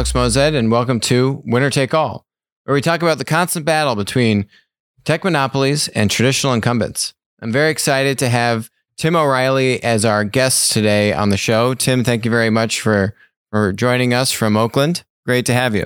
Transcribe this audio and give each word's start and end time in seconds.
Alex 0.00 0.12
Moazed, 0.12 0.56
and 0.56 0.70
welcome 0.70 0.98
to 0.98 1.42
Winner 1.44 1.68
Take 1.68 1.92
All, 1.92 2.24
where 2.64 2.72
we 2.72 2.80
talk 2.80 3.02
about 3.02 3.18
the 3.18 3.24
constant 3.26 3.66
battle 3.66 3.94
between 3.94 4.46
tech 5.04 5.24
monopolies 5.24 5.88
and 5.88 6.10
traditional 6.10 6.54
incumbents. 6.54 7.12
I'm 7.42 7.52
very 7.52 7.70
excited 7.70 8.18
to 8.20 8.30
have 8.30 8.70
Tim 8.96 9.14
O'Reilly 9.14 9.84
as 9.84 10.06
our 10.06 10.24
guest 10.24 10.72
today 10.72 11.12
on 11.12 11.28
the 11.28 11.36
show. 11.36 11.74
Tim, 11.74 12.02
thank 12.02 12.24
you 12.24 12.30
very 12.30 12.48
much 12.48 12.80
for, 12.80 13.14
for 13.50 13.74
joining 13.74 14.14
us 14.14 14.32
from 14.32 14.56
Oakland. 14.56 15.04
Great 15.26 15.44
to 15.44 15.52
have 15.52 15.74
you. 15.74 15.84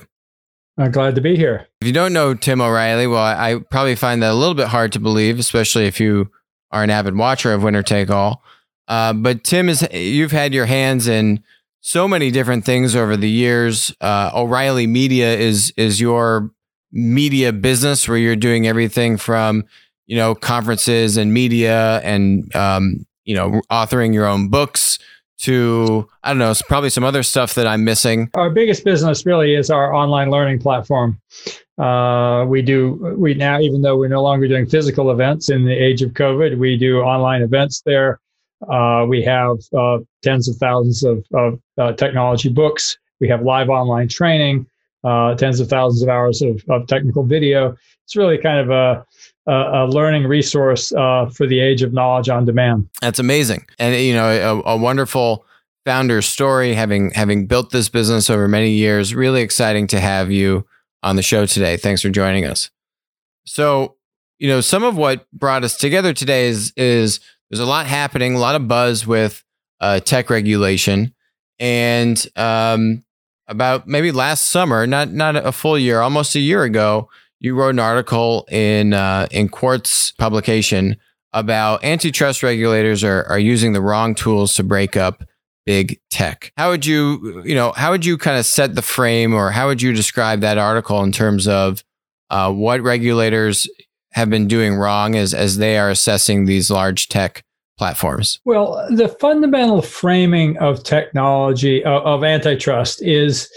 I'm 0.79 0.93
glad 0.93 1.17
to 1.17 1.21
be 1.21 1.35
here. 1.35 1.67
If 1.81 1.89
you 1.89 1.93
don't 1.93 2.13
know 2.13 2.35
Tim 2.35 2.61
O'Reilly, 2.61 3.09
well, 3.09 3.21
I 3.21 3.59
probably 3.69 3.97
find 3.97 4.23
that 4.23 4.31
a 4.31 4.35
little 4.35 4.55
bit 4.55 4.69
hard 4.69 4.93
to 4.93 5.01
believe, 5.01 5.41
especially 5.41 5.87
if 5.87 5.99
you 5.99 6.31
are 6.71 6.85
an 6.85 6.91
avid 6.91 7.17
watcher 7.17 7.53
of 7.53 7.65
Winner 7.65 7.83
Take 7.83 8.11
All. 8.11 8.45
Uh, 8.87 9.13
but 9.13 9.43
Tim 9.43 9.69
is 9.69 9.85
you've 9.93 10.31
had 10.31 10.55
your 10.55 10.67
hands 10.67 11.09
in 11.09 11.43
so 11.87 12.09
many 12.09 12.31
different 12.31 12.65
things 12.65 12.97
over 12.97 13.15
the 13.15 13.29
years. 13.29 13.95
Uh, 14.01 14.31
O'Reilly 14.35 14.87
Media 14.87 15.37
is 15.37 15.73
is 15.77 16.01
your 16.01 16.51
media 16.91 17.53
business 17.53 18.09
where 18.09 18.17
you're 18.17 18.37
doing 18.37 18.67
everything 18.67 19.19
from 19.19 19.65
you 20.07 20.17
know 20.17 20.35
conferences 20.35 21.19
and 21.19 21.35
media 21.35 22.01
and 22.03 22.55
um, 22.57 23.05
you 23.27 23.35
know 23.35 23.61
authoring 23.71 24.15
your 24.15 24.27
own 24.27 24.49
books 24.49 24.99
to 25.37 26.09
I 26.23 26.31
don't 26.31 26.39
know, 26.39 26.55
probably 26.69 26.89
some 26.89 27.05
other 27.05 27.23
stuff 27.23 27.55
that 27.55 27.67
I'm 27.67 27.85
missing. 27.85 28.31
Our 28.33 28.49
biggest 28.49 28.83
business 28.83 29.27
really 29.27 29.55
is 29.55 29.69
our 29.69 29.93
online 29.93 30.31
learning 30.31 30.61
platform. 30.61 31.21
Uh, 31.77 32.47
we 32.49 32.63
do 32.63 33.15
we 33.19 33.35
now 33.35 33.61
even 33.61 33.83
though 33.83 33.99
we're 33.99 34.09
no 34.09 34.23
longer 34.23 34.49
doing 34.49 34.65
physical 34.65 35.11
events 35.11 35.51
in 35.51 35.67
the 35.67 35.75
age 35.75 36.01
of 36.01 36.13
COVID, 36.13 36.57
we 36.57 36.79
do 36.79 37.01
online 37.01 37.43
events 37.43 37.83
there. 37.85 38.21
Uh, 38.69 39.05
we 39.09 39.23
have 39.23 39.59
uh, 39.77 39.99
tens 40.23 40.49
of 40.49 40.57
thousands 40.57 41.03
of, 41.03 41.25
of 41.35 41.61
uh, 41.79 41.93
technology 41.93 42.49
books. 42.49 42.97
We 43.21 43.29
have 43.29 43.43
live 43.43 43.69
online 43.69 44.09
training, 44.09 44.67
uh, 45.05 45.35
tens 45.35 45.61
of 45.61 45.69
thousands 45.69 46.03
of 46.03 46.09
hours 46.09 46.43
of, 46.43 46.63
of 46.69 46.87
technical 46.87 47.25
video. 47.25 47.77
It's 48.05 48.17
really 48.17 48.39
kind 48.39 48.59
of 48.59 48.71
a 48.71 49.05
a, 49.47 49.85
a 49.85 49.87
learning 49.87 50.25
resource 50.25 50.93
uh, 50.93 51.27
for 51.27 51.47
the 51.47 51.61
age 51.61 51.83
of 51.83 51.93
knowledge 51.93 52.29
on 52.29 52.45
demand. 52.45 52.89
That's 53.01 53.19
amazing, 53.19 53.67
and 53.79 53.95
you 53.95 54.15
know, 54.15 54.63
a, 54.67 54.71
a 54.73 54.77
wonderful 54.77 55.45
founder's 55.85 56.27
story. 56.27 56.75
Having 56.75 57.13
having 57.13 57.47
built 57.47 57.71
this 57.71 57.89
business 57.89 58.31
over 58.31 58.49
many 58.49 58.71
years, 58.71 59.15
really 59.15 59.43
exciting 59.43 59.87
to 59.89 60.01
have 60.01 60.31
you 60.31 60.67
on 61.03 61.17
the 61.17 61.23
show 61.23 61.47
today. 61.47 61.77
Thanks 61.77 62.01
for 62.01 62.09
joining 62.09 62.47
us. 62.47 62.71
So, 63.47 63.97
you 64.39 64.49
know, 64.49 64.61
some 64.61 64.83
of 64.83 64.97
what 64.97 65.31
brought 65.33 65.65
us 65.65 65.77
together 65.77 66.13
today 66.13 66.47
is 66.47 66.73
is 66.77 67.21
there's 67.51 67.61
a 67.61 67.67
lot 67.67 67.87
happening, 67.87 68.35
a 68.35 68.39
lot 68.39 68.55
of 68.55 68.69
buzz 68.69 69.07
with 69.07 69.43
uh, 69.81 70.01
tech 70.01 70.31
regulation, 70.31 71.15
and 71.59 72.27
um, 72.37 73.05
about 73.49 73.87
maybe 73.87 74.13
last 74.13 74.47
summer, 74.47 74.87
not 74.87 75.13
not 75.13 75.37
a 75.37 75.53
full 75.53 75.79
year, 75.79 76.01
almost 76.01 76.35
a 76.35 76.41
year 76.41 76.65
ago, 76.65 77.09
you 77.41 77.55
wrote 77.55 77.71
an 77.71 77.79
article 77.79 78.47
in 78.51 78.93
uh, 78.93 79.27
in 79.31 79.49
Quartz 79.49 80.13
publication 80.13 80.97
about 81.33 81.85
antitrust 81.85 82.43
regulators 82.43 83.05
are 83.05 83.25
are 83.25 83.39
using 83.39 83.73
the 83.73 83.81
wrong 83.81 84.15
tools 84.15 84.55
to 84.55 84.63
break 84.63 84.97
up 84.97 85.25
big 85.67 86.01
tech. 86.11 86.53
How 86.57 86.71
would 86.71 86.87
you 86.87 87.43
you 87.45 87.55
know 87.55 87.73
how 87.73 87.91
would 87.91 88.05
you 88.05 88.17
kind 88.17 88.39
of 88.39 88.47
set 88.47 88.75
the 88.75 88.83
frame, 88.83 89.35
or 89.35 89.51
how 89.51 89.67
would 89.67 89.83
you 89.83 89.93
describe 89.93 90.41
that 90.41 90.59
article 90.59 91.03
in 91.03 91.13
terms 91.13 91.47
of 91.47 91.85
uh, 92.31 92.53
what 92.53 92.81
regulators 92.81 93.69
have 94.15 94.31
been 94.31 94.49
doing 94.49 94.75
wrong 94.75 95.15
as 95.15 95.35
as 95.35 95.59
they 95.59 95.79
are 95.79 95.91
assessing 95.91 96.47
these 96.47 96.71
large 96.71 97.09
tech 97.09 97.45
platforms? 97.79 98.41
Well, 98.45 98.87
the 98.91 99.09
fundamental 99.09 99.83
framing 99.83 100.57
of 100.59 100.83
technology 100.85 101.85
of, 101.85 102.03
of 102.05 102.25
antitrust 102.25 103.03
is 103.03 103.49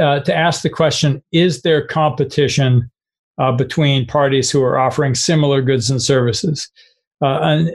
uh, 0.00 0.20
to 0.20 0.34
ask 0.34 0.62
the 0.62 0.70
question: 0.70 1.22
Is 1.32 1.62
there 1.62 1.86
competition 1.86 2.90
uh, 3.38 3.52
between 3.52 4.06
parties 4.06 4.50
who 4.50 4.62
are 4.62 4.78
offering 4.78 5.14
similar 5.14 5.62
goods 5.62 5.90
and 5.90 6.02
services. 6.02 6.70
Uh, 7.22 7.38
and 7.40 7.68
uh, 7.68 7.72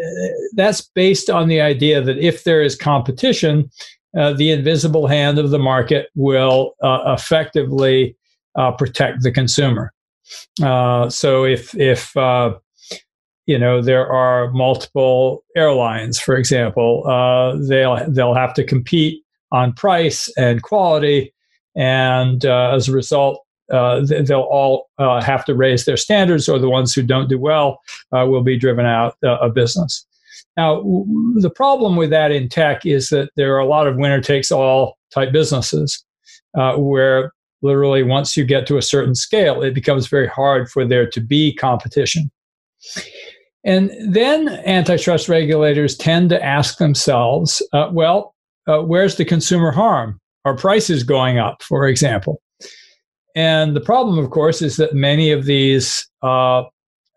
that's 0.56 0.82
based 0.94 1.30
on 1.30 1.48
the 1.48 1.62
idea 1.62 2.02
that 2.02 2.18
if 2.18 2.44
there 2.44 2.62
is 2.62 2.76
competition, 2.76 3.70
uh, 4.18 4.34
the 4.34 4.52
invisible 4.52 5.08
hand 5.08 5.40
of 5.40 5.52
the 5.52 5.60
market 5.60 6.10
will 6.16 6.74
uh, 6.84 7.16
effectively 7.18 8.16
uh, 8.56 8.72
protect 8.72 9.24
the 9.24 9.32
consumer. 9.32 9.94
So 11.10 11.46
if 11.46 11.76
if 11.76 12.14
you 13.46 13.58
know 13.58 13.82
there 13.82 14.12
are 14.12 14.52
multiple 14.52 15.44
airlines, 15.56 16.20
for 16.20 16.36
example, 16.36 17.04
they'll 17.68 18.10
they'll 18.10 18.36
have 18.36 18.54
to 18.56 18.64
compete 18.64 19.24
on 19.52 19.74
price 19.74 20.30
and 20.38 20.62
quality, 20.62 21.34
and 21.76 22.44
as 22.46 22.90
a 22.90 22.92
result, 22.92 23.42
uh, 23.72 24.02
they'll 24.06 24.42
all 24.42 24.90
uh, 24.98 25.22
have 25.22 25.44
to 25.46 25.54
raise 25.54 25.86
their 25.86 25.98
standards, 25.98 26.48
or 26.48 26.60
the 26.60 26.70
ones 26.70 26.94
who 26.94 27.02
don't 27.02 27.30
do 27.30 27.40
well 27.40 27.82
uh, 28.16 28.26
will 28.26 28.44
be 28.44 28.58
driven 28.58 28.86
out 28.86 29.18
uh, 29.24 29.38
of 29.38 29.54
business. 29.54 30.06
Now, 30.56 30.78
w- 30.78 31.40
the 31.40 31.50
problem 31.50 31.96
with 31.96 32.10
that 32.12 32.32
in 32.32 32.50
tech 32.50 32.86
is 32.86 33.10
that 33.10 33.30
there 33.36 33.56
are 33.56 33.60
a 33.60 33.66
lot 33.66 33.88
of 33.88 33.98
winner 33.98 34.22
takes 34.22 34.52
all 34.52 34.98
type 35.12 35.32
businesses 35.32 36.04
uh, 36.58 36.76
where 36.76 37.34
literally 37.62 38.04
once 38.04 38.38
you 38.38 38.46
get 38.46 38.68
to 38.68 38.78
a 38.78 38.82
certain 38.82 39.16
scale, 39.16 39.62
it 39.62 39.74
becomes 39.74 40.08
very 40.08 40.28
hard 40.28 40.70
for 40.70 40.86
there 40.86 41.10
to 41.10 41.20
be 41.20 41.54
competition. 41.56 42.30
And 43.64 43.92
then 44.08 44.48
antitrust 44.66 45.28
regulators 45.28 45.98
tend 45.98 46.30
to 46.30 46.44
ask 46.44 46.78
themselves, 46.78 47.62
uh, 47.74 47.90
well, 47.92 48.34
where's 48.66 49.16
the 49.16 49.26
consumer 49.26 49.72
harm? 49.72 50.20
Are 50.46 50.56
prices 50.56 51.04
going 51.04 51.40
up, 51.40 51.62
for 51.64 51.88
example? 51.88 52.42
And 53.38 53.76
the 53.76 53.82
problem, 53.82 54.18
of 54.18 54.32
course, 54.32 54.64
is 54.64 54.78
that 54.78 54.96
many 54.96 55.32
of 55.32 55.46
these 55.46 56.08
uh, 56.24 56.64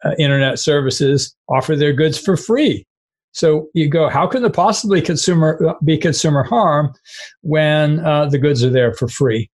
uh, 0.04 0.14
internet 0.18 0.58
services 0.58 1.34
offer 1.48 1.76
their 1.76 1.94
goods 1.94 2.18
for 2.18 2.36
free. 2.36 2.86
So 3.32 3.68
you 3.74 3.88
go, 3.88 4.08
how 4.08 4.26
can 4.26 4.42
there 4.42 4.50
possibly 4.50 5.00
consumer 5.00 5.58
uh, 5.66 5.74
be 5.84 5.96
consumer 5.96 6.42
harm 6.42 6.92
when 7.42 8.00
uh, 8.00 8.26
the 8.26 8.38
goods 8.38 8.62
are 8.62 8.70
there 8.70 8.92
for 8.92 9.08
free? 9.08 9.48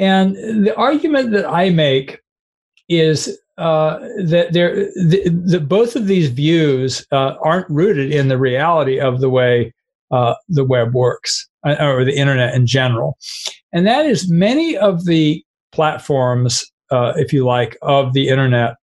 And 0.00 0.34
the 0.66 0.74
argument 0.76 1.30
that 1.32 1.46
I 1.46 1.68
make 1.68 2.20
is 2.88 3.38
uh, 3.58 3.98
that 4.24 4.54
there, 4.54 4.86
the, 4.96 5.28
the, 5.28 5.60
both 5.60 5.94
of 5.94 6.06
these 6.06 6.30
views 6.30 7.06
uh, 7.12 7.34
aren't 7.44 7.68
rooted 7.68 8.10
in 8.10 8.28
the 8.28 8.38
reality 8.38 8.98
of 8.98 9.20
the 9.20 9.28
way 9.28 9.74
uh, 10.10 10.34
the 10.48 10.64
web 10.64 10.94
works 10.94 11.46
uh, 11.66 11.76
or 11.78 12.04
the 12.04 12.16
internet 12.16 12.54
in 12.54 12.66
general. 12.66 13.18
And 13.74 13.86
that 13.86 14.06
is 14.06 14.30
many 14.30 14.76
of 14.78 15.04
the 15.04 15.44
platforms, 15.70 16.64
uh, 16.90 17.12
if 17.16 17.30
you 17.30 17.44
like, 17.44 17.76
of 17.82 18.14
the 18.14 18.28
internet 18.28 18.76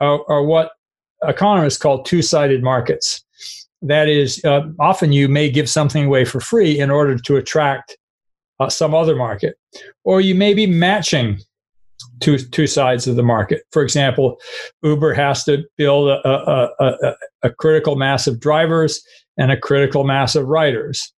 are, 0.00 0.20
are 0.28 0.42
what 0.42 0.72
economists 1.22 1.78
call 1.78 2.02
two 2.02 2.22
sided 2.22 2.64
markets. 2.64 3.24
That 3.82 4.08
is, 4.08 4.44
uh, 4.44 4.62
often 4.80 5.12
you 5.12 5.28
may 5.28 5.48
give 5.48 5.70
something 5.70 6.06
away 6.06 6.24
for 6.24 6.40
free 6.40 6.76
in 6.76 6.90
order 6.90 7.16
to 7.16 7.36
attract 7.36 7.96
uh, 8.60 8.68
some 8.68 8.94
other 8.94 9.16
market, 9.16 9.56
or 10.04 10.20
you 10.20 10.34
may 10.34 10.54
be 10.54 10.66
matching 10.66 11.38
two 12.20 12.38
two 12.38 12.66
sides 12.66 13.06
of 13.06 13.16
the 13.16 13.22
market. 13.22 13.62
For 13.72 13.82
example, 13.82 14.38
Uber 14.82 15.14
has 15.14 15.44
to 15.44 15.64
build 15.76 16.08
a, 16.08 16.28
a, 16.28 16.70
a, 16.80 17.14
a 17.42 17.50
critical 17.50 17.96
mass 17.96 18.26
of 18.26 18.40
drivers 18.40 19.02
and 19.38 19.50
a 19.50 19.56
critical 19.56 20.04
mass 20.04 20.34
of 20.34 20.46
writers. 20.46 21.12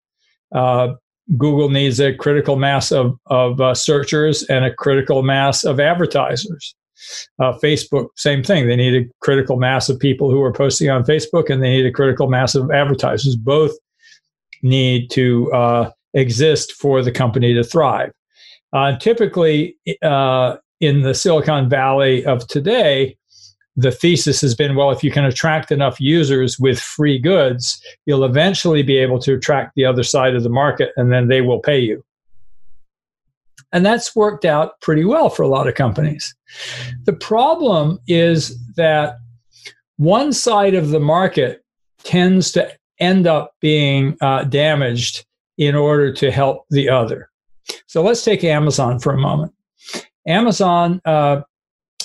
Uh, 0.55 0.95
Google 1.37 1.69
needs 1.69 2.01
a 2.01 2.15
critical 2.15 2.57
mass 2.57 2.91
of, 2.91 3.15
of 3.27 3.61
uh, 3.61 3.75
searchers 3.75 4.43
and 4.45 4.65
a 4.65 4.75
critical 4.75 5.23
mass 5.23 5.63
of 5.63 5.79
advertisers. 5.79 6.75
Uh, 7.39 7.53
Facebook, 7.63 8.09
same 8.17 8.43
thing. 8.43 8.67
They 8.67 8.77
need 8.77 8.95
a 8.95 9.09
critical 9.21 9.57
mass 9.57 9.89
of 9.89 10.01
people 10.01 10.31
who 10.31 10.43
are 10.43 10.53
posting 10.53 10.91
on 10.91 11.05
Facebook, 11.05 11.51
and 11.51 11.63
they 11.63 11.71
need 11.71 11.87
a 11.87 11.93
critical 11.93 12.29
mass 12.29 12.55
of 12.55 12.71
advertisers. 12.71 13.37
Both 13.37 13.73
need 14.63 15.11
to 15.11 15.53
uh, 15.53 15.91
exist 16.15 16.73
for 16.73 17.03
the 17.03 17.13
company 17.13 17.55
to 17.55 17.65
thrive. 17.65 18.13
Uh, 18.73 18.97
typically, 18.99 19.77
uh, 20.03 20.57
in 20.81 21.03
the 21.03 21.15
Silicon 21.15 21.69
Valley 21.69 22.25
of 22.25 22.47
today, 22.49 23.17
the 23.77 23.93
thesis 23.93 24.41
has 24.41 24.55
been 24.55 24.75
well, 24.75 24.91
if 24.91 25.05
you 25.05 25.11
can 25.11 25.25
attract 25.25 25.71
enough 25.71 26.01
users 26.01 26.59
with 26.59 26.81
free 26.81 27.19
goods, 27.19 27.81
you'll 28.07 28.25
eventually 28.25 28.83
be 28.83 28.97
able 28.97 29.21
to 29.21 29.35
attract 29.35 29.75
the 29.77 29.85
other 29.85 30.03
side 30.03 30.35
of 30.35 30.43
the 30.43 30.49
market 30.49 30.91
and 30.97 31.13
then 31.13 31.29
they 31.29 31.41
will 31.41 31.61
pay 31.61 31.79
you. 31.79 32.05
And 33.73 33.87
that's 33.87 34.17
worked 34.17 34.45
out 34.45 34.81
pretty 34.81 35.05
well 35.05 35.31
for 35.31 35.43
a 35.43 35.49
lot 35.49 35.69
of 35.69 35.75
companies. 35.75 36.35
The 37.05 37.13
problem 37.13 38.01
is 38.09 38.59
that 38.75 39.19
one 39.97 40.33
side 40.33 40.75
of 40.75 40.89
the 40.89 41.01
market 41.01 41.63
tends 42.03 42.51
to 42.53 42.69
end 42.99 43.27
up 43.27 43.53
being 43.61 44.17
uh, 44.21 44.45
damaged 44.45 45.25
in 45.59 45.75
order 45.75 46.13
to 46.13 46.31
help 46.31 46.65
the 46.71 46.89
other. 46.89 47.31
So 47.87 48.03
let's 48.03 48.25
take 48.25 48.45
Amazon 48.45 48.99
for 48.99 49.13
a 49.13 49.19
moment. 49.19 49.53
Amazon 50.27 51.01
uh, 51.05 51.43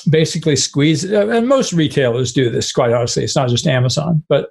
basically 0.09 0.55
squeeze, 0.55 1.09
uh, 1.09 1.29
and 1.29 1.47
most 1.47 1.73
retailers 1.73 2.33
do 2.33 2.49
this, 2.49 2.71
quite 2.71 2.91
honestly. 2.91 3.23
It's 3.23 3.35
not 3.35 3.49
just 3.49 3.67
Amazon, 3.67 4.23
but 4.27 4.49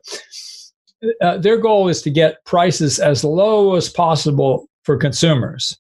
uh, 1.21 1.39
their 1.39 1.57
goal 1.59 1.89
is 1.89 2.01
to 2.03 2.11
get 2.11 2.45
prices 2.45 2.99
as 2.99 3.25
low 3.25 3.75
as 3.75 3.89
possible 3.89 4.69
for 4.85 4.97
consumers. 4.97 5.79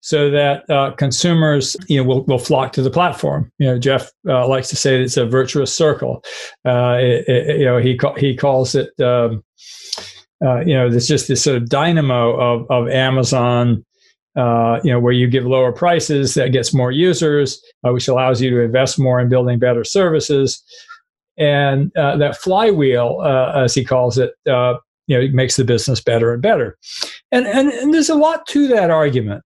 so 0.00 0.30
that 0.30 0.68
uh, 0.70 0.92
consumers 0.92 1.76
you 1.88 1.96
know 1.96 2.04
will, 2.04 2.24
will 2.24 2.38
flock 2.38 2.72
to 2.72 2.82
the 2.82 2.90
platform 2.90 3.50
you 3.58 3.66
know 3.66 3.78
jeff 3.78 4.12
uh, 4.28 4.46
likes 4.46 4.68
to 4.68 4.76
say 4.76 5.02
it's 5.02 5.16
a 5.16 5.26
virtuous 5.26 5.74
circle 5.74 6.22
uh, 6.64 6.96
it, 7.00 7.28
it, 7.28 7.58
you 7.58 7.64
know 7.64 7.78
he 7.78 7.98
he 8.16 8.36
calls 8.36 8.74
it 8.74 8.90
um, 9.00 9.42
uh, 10.44 10.60
you 10.60 10.74
know 10.74 10.88
there's 10.88 11.08
just 11.08 11.28
this 11.28 11.42
sort 11.42 11.56
of 11.56 11.68
dynamo 11.68 12.34
of, 12.38 12.70
of 12.70 12.88
amazon 12.88 13.84
uh, 14.36 14.80
you 14.82 14.90
know 14.90 14.98
where 14.98 15.12
you 15.12 15.28
give 15.28 15.44
lower 15.44 15.72
prices 15.72 16.34
that 16.34 16.52
gets 16.52 16.74
more 16.74 16.90
users 16.90 17.62
uh, 17.86 17.92
which 17.92 18.08
allows 18.08 18.40
you 18.40 18.50
to 18.50 18.60
invest 18.60 18.98
more 18.98 19.20
in 19.20 19.28
building 19.28 19.58
better 19.58 19.84
services. 19.84 20.62
And 21.36 21.90
that 21.94 22.36
flywheel 22.36 23.22
as 23.22 23.74
he 23.74 23.84
calls 23.84 24.18
it 24.18 24.34
you 24.46 24.80
know 25.08 25.28
makes 25.32 25.56
the 25.56 25.64
business 25.64 26.00
better 26.00 26.32
and 26.32 26.42
better. 26.42 26.76
And, 27.32 27.46
and 27.46 27.70
and 27.72 27.92
there's 27.92 28.08
a 28.08 28.14
lot 28.14 28.46
to 28.48 28.68
that 28.68 28.90
argument. 28.90 29.42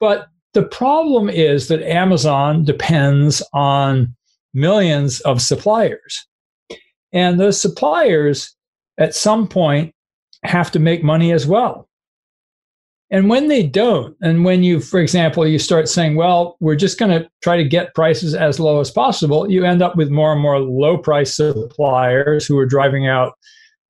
But 0.00 0.28
the 0.54 0.62
problem 0.62 1.28
is 1.28 1.68
that 1.68 1.82
Amazon 1.82 2.64
depends 2.64 3.42
on 3.52 4.14
millions 4.54 5.20
of 5.20 5.40
suppliers. 5.40 6.26
And 7.12 7.38
those 7.38 7.60
suppliers 7.60 8.54
at 8.98 9.14
some 9.14 9.48
point 9.48 9.94
have 10.44 10.70
to 10.72 10.78
make 10.78 11.02
money 11.02 11.32
as 11.32 11.46
well. 11.46 11.88
And 13.10 13.28
when 13.28 13.48
they 13.48 13.62
don't, 13.62 14.16
and 14.22 14.42
when 14.42 14.62
you, 14.62 14.80
for 14.80 14.98
example, 14.98 15.46
you 15.46 15.58
start 15.58 15.86
saying, 15.86 16.16
well, 16.16 16.56
we're 16.60 16.76
just 16.76 16.98
going 16.98 17.10
to 17.10 17.28
try 17.42 17.58
to 17.58 17.64
get 17.64 17.94
prices 17.94 18.34
as 18.34 18.58
low 18.58 18.80
as 18.80 18.90
possible, 18.90 19.50
you 19.50 19.66
end 19.66 19.82
up 19.82 19.96
with 19.96 20.08
more 20.08 20.32
and 20.32 20.40
more 20.40 20.58
low 20.58 20.96
price 20.96 21.36
suppliers 21.36 22.46
who 22.46 22.56
are 22.56 22.64
driving 22.64 23.06
out 23.06 23.34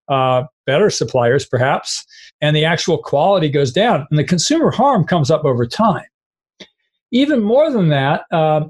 uh, 0.08 0.42
better 0.66 0.90
suppliers, 0.90 1.46
perhaps, 1.46 2.04
and 2.40 2.56
the 2.56 2.64
actual 2.64 2.98
quality 2.98 3.48
goes 3.48 3.72
down. 3.72 4.08
And 4.10 4.18
the 4.18 4.24
consumer 4.24 4.72
harm 4.72 5.04
comes 5.04 5.30
up 5.30 5.44
over 5.44 5.66
time. 5.66 6.04
Even 7.12 7.42
more 7.42 7.70
than 7.70 7.90
that, 7.90 8.24
uh, 8.32 8.64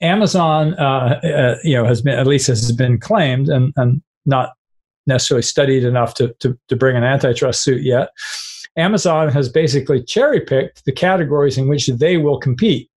Amazon, 0.00 0.74
uh, 0.80 1.20
uh, 1.22 1.54
you 1.62 1.76
know, 1.76 1.84
has 1.84 2.02
been 2.02 2.18
at 2.18 2.26
least 2.26 2.48
has 2.48 2.72
been 2.72 2.98
claimed 2.98 3.48
and, 3.48 3.72
and 3.76 4.02
not 4.26 4.54
necessarily 5.06 5.42
studied 5.42 5.84
enough 5.84 6.14
to, 6.14 6.34
to, 6.40 6.58
to 6.68 6.76
bring 6.76 6.96
an 6.96 7.04
antitrust 7.04 7.62
suit 7.62 7.82
yet. 7.82 8.10
Amazon 8.76 9.28
has 9.28 9.48
basically 9.48 10.02
cherry 10.02 10.40
picked 10.40 10.84
the 10.84 10.92
categories 10.92 11.58
in 11.58 11.68
which 11.68 11.86
they 11.88 12.16
will 12.16 12.38
compete. 12.38 12.88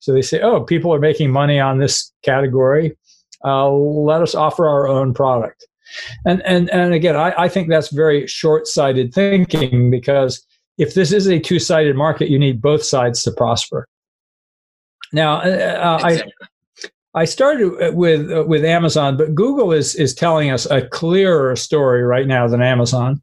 So 0.00 0.12
they 0.12 0.22
say, 0.22 0.40
oh, 0.40 0.62
people 0.62 0.94
are 0.94 1.00
making 1.00 1.32
money 1.32 1.58
on 1.58 1.78
this 1.78 2.12
category. 2.22 2.96
Uh, 3.44 3.70
let 3.70 4.22
us 4.22 4.34
offer 4.34 4.68
our 4.68 4.86
own 4.86 5.14
product. 5.14 5.66
And 6.26 6.42
and 6.42 6.68
and 6.70 6.92
again, 6.92 7.16
I, 7.16 7.32
I 7.36 7.48
think 7.48 7.68
that's 7.68 7.90
very 7.90 8.26
short-sighted 8.26 9.14
thinking 9.14 9.90
because 9.90 10.44
if 10.76 10.94
this 10.94 11.12
is 11.12 11.26
a 11.26 11.40
two-sided 11.40 11.96
market, 11.96 12.28
you 12.28 12.38
need 12.38 12.60
both 12.60 12.84
sides 12.84 13.22
to 13.22 13.32
prosper. 13.32 13.88
Now, 15.12 15.36
uh, 15.36 15.98
uh. 16.04 16.18
I 17.18 17.24
started 17.24 17.96
with 17.96 18.30
uh, 18.30 18.44
with 18.46 18.64
Amazon, 18.64 19.16
but 19.16 19.34
Google 19.34 19.72
is 19.72 19.96
is 19.96 20.14
telling 20.14 20.50
us 20.50 20.66
a 20.70 20.86
clearer 20.86 21.56
story 21.56 22.04
right 22.04 22.28
now 22.28 22.46
than 22.46 22.62
Amazon, 22.62 23.20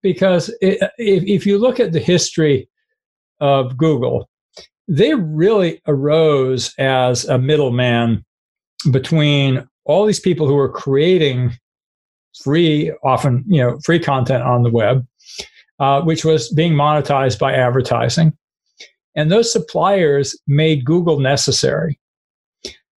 because 0.00 0.48
it, 0.62 0.78
if 0.96 1.22
if 1.24 1.44
you 1.44 1.58
look 1.58 1.78
at 1.78 1.92
the 1.92 2.00
history 2.00 2.66
of 3.40 3.76
Google, 3.76 4.30
they 4.88 5.12
really 5.12 5.82
arose 5.86 6.74
as 6.78 7.26
a 7.26 7.36
middleman 7.36 8.24
between 8.90 9.68
all 9.84 10.06
these 10.06 10.20
people 10.20 10.46
who 10.46 10.54
were 10.54 10.72
creating 10.72 11.52
free, 12.42 12.90
often 13.04 13.44
you 13.46 13.60
know, 13.60 13.78
free 13.84 13.98
content 13.98 14.44
on 14.44 14.62
the 14.62 14.70
web, 14.70 15.06
uh, 15.78 16.00
which 16.00 16.24
was 16.24 16.50
being 16.54 16.72
monetized 16.72 17.38
by 17.38 17.52
advertising, 17.52 18.32
and 19.14 19.30
those 19.30 19.52
suppliers 19.52 20.40
made 20.46 20.86
Google 20.86 21.20
necessary. 21.20 22.00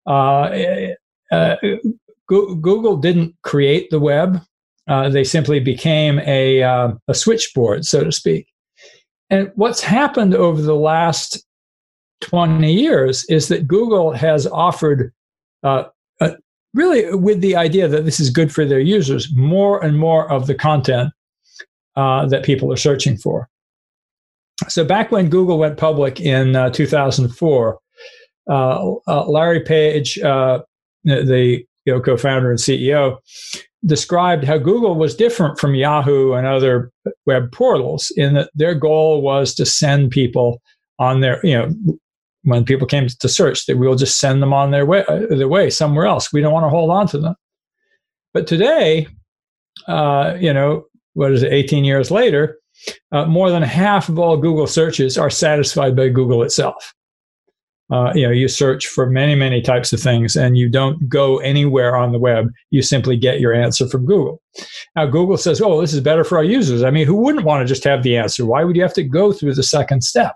Uh, 0.10 0.96
uh, 1.32 1.56
Google 2.28 2.98
didn't 2.98 3.36
create 3.44 3.90
the 3.90 4.00
web; 4.00 4.42
uh, 4.88 5.10
they 5.10 5.24
simply 5.24 5.60
became 5.60 6.20
a 6.20 6.62
a 6.62 7.14
switchboard, 7.14 7.86
so 7.86 8.04
to 8.04 8.12
speak. 8.12 8.48
And 9.30 9.52
what's 9.56 9.82
happened 9.82 10.34
over 10.34 10.62
the 10.62 10.76
last 10.76 11.46
20 12.22 12.74
years 12.74 13.24
is 13.30 13.48
that 13.48 13.68
Google 13.68 14.12
has 14.12 14.48
offered 14.48 15.14
uh, 15.64 15.84
really 16.74 17.16
with 17.16 17.42
the 17.42 17.56
idea 17.56 17.88
that 17.88 18.06
this 18.06 18.20
is 18.20 18.30
good 18.30 18.52
for 18.52 18.66
their 18.66 18.80
users, 18.80 19.34
more 19.36 19.84
and 19.84 19.98
more 19.98 20.30
of 20.32 20.48
the 20.48 20.56
content 20.56 21.12
uh, 21.96 22.26
that 22.28 22.44
people 22.44 22.72
are 22.72 22.78
searching 22.78 23.18
for. 23.18 23.50
So 24.68 24.84
back 24.84 25.12
when 25.12 25.30
Google 25.30 25.58
went 25.58 25.78
public 25.78 26.20
in 26.20 26.56
uh, 26.56 26.70
2004, 26.70 27.70
uh, 27.70 27.78
uh, 27.78 27.78
Larry 28.50 29.62
Page, 29.62 30.20
uh, 30.20 30.60
the 31.04 31.64
you 31.86 31.94
know, 31.94 32.02
co-founder 32.02 32.50
and 32.50 32.60
CEO, 32.60 33.18
described 33.86 34.44
how 34.44 34.58
Google 34.58 34.96
was 34.96 35.16
different 35.16 35.60
from 35.60 35.76
Yahoo 35.76 36.34
and 36.34 36.46
other 36.46 36.92
web 37.26 37.52
portals 37.52 38.12
in 38.18 38.34
that 38.34 38.50
their 38.54 38.76
goal 38.76 39.22
was 39.22 39.54
to 39.56 39.66
send 39.66 40.12
people 40.12 40.62
on 41.00 41.22
their 41.22 41.40
you 41.46 41.58
know 41.58 41.74
when 42.44 42.66
people 42.66 42.88
came 42.88 43.08
to 43.08 43.30
search 43.30 43.66
that 43.66 43.78
we'll 43.78 43.96
just 43.96 44.20
send 44.20 44.42
them 44.42 44.54
on 44.54 44.72
their 44.72 44.86
way 44.86 45.06
uh, 45.08 45.26
their 45.30 45.48
way 45.48 45.70
somewhere 45.70 46.06
else. 46.06 46.34
We 46.34 46.42
don't 46.42 46.54
want 46.54 46.66
to 46.66 46.70
hold 46.70 46.90
on 46.90 47.08
to 47.08 47.20
them. 47.20 47.36
But 48.34 48.48
today, 48.48 49.08
uh, 49.88 50.38
you 50.40 50.54
know, 50.54 50.86
what 51.14 51.32
is 51.32 51.44
it? 51.44 51.52
18 51.52 51.84
years 51.84 52.12
later, 52.12 52.58
uh, 53.12 53.26
more 53.26 53.50
than 53.50 53.64
half 53.64 54.10
of 54.10 54.20
all 54.20 54.38
Google 54.38 54.68
searches 54.68 55.18
are 55.18 55.30
satisfied 55.30 55.96
by 55.96 56.10
Google 56.10 56.44
itself. 56.44 56.94
Uh, 57.92 58.12
you 58.14 58.24
know, 58.24 58.32
you 58.32 58.48
search 58.48 58.86
for 58.86 59.10
many, 59.10 59.34
many 59.34 59.62
types 59.62 59.92
of 59.92 60.00
things, 60.00 60.36
and 60.36 60.58
you 60.58 60.70
don't 60.70 61.10
go 61.10 61.40
anywhere 61.40 61.96
on 61.96 62.12
the 62.12 62.20
web. 62.20 62.52
You 62.70 62.84
simply 62.84 63.18
get 63.18 63.40
your 63.40 63.54
answer 63.54 63.90
from 63.90 64.06
Google. 64.06 64.42
Now, 64.96 65.08
Google 65.08 65.38
says, 65.38 65.60
"Oh, 65.60 65.82
this 65.82 65.94
is 65.94 66.02
better 66.02 66.24
for 66.24 66.38
our 66.38 66.44
users." 66.44 66.84
I 66.84 66.92
mean, 66.92 67.08
who 67.08 67.16
wouldn't 67.16 67.46
want 67.46 67.62
to 67.62 67.72
just 67.72 67.84
have 67.86 68.04
the 68.04 68.16
answer? 68.16 68.46
Why 68.46 68.64
would 68.64 68.76
you 68.76 68.84
have 68.84 68.94
to 68.94 69.04
go 69.04 69.34
through 69.34 69.56
the 69.56 69.64
second 69.64 70.04
step? 70.04 70.36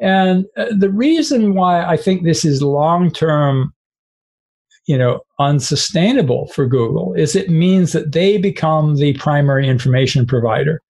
And 0.00 0.46
uh, 0.56 0.66
the 0.76 0.90
reason 0.90 1.54
why 1.54 1.84
I 1.84 1.96
think 1.96 2.24
this 2.24 2.44
is 2.44 2.62
long 2.62 3.10
term, 3.10 3.74
you 4.86 4.96
know, 4.96 5.20
unsustainable 5.38 6.48
for 6.48 6.66
Google 6.66 7.12
is 7.14 7.36
it 7.36 7.50
means 7.50 7.92
that 7.92 8.12
they 8.12 8.38
become 8.38 8.96
the 8.96 9.12
primary 9.14 9.68
information 9.68 10.26
provider. 10.26 10.80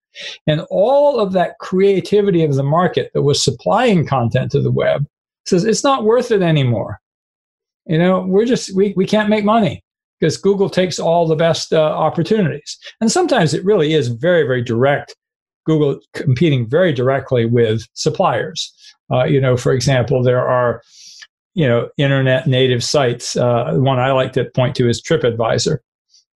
And 0.47 0.61
all 0.71 1.19
of 1.19 1.33
that 1.33 1.59
creativity 1.59 2.45
of 2.45 2.55
the 2.55 2.63
market 2.63 3.11
that 3.15 3.23
was 3.23 3.43
supplying 3.43 4.07
content 4.07 4.53
to 4.53 4.61
the 4.61 4.71
web 4.71 5.05
says 5.47 5.65
it's 5.65 5.85
not 5.85 6.05
worth 6.05 6.31
it 6.31 6.43
anymore. 6.43 7.01
You 7.87 7.99
know, 7.99 8.21
we're 8.21 8.47
just, 8.47 8.75
we, 8.75 8.95
we 8.97 9.07
can't 9.07 9.29
make 9.29 9.45
money 9.45 9.83
because 10.19 10.37
Google 10.37 10.71
takes 10.71 10.99
all 10.99 11.27
the 11.27 11.37
best 11.37 11.73
uh, 11.73 11.81
opportunities. 11.81 12.79
And 13.01 13.13
sometimes 13.13 13.53
it 13.53 13.65
really 13.65 13.93
is 13.93 14.09
very, 14.09 14.45
very 14.45 14.63
direct. 14.63 15.15
Google 15.67 16.01
competing 16.15 16.69
very 16.69 16.93
directly 16.93 17.47
with 17.47 17.87
suppliers. 17.95 18.73
Uh, 19.11 19.25
you 19.25 19.41
know, 19.41 19.57
for 19.57 19.73
example, 19.73 20.23
there 20.23 20.47
are 20.47 20.83
you 21.55 21.67
know 21.67 21.89
internet 21.97 22.47
native 22.47 22.85
sites. 22.85 23.37
Uh, 23.37 23.73
one 23.75 23.99
I 23.99 24.13
like 24.13 24.33
to 24.35 24.45
point 24.55 24.75
to 24.77 24.89
is 24.89 25.03
TripAdvisor. 25.03 25.79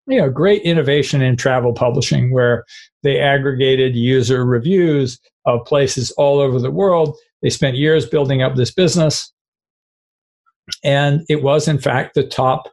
You 0.07 0.21
know, 0.21 0.29
great 0.29 0.61
innovation 0.61 1.21
in 1.21 1.35
travel 1.35 1.73
publishing 1.73 2.31
where 2.31 2.63
they 3.03 3.19
aggregated 3.19 3.95
user 3.95 4.45
reviews 4.45 5.19
of 5.45 5.65
places 5.65 6.11
all 6.11 6.39
over 6.39 6.59
the 6.59 6.71
world. 6.71 7.17
They 7.41 7.49
spent 7.49 7.77
years 7.77 8.05
building 8.05 8.41
up 8.41 8.55
this 8.55 8.73
business, 8.73 9.31
and 10.83 11.21
it 11.29 11.43
was 11.43 11.67
in 11.67 11.79
fact 11.79 12.15
the 12.15 12.25
top 12.25 12.69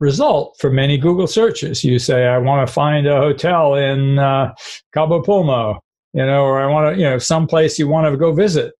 result 0.00 0.56
for 0.58 0.70
many 0.70 0.96
Google 0.96 1.26
searches. 1.26 1.84
You 1.84 1.98
say, 1.98 2.26
I 2.26 2.38
want 2.38 2.66
to 2.66 2.72
find 2.72 3.06
a 3.06 3.16
hotel 3.18 3.74
in 3.74 4.18
uh, 4.18 4.54
Cabo 4.94 5.22
Pulmo, 5.22 5.78
you 6.14 6.24
know, 6.24 6.42
or 6.42 6.60
I 6.60 6.66
want 6.66 6.94
to, 6.94 7.00
you 7.00 7.08
know, 7.08 7.18
someplace 7.18 7.78
you 7.78 7.86
want 7.86 8.10
to 8.10 8.16
go 8.16 8.32
visit 8.32 8.72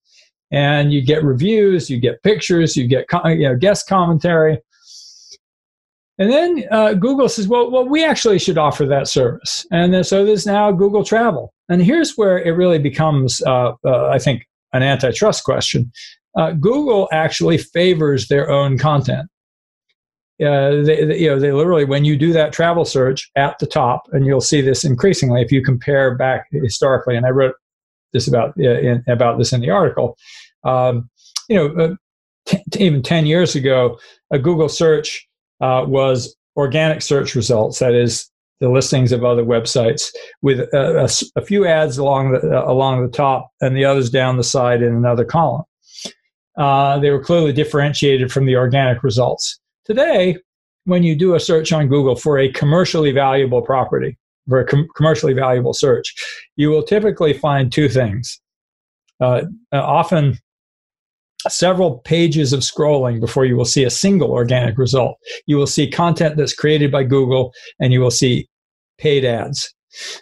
and 0.50 0.92
you 0.92 1.04
get 1.04 1.22
reviews, 1.22 1.88
you 1.88 2.00
get 2.00 2.22
pictures, 2.22 2.76
you 2.76 2.86
get 2.88 3.06
you 3.26 3.48
know 3.48 3.56
guest 3.56 3.86
commentary. 3.86 4.58
And 6.18 6.30
then 6.30 6.64
uh, 6.70 6.92
Google 6.94 7.30
says, 7.30 7.48
well, 7.48 7.70
well, 7.70 7.88
we 7.88 8.04
actually 8.04 8.38
should 8.38 8.58
offer 8.58 8.84
that 8.84 9.08
service. 9.08 9.66
And 9.70 9.94
then, 9.94 10.04
so 10.04 10.22
there's 10.22 10.44
now 10.44 10.70
Google 10.70 11.02
Travel. 11.02 11.54
And 11.70 11.82
here's 11.82 12.14
where 12.14 12.38
it 12.38 12.50
really 12.50 12.78
becomes, 12.78 13.40
uh, 13.46 13.72
uh, 13.86 14.08
I 14.08 14.18
think, 14.18 14.46
an 14.72 14.82
antitrust 14.82 15.44
question. 15.44 15.90
Uh, 16.38 16.52
Google 16.52 17.08
actually 17.12 17.58
favors 17.58 18.28
their 18.28 18.48
own 18.48 18.78
content. 18.78 19.28
Uh, 20.40 20.82
they, 20.82 21.04
they, 21.04 21.18
you 21.18 21.28
know, 21.28 21.38
they 21.38 21.52
literally, 21.52 21.84
when 21.84 22.04
you 22.04 22.16
do 22.16 22.32
that 22.32 22.52
travel 22.52 22.84
search 22.84 23.30
at 23.36 23.58
the 23.58 23.66
top, 23.66 24.02
and 24.12 24.24
you'll 24.24 24.40
see 24.40 24.62
this 24.62 24.84
increasingly 24.84 25.42
if 25.42 25.52
you 25.52 25.62
compare 25.62 26.16
back 26.16 26.46
historically, 26.50 27.16
and 27.16 27.26
I 27.26 27.30
wrote 27.30 27.54
this 28.12 28.26
about 28.26 28.54
uh, 28.58 28.80
in, 28.80 29.04
about 29.06 29.38
this 29.38 29.52
in 29.52 29.60
the 29.60 29.70
article. 29.70 30.16
Um, 30.64 31.10
you 31.48 31.56
know, 31.56 31.84
uh, 31.84 31.94
t- 32.46 32.62
even 32.78 33.02
ten 33.02 33.26
years 33.26 33.54
ago, 33.54 33.98
a 34.30 34.38
Google 34.38 34.68
search 34.68 35.28
uh, 35.60 35.84
was 35.86 36.34
organic 36.56 37.02
search 37.02 37.34
results. 37.34 37.78
That 37.80 37.94
is, 37.94 38.30
the 38.60 38.68
listings 38.68 39.10
of 39.10 39.24
other 39.24 39.44
websites 39.44 40.10
with 40.42 40.60
a, 40.60 41.08
a, 41.36 41.40
a 41.40 41.44
few 41.44 41.66
ads 41.66 41.98
along 41.98 42.32
the 42.32 42.40
uh, 42.40 42.70
along 42.70 43.02
the 43.02 43.10
top 43.10 43.50
and 43.60 43.76
the 43.76 43.84
others 43.84 44.10
down 44.10 44.36
the 44.36 44.44
side 44.44 44.82
in 44.82 44.94
another 44.94 45.24
column. 45.24 45.64
Uh, 46.58 46.98
they 46.98 47.10
were 47.10 47.22
clearly 47.22 47.52
differentiated 47.52 48.30
from 48.30 48.44
the 48.44 48.56
organic 48.56 49.02
results. 49.02 49.58
Today, 49.84 50.36
when 50.84 51.02
you 51.02 51.16
do 51.16 51.34
a 51.34 51.40
search 51.40 51.72
on 51.72 51.88
Google 51.88 52.16
for 52.16 52.38
a 52.38 52.52
commercially 52.52 53.12
valuable 53.12 53.62
property, 53.62 54.18
for 54.48 54.60
a 54.60 54.66
com- 54.66 54.88
commercially 54.94 55.32
valuable 55.32 55.72
search, 55.72 56.14
you 56.56 56.68
will 56.68 56.82
typically 56.82 57.32
find 57.32 57.72
two 57.72 57.88
things. 57.88 58.40
Uh, 59.20 59.42
often, 59.72 60.38
several 61.48 61.98
pages 61.98 62.52
of 62.52 62.60
scrolling 62.60 63.20
before 63.20 63.44
you 63.44 63.56
will 63.56 63.64
see 63.64 63.84
a 63.84 63.90
single 63.90 64.30
organic 64.30 64.76
result. 64.76 65.16
You 65.46 65.56
will 65.56 65.66
see 65.66 65.88
content 65.88 66.36
that's 66.36 66.54
created 66.54 66.92
by 66.92 67.04
Google, 67.04 67.52
and 67.78 67.92
you 67.92 68.00
will 68.00 68.10
see 68.10 68.48
paid 69.00 69.24
ads. 69.24 69.74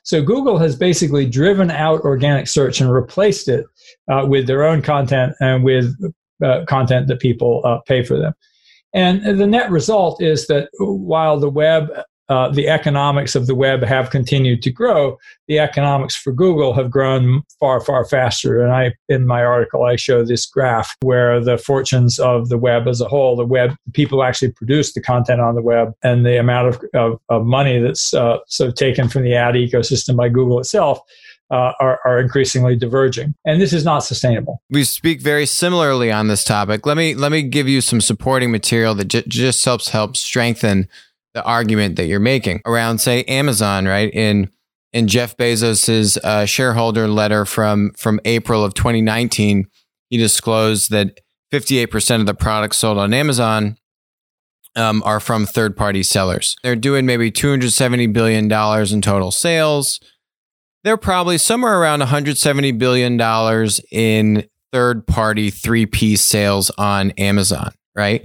So 0.03 0.23
Google 0.23 0.59
has 0.59 0.77
basically 0.77 1.29
driven 1.29 1.71
out 1.71 2.01
organic 2.01 2.49
search 2.49 2.81
and 2.81 2.91
replaced 2.91 3.49
it 3.49 3.67
uh, 4.11 4.25
with 4.27 4.47
their 4.47 4.65
own 4.65 4.81
content 4.81 5.35
and 5.41 5.63
with 5.63 5.95
uh, 6.43 6.65
content 6.67 7.09
that 7.09 7.21
people 7.21 7.61
uh, 7.65 7.79
pay 7.87 8.03
for 8.03 8.17
them. 8.19 8.33
And 8.95 9.39
the 9.39 9.47
net 9.47 9.71
result 9.71 10.23
is 10.23 10.47
that 10.47 10.71
while 10.79 11.39
the 11.39 11.51
web, 11.51 11.91
uh, 12.29 12.51
the 12.51 12.69
economics 12.69 13.35
of 13.35 13.47
the 13.47 13.55
web 13.55 13.83
have 13.83 14.11
continued 14.11 14.63
to 14.63 14.71
grow, 14.71 15.19
the 15.47 15.59
economics 15.59 16.15
for 16.15 16.33
Google 16.33 16.75
have 16.75 16.91
grown 16.91 17.43
far, 17.59 17.81
far 17.81 18.05
faster. 18.05 18.63
And 18.63 18.73
I, 18.73 18.93
in 19.09 19.27
my 19.27 19.43
article, 19.43 19.85
I 19.85 19.97
show 19.97 20.25
this 20.25 20.47
graph 20.47 20.95
where 21.01 21.41
the 21.43 21.57
fortunes 21.57 22.19
of 22.19 22.49
the 22.49 22.59
web 22.59 22.87
as 22.87 23.01
a 23.01 23.09
whole, 23.09 23.37
the 23.37 23.47
web, 23.47 23.75
people 23.95 24.23
actually 24.23 24.53
produce 24.53 24.93
the 24.93 25.01
content 25.01 25.41
on 25.41 25.55
the 25.55 25.63
web, 25.63 25.95
and 26.03 26.27
the 26.27 26.39
amount 26.39 26.69
of, 26.69 26.81
of, 26.95 27.21
of 27.29 27.47
money 27.47 27.81
that's 27.81 28.13
uh, 28.13 28.39
sort 28.47 28.69
of 28.69 28.75
taken 28.75 29.09
from 29.09 29.23
the 29.23 29.35
ad 29.35 29.55
ecosystem 29.55 30.17
by 30.17 30.29
Google 30.29 30.59
itself 30.61 31.01
uh, 31.51 31.73
are, 31.81 32.01
are 32.05 32.21
increasingly 32.21 32.77
diverging, 32.77 33.35
and 33.47 33.61
this 33.61 33.73
is 33.73 33.85
not 33.85 34.01
sustainable. 34.01 34.61
We 34.71 34.85
speak 34.85 35.23
very 35.23 35.47
similarly 35.47 36.13
on 36.13 36.29
this 36.29 36.45
topic. 36.45 36.85
Let 36.85 36.97
me 36.97 37.15
let 37.15 37.33
me 37.33 37.43
give 37.43 37.69
you 37.69 37.81
some 37.81 38.01
supporting 38.01 38.51
material 38.51 38.95
that 38.97 39.07
j- 39.07 39.25
just 39.27 39.65
helps 39.65 39.89
help 39.89 40.17
strengthen 40.17 40.89
the 41.35 41.45
argument 41.45 41.97
that 41.97 42.07
you're 42.07 42.21
making 42.21 42.61
around, 42.67 42.99
say, 42.99 43.25
Amazon. 43.25 43.87
Right 43.87 44.13
in 44.13 44.51
in 44.93 45.09
Jeff 45.09 45.37
Bezos's 45.37 46.17
uh, 46.19 46.45
shareholder 46.47 47.09
letter 47.09 47.45
from 47.45 47.93
from 47.97 48.21
April 48.25 48.65
of 48.65 48.75
2019, 48.75 49.67
he 50.11 50.17
disclosed 50.17 50.91
that 50.91 51.21
58% 51.53 52.21
of 52.21 52.27
the 52.27 52.35
products 52.35 52.77
sold 52.77 52.99
on 52.99 53.15
Amazon 53.15 53.77
um, 54.77 55.03
are 55.05 55.21
from 55.21 55.47
third 55.47 55.77
party 55.77 56.03
sellers. 56.03 56.57
They're 56.63 56.77
doing 56.77 57.07
maybe 57.07 57.31
270 57.31 58.07
billion 58.09 58.49
dollars 58.49 58.93
in 58.93 59.01
total 59.01 59.31
sales 59.31 60.01
they're 60.85 60.97
probably 60.97 61.39
somewhere 61.39 61.79
around 61.79 62.01
170 62.01 62.73
billion 62.73 63.17
dollars 63.17 63.81
in 63.91 64.49
third 64.73 65.07
party 65.07 65.51
3P 65.51 66.19
sales 66.19 66.71
on 66.79 67.11
Amazon, 67.13 67.73
right? 67.95 68.25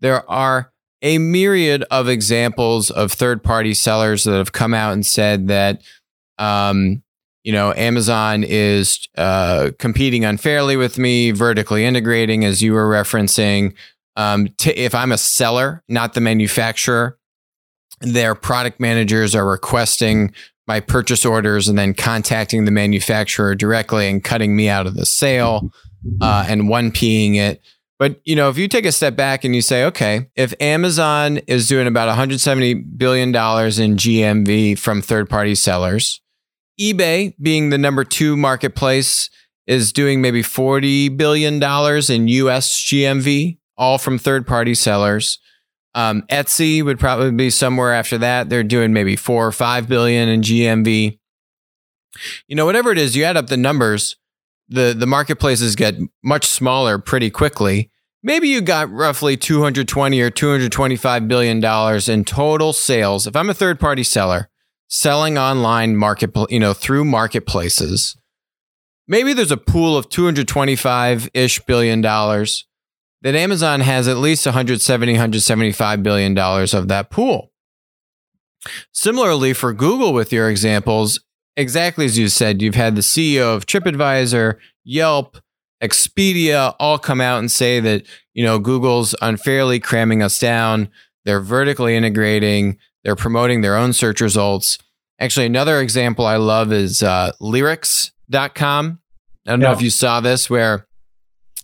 There 0.00 0.28
are 0.30 0.72
a 1.04 1.18
myriad 1.18 1.84
of 1.90 2.08
examples 2.08 2.90
of 2.90 3.12
third 3.12 3.44
party 3.44 3.74
sellers 3.74 4.24
that 4.24 4.36
have 4.36 4.52
come 4.52 4.74
out 4.74 4.92
and 4.92 5.06
said 5.06 5.46
that 5.46 5.82
um, 6.38 7.04
you 7.44 7.52
know, 7.52 7.74
Amazon 7.76 8.42
is 8.42 9.06
uh, 9.18 9.70
competing 9.78 10.24
unfairly 10.24 10.76
with 10.76 10.98
me, 10.98 11.30
vertically 11.30 11.84
integrating, 11.84 12.42
as 12.42 12.62
you 12.62 12.72
were 12.72 12.88
referencing. 12.88 13.74
Um, 14.16 14.48
t- 14.56 14.70
if 14.70 14.94
I'm 14.94 15.12
a 15.12 15.18
seller, 15.18 15.84
not 15.86 16.14
the 16.14 16.22
manufacturer, 16.22 17.18
their 18.00 18.34
product 18.34 18.80
managers 18.80 19.34
are 19.34 19.46
requesting 19.46 20.32
my 20.66 20.80
purchase 20.80 21.26
orders 21.26 21.68
and 21.68 21.78
then 21.78 21.92
contacting 21.92 22.64
the 22.64 22.70
manufacturer 22.70 23.54
directly 23.54 24.08
and 24.08 24.24
cutting 24.24 24.56
me 24.56 24.70
out 24.70 24.86
of 24.86 24.94
the 24.94 25.04
sale 25.04 25.70
uh, 26.22 26.46
and 26.48 26.68
one 26.70 26.90
peeing 26.90 27.36
it. 27.36 27.60
But 27.98 28.20
you 28.24 28.34
know, 28.34 28.48
if 28.48 28.58
you 28.58 28.68
take 28.68 28.84
a 28.84 28.92
step 28.92 29.16
back 29.16 29.44
and 29.44 29.54
you 29.54 29.62
say, 29.62 29.84
okay, 29.84 30.28
if 30.34 30.52
Amazon 30.60 31.38
is 31.46 31.68
doing 31.68 31.86
about 31.86 32.08
170 32.08 32.74
billion 32.74 33.32
dollars 33.32 33.78
in 33.78 33.96
GMV 33.96 34.78
from 34.78 35.00
third-party 35.00 35.54
sellers, 35.54 36.20
eBay, 36.80 37.34
being 37.40 37.70
the 37.70 37.78
number 37.78 38.04
two 38.04 38.36
marketplace, 38.36 39.30
is 39.66 39.92
doing 39.92 40.20
maybe 40.20 40.42
40 40.42 41.08
billion 41.10 41.58
dollars 41.58 42.10
in 42.10 42.28
US 42.28 42.84
GMV, 42.84 43.58
all 43.76 43.98
from 43.98 44.18
third-party 44.18 44.74
sellers. 44.74 45.38
Um, 45.94 46.22
Etsy 46.22 46.84
would 46.84 46.98
probably 46.98 47.30
be 47.30 47.50
somewhere 47.50 47.94
after 47.94 48.18
that. 48.18 48.48
They're 48.48 48.64
doing 48.64 48.92
maybe 48.92 49.14
four 49.14 49.46
or 49.46 49.52
five 49.52 49.88
billion 49.88 50.28
in 50.28 50.40
GMV. 50.40 51.18
You 52.48 52.56
know, 52.56 52.66
whatever 52.66 52.90
it 52.90 52.98
is, 52.98 53.16
you 53.16 53.24
add 53.24 53.36
up 53.36 53.46
the 53.46 53.56
numbers, 53.56 54.16
the 54.68 54.94
the 54.96 55.06
marketplaces 55.06 55.76
get 55.76 55.96
much 56.22 56.46
smaller 56.46 56.98
pretty 56.98 57.30
quickly. 57.30 57.90
Maybe 58.22 58.48
you 58.48 58.62
got 58.62 58.90
roughly 58.90 59.36
220 59.36 60.20
or 60.20 60.30
225 60.30 61.28
billion 61.28 61.60
dollars 61.60 62.08
in 62.08 62.24
total 62.24 62.72
sales. 62.72 63.26
If 63.26 63.36
I'm 63.36 63.50
a 63.50 63.54
third 63.54 63.78
party 63.78 64.02
seller 64.02 64.48
selling 64.88 65.36
online 65.36 65.96
market, 65.96 66.30
you 66.48 66.58
know, 66.58 66.72
through 66.72 67.04
marketplaces, 67.04 68.16
maybe 69.06 69.32
there's 69.34 69.50
a 69.50 69.56
pool 69.56 69.96
of 69.96 70.08
225 70.08 71.28
ish 71.34 71.60
billion 71.60 72.00
dollars 72.00 72.66
that 73.22 73.34
Amazon 73.34 73.80
has 73.80 74.06
at 74.06 74.18
least 74.18 74.46
170, 74.46 75.12
175 75.12 76.02
billion 76.02 76.34
dollars 76.34 76.74
of 76.74 76.88
that 76.88 77.10
pool. 77.10 77.52
Similarly, 78.92 79.52
for 79.52 79.72
Google, 79.72 80.12
with 80.12 80.32
your 80.32 80.48
examples, 80.48 81.20
exactly 81.56 82.04
as 82.04 82.18
you 82.18 82.28
said, 82.28 82.62
you've 82.62 82.74
had 82.74 82.96
the 82.96 83.02
CEO 83.02 83.54
of 83.54 83.66
TripAdvisor, 83.66 84.56
Yelp, 84.84 85.38
Expedia 85.82 86.74
all 86.80 86.98
come 86.98 87.20
out 87.20 87.38
and 87.40 87.50
say 87.50 87.78
that 87.80 88.06
you 88.32 88.42
know 88.42 88.58
Google's 88.58 89.14
unfairly 89.20 89.78
cramming 89.80 90.22
us 90.22 90.38
down. 90.38 90.88
They're 91.24 91.40
vertically 91.40 91.96
integrating. 91.96 92.78
They're 93.02 93.16
promoting 93.16 93.60
their 93.60 93.76
own 93.76 93.92
search 93.92 94.20
results. 94.20 94.78
Actually, 95.20 95.46
another 95.46 95.80
example 95.80 96.26
I 96.26 96.36
love 96.36 96.72
is 96.72 97.02
uh, 97.02 97.32
Lyrics.com. 97.40 98.98
I 99.46 99.50
don't 99.50 99.60
know 99.60 99.72
if 99.72 99.82
you 99.82 99.90
saw 99.90 100.20
this, 100.20 100.48
where 100.48 100.86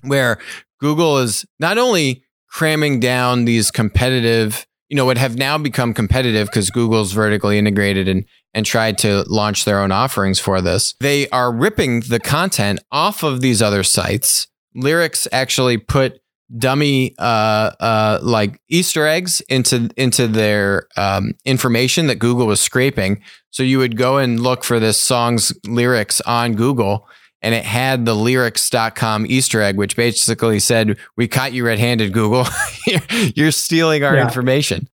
where 0.02 0.38
Google 0.80 1.18
is 1.18 1.46
not 1.58 1.78
only 1.78 2.22
cramming 2.48 3.00
down 3.00 3.46
these 3.46 3.70
competitive, 3.70 4.66
you 4.90 4.96
know, 4.96 5.06
what 5.06 5.16
have 5.16 5.38
now 5.38 5.56
become 5.56 5.94
competitive 5.94 6.48
because 6.48 6.68
Google's 6.68 7.12
vertically 7.12 7.58
integrated 7.58 8.08
and 8.08 8.24
and 8.52 8.66
tried 8.66 8.98
to 8.98 9.22
launch 9.28 9.64
their 9.64 9.80
own 9.80 9.92
offerings 9.92 10.40
for 10.40 10.60
this. 10.60 10.94
They 11.00 11.28
are 11.30 11.52
ripping 11.52 12.00
the 12.00 12.18
content 12.18 12.80
off 12.90 13.22
of 13.22 13.40
these 13.40 13.62
other 13.62 13.84
sites. 13.84 14.48
Lyrics 14.74 15.28
actually 15.30 15.78
put 15.78 16.20
dummy 16.58 17.14
uh, 17.18 17.70
uh, 17.78 18.18
like 18.22 18.60
Easter 18.68 19.06
eggs 19.06 19.40
into 19.42 19.90
into 19.96 20.26
their 20.26 20.88
um, 20.96 21.34
information 21.44 22.08
that 22.08 22.16
Google 22.16 22.48
was 22.48 22.60
scraping. 22.60 23.22
So 23.50 23.62
you 23.62 23.78
would 23.78 23.96
go 23.96 24.18
and 24.18 24.40
look 24.40 24.64
for 24.64 24.80
this 24.80 25.00
song's 25.00 25.52
lyrics 25.66 26.20
on 26.22 26.54
Google, 26.54 27.08
and 27.42 27.54
it 27.54 27.64
had 27.64 28.04
the 28.04 28.14
lyrics.com 28.14 29.26
Easter 29.26 29.62
egg, 29.62 29.76
which 29.76 29.96
basically 29.96 30.60
said, 30.60 30.98
We 31.16 31.28
caught 31.28 31.52
you 31.52 31.66
red 31.66 31.78
handed, 31.78 32.12
Google. 32.12 32.46
You're 33.34 33.50
stealing 33.50 34.04
our 34.04 34.16
yeah. 34.16 34.24
information. 34.24 34.88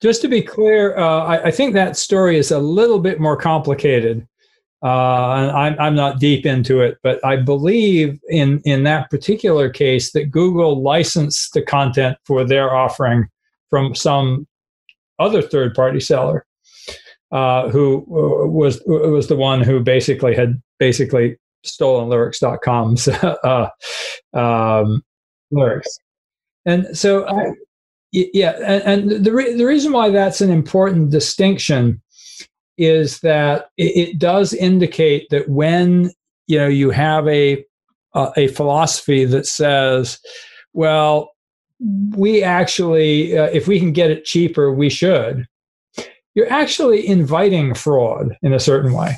Just 0.00 0.22
to 0.22 0.28
be 0.28 0.42
clear, 0.42 0.96
uh, 0.96 1.24
I, 1.24 1.44
I, 1.46 1.50
think 1.50 1.74
that 1.74 1.96
story 1.96 2.36
is 2.36 2.52
a 2.52 2.60
little 2.60 3.00
bit 3.00 3.18
more 3.18 3.36
complicated. 3.36 4.26
Uh, 4.80 5.50
I'm, 5.54 5.76
I'm 5.80 5.96
not 5.96 6.20
deep 6.20 6.46
into 6.46 6.80
it, 6.80 6.98
but 7.02 7.24
I 7.24 7.36
believe 7.36 8.18
in, 8.28 8.60
in 8.64 8.84
that 8.84 9.10
particular 9.10 9.68
case 9.68 10.12
that 10.12 10.30
Google 10.30 10.82
licensed 10.82 11.52
the 11.54 11.62
content 11.62 12.16
for 12.26 12.44
their 12.44 12.74
offering 12.74 13.28
from 13.70 13.94
some 13.94 14.46
other 15.18 15.42
third 15.42 15.74
party 15.74 16.00
seller. 16.00 16.46
Uh, 17.32 17.70
who 17.70 18.04
uh, 18.10 18.46
was 18.46 18.82
was 18.84 19.26
the 19.26 19.36
one 19.36 19.62
who 19.62 19.80
basically 19.80 20.34
had 20.34 20.60
basically 20.78 21.34
stolenlyrics.com's 21.64 23.08
uh, 23.08 23.68
um, 24.34 25.02
lyrics. 25.50 25.98
And 26.64 26.96
so, 26.96 27.24
uh, 27.24 27.52
yeah, 28.12 28.52
and, 28.64 29.10
and 29.10 29.24
the, 29.24 29.32
re- 29.32 29.54
the 29.54 29.66
reason 29.66 29.92
why 29.92 30.10
that's 30.10 30.40
an 30.40 30.50
important 30.50 31.10
distinction 31.10 32.02
is 32.78 33.20
that 33.20 33.66
it, 33.76 34.08
it, 34.08 34.18
does 34.18 34.54
indicate 34.54 35.28
that 35.30 35.48
when 35.48 36.10
you 36.46 36.58
know 36.58 36.68
you 36.68 36.90
have 36.90 37.26
a 37.28 37.64
uh, 38.14 38.30
a 38.36 38.48
philosophy 38.48 39.24
that 39.24 39.46
says, 39.46 40.18
well, 40.72 41.30
we 42.16 42.42
actually, 42.42 43.36
uh, 43.36 43.48
if 43.52 43.66
we 43.66 43.78
can 43.78 43.92
get 43.92 44.10
it 44.10 44.24
cheaper, 44.24 44.72
we 44.72 44.88
should. 44.88 45.46
You're 46.34 46.52
actually 46.52 47.06
inviting 47.06 47.74
fraud 47.74 48.36
in 48.42 48.52
a 48.52 48.60
certain 48.60 48.92
way. 48.92 49.14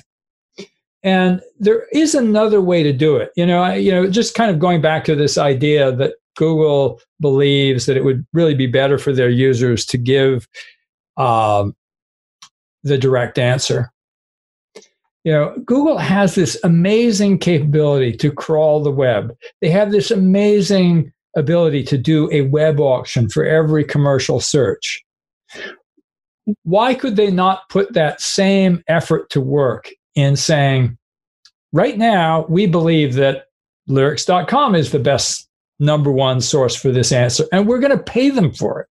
And 1.05 1.43
there 1.61 1.87
is 1.93 2.15
another 2.15 2.63
way 2.63 2.83
to 2.83 2.93
do 2.93 3.17
it. 3.17 3.31
You 3.37 3.45
know, 3.45 3.63
I, 3.63 3.75
you 3.77 3.93
know, 3.93 4.09
just 4.09 4.35
kind 4.35 4.51
of 4.51 4.59
going 4.59 4.81
back 4.81 5.05
to 5.05 5.15
this 5.15 5.37
idea 5.37 5.93
that 5.93 6.15
Google 6.35 7.01
believes 7.21 7.85
that 7.87 7.97
it 7.99 8.05
would 8.05 8.27
really 8.33 8.55
be 8.55 8.67
better 8.67 8.99
for 8.99 9.13
their 9.13 9.29
users 9.29 9.85
to 9.87 9.99
give 9.99 10.49
um, 11.19 11.77
the 12.83 12.97
direct 12.97 13.39
answer. 13.39 13.93
You 15.25 15.33
know, 15.33 15.57
Google 15.65 15.99
has 15.99 16.35
this 16.35 16.59
amazing 16.65 17.39
capability 17.39 18.17
to 18.17 18.33
crawl 18.33 18.83
the 18.83 18.91
web. 18.91 19.35
They 19.61 19.71
have 19.71 19.93
this 19.93 20.11
amazing 20.11 21.13
ability 21.37 21.83
to 21.85 21.99
do 21.99 22.31
a 22.33 22.43
web 22.43 22.81
auction 22.81 23.29
for 23.29 23.45
every 23.45 23.85
commercial 23.85 24.41
search. 24.41 25.03
Why 26.63 26.95
could 26.95 27.17
they 27.17 27.31
not 27.31 27.69
put 27.69 27.93
that 27.93 28.21
same 28.21 28.83
effort 28.89 29.31
to 29.31 29.41
work 29.41 29.91
in 30.15 30.37
saying, 30.37 30.97
right 31.73 31.99
now, 31.99 32.47
we 32.49 32.67
believe 32.67 33.15
that 33.15 33.47
lyrics.com 33.87 34.75
is 34.75 34.91
the 34.93 34.99
best 34.99 35.49
number 35.79 36.11
one 36.11 36.41
source 36.41 36.77
for 36.77 36.93
this 36.93 37.13
answer, 37.13 37.45
and 37.53 37.67
we're 37.67 37.81
going 37.81 37.97
to 37.97 38.03
pay 38.03 38.31
them 38.31 38.53
for 38.53 38.81
it. 38.81 38.89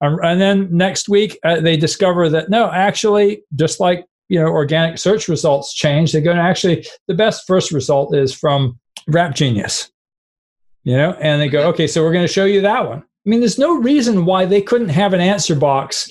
Um, 0.00 0.18
and 0.22 0.40
then 0.40 0.68
next 0.76 1.08
week, 1.08 1.38
uh, 1.44 1.60
they 1.60 1.76
discover 1.76 2.28
that 2.28 2.50
no, 2.50 2.70
actually, 2.70 3.42
just 3.54 3.80
like 3.80 4.06
you 4.28 4.40
know, 4.40 4.46
organic 4.46 4.98
search 4.98 5.28
results 5.28 5.74
change, 5.74 6.12
they're 6.12 6.20
going 6.20 6.36
to 6.36 6.42
actually 6.42 6.86
the 7.08 7.14
best 7.14 7.46
first 7.46 7.72
result 7.72 8.14
is 8.14 8.32
from 8.32 8.78
Rap 9.08 9.34
Genius, 9.34 9.90
you 10.82 10.96
know, 10.96 11.12
and 11.20 11.40
they 11.40 11.48
go, 11.48 11.68
okay, 11.68 11.86
so 11.86 12.02
we're 12.02 12.12
going 12.12 12.26
to 12.26 12.32
show 12.32 12.44
you 12.44 12.60
that 12.62 12.88
one. 12.88 13.00
I 13.00 13.30
mean, 13.30 13.40
there's 13.40 13.58
no 13.58 13.78
reason 13.78 14.24
why 14.24 14.44
they 14.44 14.60
couldn't 14.60 14.88
have 14.90 15.12
an 15.12 15.20
answer 15.20 15.54
box 15.54 16.10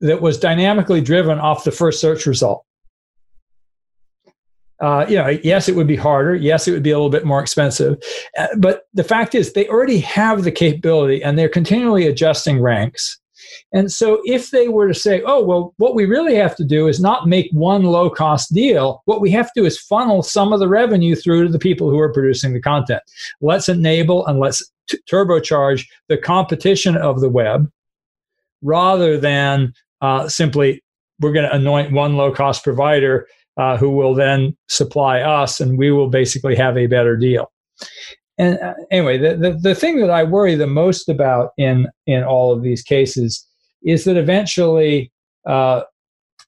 that 0.00 0.20
was 0.20 0.38
dynamically 0.38 1.00
driven 1.00 1.38
off 1.38 1.64
the 1.64 1.70
first 1.70 2.00
search 2.00 2.26
result. 2.26 2.64
Uh, 4.80 5.06
you 5.08 5.16
know, 5.16 5.28
yes, 5.42 5.68
it 5.68 5.76
would 5.76 5.86
be 5.86 5.96
harder. 5.96 6.34
Yes, 6.34 6.66
it 6.66 6.72
would 6.72 6.82
be 6.82 6.90
a 6.90 6.96
little 6.96 7.10
bit 7.10 7.24
more 7.24 7.40
expensive. 7.40 7.96
Uh, 8.36 8.48
but 8.58 8.82
the 8.92 9.04
fact 9.04 9.34
is, 9.34 9.52
they 9.52 9.68
already 9.68 9.98
have 9.98 10.42
the 10.42 10.52
capability 10.52 11.22
and 11.22 11.38
they're 11.38 11.48
continually 11.48 12.06
adjusting 12.06 12.60
ranks. 12.60 13.18
And 13.72 13.92
so, 13.92 14.20
if 14.24 14.50
they 14.50 14.68
were 14.68 14.88
to 14.88 14.94
say, 14.94 15.22
oh, 15.26 15.44
well, 15.44 15.74
what 15.76 15.94
we 15.94 16.06
really 16.06 16.34
have 16.34 16.56
to 16.56 16.64
do 16.64 16.88
is 16.88 17.00
not 17.00 17.28
make 17.28 17.48
one 17.52 17.84
low 17.84 18.10
cost 18.10 18.52
deal, 18.52 19.02
what 19.04 19.20
we 19.20 19.30
have 19.30 19.46
to 19.46 19.60
do 19.60 19.66
is 19.66 19.78
funnel 19.78 20.22
some 20.22 20.52
of 20.52 20.60
the 20.60 20.68
revenue 20.68 21.14
through 21.14 21.46
to 21.46 21.52
the 21.52 21.58
people 21.58 21.90
who 21.90 21.98
are 21.98 22.12
producing 22.12 22.52
the 22.52 22.60
content. 22.60 23.02
Let's 23.40 23.68
enable 23.68 24.26
and 24.26 24.40
let's 24.40 24.68
t- 24.88 24.98
turbocharge 25.10 25.86
the 26.08 26.18
competition 26.18 26.96
of 26.96 27.20
the 27.20 27.28
web 27.28 27.70
rather 28.62 29.18
than 29.18 29.72
uh, 30.00 30.28
simply 30.28 30.82
we're 31.20 31.32
going 31.32 31.48
to 31.48 31.54
anoint 31.54 31.92
one 31.92 32.16
low 32.16 32.32
cost 32.32 32.64
provider 32.64 33.26
uh, 33.56 33.76
who 33.76 33.90
will 33.90 34.14
then 34.14 34.56
supply 34.68 35.20
us, 35.20 35.60
and 35.60 35.78
we 35.78 35.90
will 35.90 36.08
basically 36.08 36.56
have 36.56 36.76
a 36.76 36.86
better 36.86 37.16
deal. 37.16 37.50
And 38.38 38.58
uh, 38.58 38.74
anyway, 38.90 39.18
the, 39.18 39.36
the, 39.36 39.52
the 39.52 39.74
thing 39.74 40.00
that 40.00 40.10
I 40.10 40.24
worry 40.24 40.54
the 40.54 40.66
most 40.66 41.08
about 41.08 41.50
in 41.56 41.88
in 42.06 42.24
all 42.24 42.52
of 42.52 42.62
these 42.62 42.82
cases 42.82 43.46
is 43.84 44.04
that 44.04 44.16
eventually, 44.16 45.12
uh, 45.46 45.82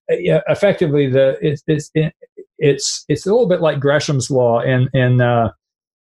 effectively, 0.09 1.09
the 1.09 1.39
it, 1.41 1.61
it's 1.67 1.91
it, 1.95 2.13
it's 2.59 3.05
it's 3.09 3.27
a 3.27 3.31
little 3.31 3.47
bit 3.47 3.61
like 3.61 3.79
Gresham's 3.79 4.31
law 4.31 4.61
in 4.61 4.89
in 4.95 5.21
uh, 5.21 5.53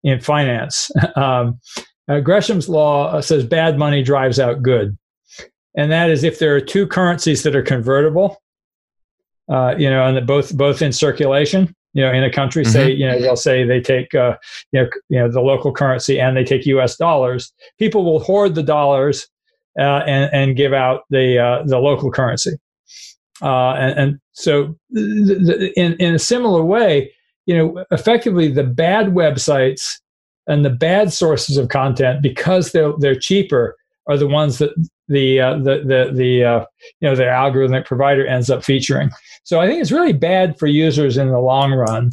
in 0.05 0.21
finance. 0.21 0.91
um, 1.17 1.61
uh, 2.09 2.21
Gresham's 2.21 2.69
law 2.69 3.09
uh, 3.09 3.21
says 3.21 3.45
bad 3.45 3.79
money 3.79 4.03
drives 4.03 4.39
out 4.39 4.63
good, 4.63 4.97
and 5.77 5.93
that 5.93 6.09
is 6.09 6.25
if 6.25 6.39
there 6.39 6.55
are 6.55 6.61
two 6.61 6.87
currencies 6.87 7.43
that 7.43 7.57
are 7.57 7.63
convertible, 7.63 8.43
uh, 9.49 9.75
you 9.77 9.89
know, 9.89 10.07
and 10.07 10.27
both 10.27 10.57
both 10.57 10.83
in 10.83 10.93
circulation. 10.93 11.75
You 11.93 12.03
know, 12.03 12.13
in 12.13 12.25
a 12.25 12.31
country, 12.31 12.65
mm-hmm. 12.65 12.73
say 12.73 12.91
you 12.91 13.07
know 13.07 13.21
they'll 13.21 13.37
say 13.37 13.65
they 13.65 13.81
take 13.81 14.15
uh, 14.15 14.37
you 14.73 14.83
know 14.83 14.89
you 15.09 15.19
know 15.19 15.31
the 15.31 15.41
local 15.41 15.73
currency 15.73 16.19
and 16.19 16.37
they 16.37 16.45
take 16.45 16.67
U.S. 16.67 16.97
dollars. 16.97 17.53
People 17.79 18.05
will 18.05 18.21
hoard 18.21 18.55
the 18.55 18.63
dollars 18.63 19.29
uh, 19.79 20.03
and 20.07 20.33
and 20.33 20.57
give 20.57 20.73
out 20.73 21.03
the 21.11 21.39
uh, 21.39 21.63
the 21.65 21.79
local 21.79 22.11
currency. 22.11 22.53
Uh, 23.43 23.73
and, 23.73 23.99
and, 23.99 24.21
so, 24.33 24.77
in 24.95 25.97
in 25.99 26.14
a 26.14 26.18
similar 26.18 26.64
way, 26.64 27.12
you 27.47 27.57
know, 27.57 27.85
effectively 27.90 28.49
the 28.49 28.64
bad 28.64 29.09
websites 29.09 30.01
and 30.47 30.64
the 30.64 30.71
bad 30.71 31.12
sources 31.12 31.57
of 31.57 31.68
content 31.68 32.23
because 32.23 32.73
they're 32.73 32.92
they're 32.99 33.18
cheaper 33.18 33.77
are 34.07 34.19
the 34.19 34.27
ones 34.27 34.59
that 34.59 34.71
the 35.09 35.40
uh, 35.40 35.57
the 35.59 35.83
the 35.85 36.11
the 36.12 36.45
uh, 36.45 36.64
you 37.01 37.09
know 37.09 37.17
the 37.17 37.25
algorithmic 37.25 37.87
provider 37.87 38.27
ends 38.27 38.51
up 38.51 38.64
featuring. 38.64 39.11
So 39.45 39.61
I 39.61 39.67
think 39.67 39.81
it's 39.81 39.93
really 39.93 40.12
bad 40.12 40.59
for 40.59 40.67
users 40.67 41.17
in 41.17 41.29
the 41.29 41.38
long 41.38 41.73
run. 41.73 42.11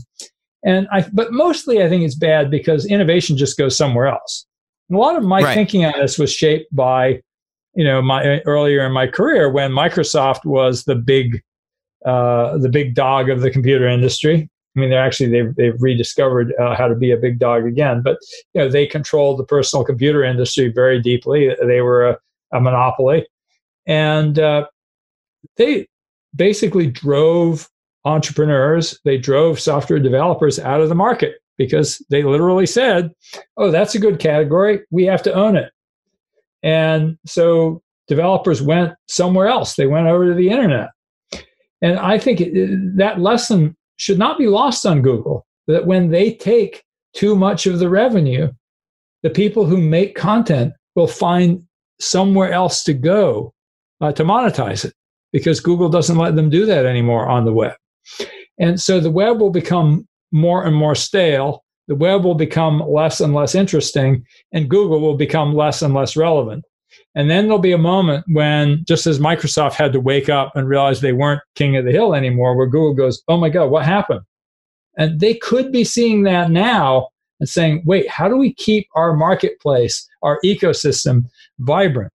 And 0.64 0.88
I 0.92 1.06
but 1.14 1.32
mostly 1.32 1.82
I 1.84 1.90
think 1.90 2.04
it's 2.04 2.16
bad 2.16 2.52
because 2.52 2.86
innovation 2.86 3.38
just 3.38 3.58
goes 3.58 3.78
somewhere 3.78 4.08
else. 4.08 4.46
And 4.90 4.98
a 4.98 5.02
lot 5.02 5.16
of 5.16 5.24
my 5.24 5.42
right. 5.42 5.54
thinking 5.54 5.86
on 5.86 5.94
this 6.00 6.18
was 6.18 6.34
shaped 6.34 6.74
by 6.76 7.22
you 7.76 7.84
know 7.86 8.02
my 8.02 8.42
earlier 8.42 8.86
in 8.86 8.92
my 8.92 9.08
career 9.08 9.50
when 9.50 9.72
Microsoft 9.72 10.46
was 10.46 10.84
the 10.84 10.96
big 10.96 11.42
uh, 12.06 12.58
the 12.58 12.70
big 12.70 12.94
dog 12.94 13.30
of 13.30 13.42
the 13.42 13.52
computer 13.52 13.88
industry. 13.88 14.50
I 14.76 14.80
mean, 14.80 14.90
they're 14.90 15.04
actually 15.04 15.30
they've 15.30 15.56
they've 15.56 15.82
rediscovered 15.82 16.54
uh, 16.60 16.76
how 16.76 16.88
to 16.88 16.96
be 16.96 17.12
a 17.12 17.18
big 17.18 17.40
dog 17.40 17.66
again. 17.66 18.02
But 18.02 18.18
you 18.54 18.62
know, 18.62 18.70
they 18.70 18.88
controlled 18.88 19.40
the 19.40 19.46
personal 19.46 19.84
computer 19.84 20.24
industry 20.24 20.70
very 20.70 21.02
deeply. 21.02 21.54
They 21.66 21.82
were 21.82 22.10
a, 22.10 22.18
a 22.54 22.62
monopoly, 22.62 23.28
and 23.86 24.40
uh, 24.40 24.68
they 25.58 25.88
basically 26.36 26.88
drove 26.88 27.70
entrepreneurs, 28.06 29.00
they 29.04 29.18
drove 29.18 29.60
software 29.60 30.00
developers 30.00 30.58
out 30.58 30.82
of 30.82 30.90
the 30.90 30.96
market 30.96 31.36
because 31.58 32.04
they 32.10 32.24
literally 32.24 32.66
said, 32.66 33.12
"Oh, 33.58 33.72
that's 33.72 33.96
a 33.96 34.00
good 34.00 34.20
category. 34.20 34.82
We 34.90 35.06
have 35.06 35.24
to 35.24 35.34
own 35.34 35.58
it." 35.58 35.72
And 36.64 37.18
so 37.26 37.82
developers 38.08 38.62
went 38.62 38.94
somewhere 39.08 39.48
else. 39.48 39.76
They 39.76 39.88
went 39.88 40.08
over 40.08 40.28
to 40.28 40.34
the 40.34 40.50
internet. 40.50 40.90
And 41.82 41.98
I 41.98 42.20
think 42.20 42.40
it, 42.42 42.98
that 42.98 43.20
lesson 43.20 43.76
should 44.02 44.18
not 44.18 44.40
be 44.40 44.48
lost 44.48 44.84
on 44.84 45.04
Google 45.04 45.46
that 45.68 45.86
when 45.86 46.10
they 46.10 46.34
take 46.34 46.84
too 47.14 47.36
much 47.36 47.68
of 47.68 47.78
the 47.78 47.88
revenue, 47.88 48.50
the 49.22 49.30
people 49.30 49.64
who 49.64 49.78
make 49.78 50.16
content 50.16 50.74
will 50.96 51.06
find 51.06 51.62
somewhere 52.00 52.52
else 52.52 52.84
to 52.86 52.96
go 52.96 53.54
uh, 54.02 54.12
to 54.12 54.24
monetize 54.24 54.86
it 54.86 54.94
because 55.32 55.60
Google 55.60 55.88
doesn't 55.88 56.18
let 56.18 56.36
them 56.36 56.50
do 56.50 56.66
that 56.66 56.88
anymore 56.88 57.30
on 57.30 57.46
the 57.46 57.54
web. 57.54 57.76
And 58.58 58.82
so 58.82 59.00
the 59.00 59.12
web 59.12 59.40
will 59.40 59.52
become 59.52 60.08
more 60.32 60.66
and 60.66 60.76
more 60.76 60.96
stale. 60.96 61.64
The 61.88 61.94
web 61.96 62.24
will 62.24 62.34
become 62.34 62.80
less 62.80 63.22
and 63.22 63.36
less 63.36 63.54
interesting, 63.54 64.26
and 64.52 64.68
Google 64.68 65.00
will 65.00 65.16
become 65.16 65.54
less 65.54 65.84
and 65.84 65.94
less 65.94 66.18
relevant. 66.18 66.66
And 67.16 67.30
then 67.30 67.46
there'll 67.46 67.60
be 67.60 67.74
a 67.74 67.78
moment 67.78 68.26
when, 68.30 68.84
just 68.88 69.06
as 69.06 69.20
Microsoft 69.20 69.74
had 69.74 69.92
to 69.94 70.00
wake 70.00 70.30
up 70.30 70.56
and 70.56 70.68
realize 70.68 71.02
they 71.02 71.14
weren't 71.14 71.42
king 71.56 71.76
of 71.76 71.84
the 71.84 71.92
hill 71.92 72.16
anymore, 72.16 72.56
where 72.56 72.68
Google 72.68 72.94
goes, 72.94 73.22
Oh 73.28 73.38
my 73.38 73.50
God, 73.50 73.70
what 73.70 73.86
happened? 73.86 74.22
And 74.98 75.20
they 75.20 75.34
could 75.34 75.72
be 75.72 75.84
seeing 75.84 76.24
that 76.24 76.52
now 76.52 77.10
and 77.40 77.50
saying, 77.50 77.84
Wait, 77.86 78.10
how 78.10 78.30
do 78.30 78.38
we 78.38 78.54
keep 78.54 78.88
our 78.96 79.14
marketplace, 79.14 80.08
our 80.22 80.40
ecosystem 80.46 81.26
vibrant? 81.60 82.14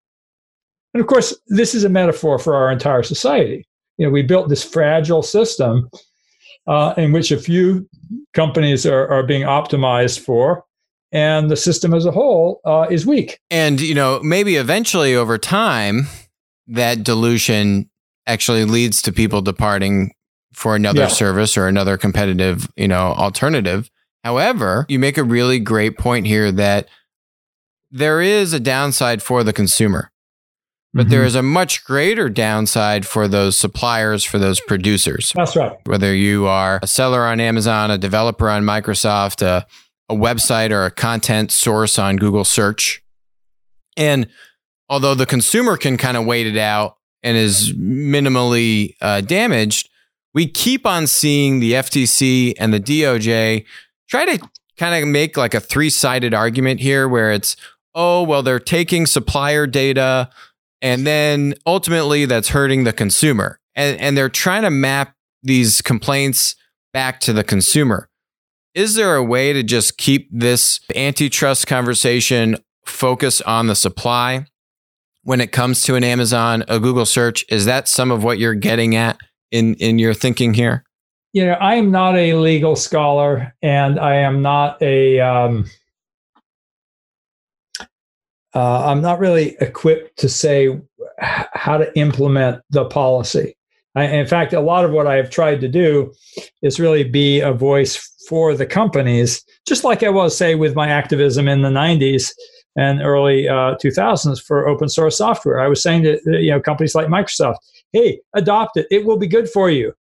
And 0.94 1.00
of 1.00 1.06
course, 1.06 1.34
this 1.48 1.74
is 1.74 1.84
a 1.84 1.88
metaphor 1.88 2.38
for 2.38 2.54
our 2.54 2.70
entire 2.70 3.02
society. 3.02 3.66
You 3.96 4.06
know, 4.06 4.12
we 4.12 4.22
built 4.22 4.50
this 4.50 4.64
fragile 4.64 5.22
system 5.22 5.88
uh, 6.66 6.94
in 6.96 7.12
which 7.12 7.32
a 7.32 7.38
few 7.38 7.88
companies 8.34 8.84
are, 8.84 9.08
are 9.08 9.22
being 9.22 9.42
optimized 9.42 10.20
for, 10.20 10.64
and 11.12 11.50
the 11.50 11.56
system 11.56 11.94
as 11.94 12.06
a 12.06 12.10
whole 12.10 12.60
uh, 12.64 12.86
is 12.90 13.06
weak. 13.06 13.38
And 13.50 13.80
you 13.80 13.94
know, 13.94 14.20
maybe 14.22 14.56
eventually 14.56 15.14
over 15.14 15.38
time, 15.38 16.06
that 16.68 17.04
dilution 17.04 17.90
actually 18.26 18.64
leads 18.64 19.02
to 19.02 19.12
people 19.12 19.42
departing 19.42 20.12
for 20.52 20.76
another 20.76 21.02
yeah. 21.02 21.08
service 21.08 21.56
or 21.56 21.66
another 21.66 21.96
competitive, 21.96 22.68
you 22.76 22.88
know, 22.88 23.12
alternative. 23.12 23.90
However, 24.24 24.86
you 24.88 24.98
make 24.98 25.18
a 25.18 25.24
really 25.24 25.58
great 25.58 25.98
point 25.98 26.26
here 26.26 26.52
that 26.52 26.88
there 27.90 28.20
is 28.20 28.52
a 28.52 28.60
downside 28.60 29.22
for 29.22 29.42
the 29.44 29.52
consumer. 29.52 30.10
But 30.94 31.02
mm-hmm. 31.02 31.10
there 31.10 31.24
is 31.24 31.34
a 31.34 31.42
much 31.42 31.84
greater 31.84 32.28
downside 32.28 33.06
for 33.06 33.26
those 33.26 33.58
suppliers, 33.58 34.24
for 34.24 34.38
those 34.38 34.60
producers. 34.60 35.32
That's 35.34 35.56
right. 35.56 35.74
Whether 35.86 36.14
you 36.14 36.46
are 36.46 36.80
a 36.82 36.86
seller 36.86 37.24
on 37.24 37.40
Amazon, 37.40 37.90
a 37.90 37.96
developer 37.96 38.50
on 38.50 38.62
Microsoft, 38.62 39.40
a, 39.40 39.66
a 40.12 40.16
website 40.16 40.70
or 40.70 40.84
a 40.84 40.90
content 40.90 41.50
source 41.50 41.98
on 41.98 42.16
Google 42.16 42.44
search. 42.44 43.02
And 43.96 44.28
although 44.88 45.14
the 45.14 45.26
consumer 45.26 45.76
can 45.76 45.96
kind 45.96 46.16
of 46.16 46.26
wait 46.26 46.46
it 46.46 46.58
out 46.58 46.96
and 47.22 47.36
is 47.36 47.72
minimally 47.72 48.94
uh, 49.00 49.20
damaged, 49.22 49.88
we 50.34 50.46
keep 50.46 50.86
on 50.86 51.06
seeing 51.06 51.60
the 51.60 51.72
FTC 51.72 52.54
and 52.58 52.72
the 52.72 52.80
DOJ 52.80 53.64
try 54.08 54.24
to 54.24 54.48
kind 54.76 55.02
of 55.02 55.08
make 55.08 55.36
like 55.36 55.54
a 55.54 55.60
three 55.60 55.90
sided 55.90 56.34
argument 56.34 56.80
here 56.80 57.08
where 57.08 57.32
it's, 57.32 57.56
oh, 57.94 58.22
well, 58.22 58.42
they're 58.42 58.58
taking 58.58 59.06
supplier 59.06 59.66
data 59.66 60.30
and 60.80 61.06
then 61.06 61.54
ultimately 61.66 62.24
that's 62.24 62.48
hurting 62.48 62.84
the 62.84 62.92
consumer. 62.92 63.60
And, 63.74 63.98
and 64.00 64.16
they're 64.16 64.28
trying 64.28 64.62
to 64.62 64.70
map 64.70 65.14
these 65.42 65.80
complaints 65.80 66.56
back 66.92 67.20
to 67.20 67.32
the 67.32 67.44
consumer. 67.44 68.08
Is 68.74 68.94
there 68.94 69.16
a 69.16 69.22
way 69.22 69.52
to 69.52 69.62
just 69.62 69.98
keep 69.98 70.28
this 70.32 70.80
antitrust 70.96 71.66
conversation 71.66 72.56
focused 72.86 73.42
on 73.42 73.66
the 73.66 73.76
supply 73.76 74.46
when 75.24 75.40
it 75.40 75.52
comes 75.52 75.82
to 75.82 75.94
an 75.94 76.02
Amazon, 76.02 76.64
a 76.68 76.80
Google 76.80 77.04
search? 77.04 77.44
Is 77.50 77.66
that 77.66 77.86
some 77.86 78.10
of 78.10 78.24
what 78.24 78.38
you're 78.38 78.54
getting 78.54 78.96
at 78.96 79.18
in 79.50 79.74
in 79.74 79.98
your 79.98 80.14
thinking 80.14 80.54
here? 80.54 80.84
You 81.34 81.46
know, 81.46 81.52
I 81.52 81.74
am 81.74 81.90
not 81.90 82.16
a 82.16 82.34
legal 82.34 82.76
scholar, 82.76 83.54
and 83.62 83.98
I 83.98 84.16
am 84.16 84.40
not 84.40 84.80
a. 84.80 85.20
Um, 85.20 85.66
uh, 88.54 88.86
I'm 88.86 89.02
not 89.02 89.18
really 89.18 89.56
equipped 89.60 90.18
to 90.18 90.28
say 90.28 90.78
how 91.20 91.78
to 91.78 91.98
implement 91.98 92.62
the 92.70 92.86
policy. 92.86 93.56
I, 93.94 94.04
in 94.04 94.26
fact, 94.26 94.54
a 94.54 94.60
lot 94.60 94.84
of 94.86 94.92
what 94.92 95.06
I've 95.06 95.30
tried 95.30 95.60
to 95.60 95.68
do 95.68 96.12
is 96.62 96.80
really 96.80 97.04
be 97.04 97.40
a 97.40 97.52
voice 97.52 98.11
for 98.28 98.54
the 98.54 98.66
companies, 98.66 99.42
just 99.66 99.84
like 99.84 100.02
I 100.02 100.08
was, 100.08 100.36
say, 100.36 100.54
with 100.54 100.74
my 100.74 100.88
activism 100.88 101.48
in 101.48 101.62
the 101.62 101.68
90s 101.68 102.32
and 102.76 103.02
early 103.02 103.48
uh, 103.48 103.76
2000s 103.82 104.42
for 104.42 104.68
open 104.68 104.88
source 104.88 105.18
software. 105.18 105.60
I 105.60 105.68
was 105.68 105.82
saying 105.82 106.02
to 106.04 106.18
you 106.24 106.50
know 106.50 106.60
companies 106.60 106.94
like 106.94 107.08
Microsoft, 107.08 107.56
"Hey, 107.92 108.20
adopt 108.34 108.76
it; 108.76 108.86
it 108.90 109.04
will 109.04 109.18
be 109.18 109.26
good 109.26 109.48
for 109.48 109.70
you." 109.70 109.92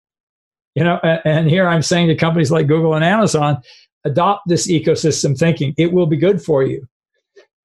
You 0.76 0.84
know, 0.86 1.00
and, 1.04 1.22
and 1.26 1.50
here 1.50 1.68
I'm 1.68 1.82
saying 1.82 2.08
to 2.08 2.16
companies 2.16 2.52
like 2.52 2.68
Google 2.68 2.94
and 2.94 3.04
Amazon, 3.04 3.62
adopt 4.06 4.48
this 4.48 4.70
ecosystem 4.70 5.38
thinking; 5.38 5.74
it 5.78 5.92
will 5.92 6.08
be 6.08 6.18
good 6.18 6.42
for 6.42 6.64
you. 6.64 6.88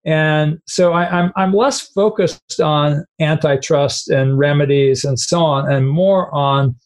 And 0.05 0.61
so 0.69 0.92
I, 0.92 1.09
I'm, 1.09 1.33
I'm 1.35 1.53
less 1.53 1.81
focused 1.81 2.61
on 2.61 3.05
antitrust 3.19 4.09
and 4.09 4.38
remedies 4.38 5.05
and 5.05 5.19
so 5.19 5.45
on, 5.45 5.71
and 5.71 5.88
more 5.88 6.33
on, 6.33 6.77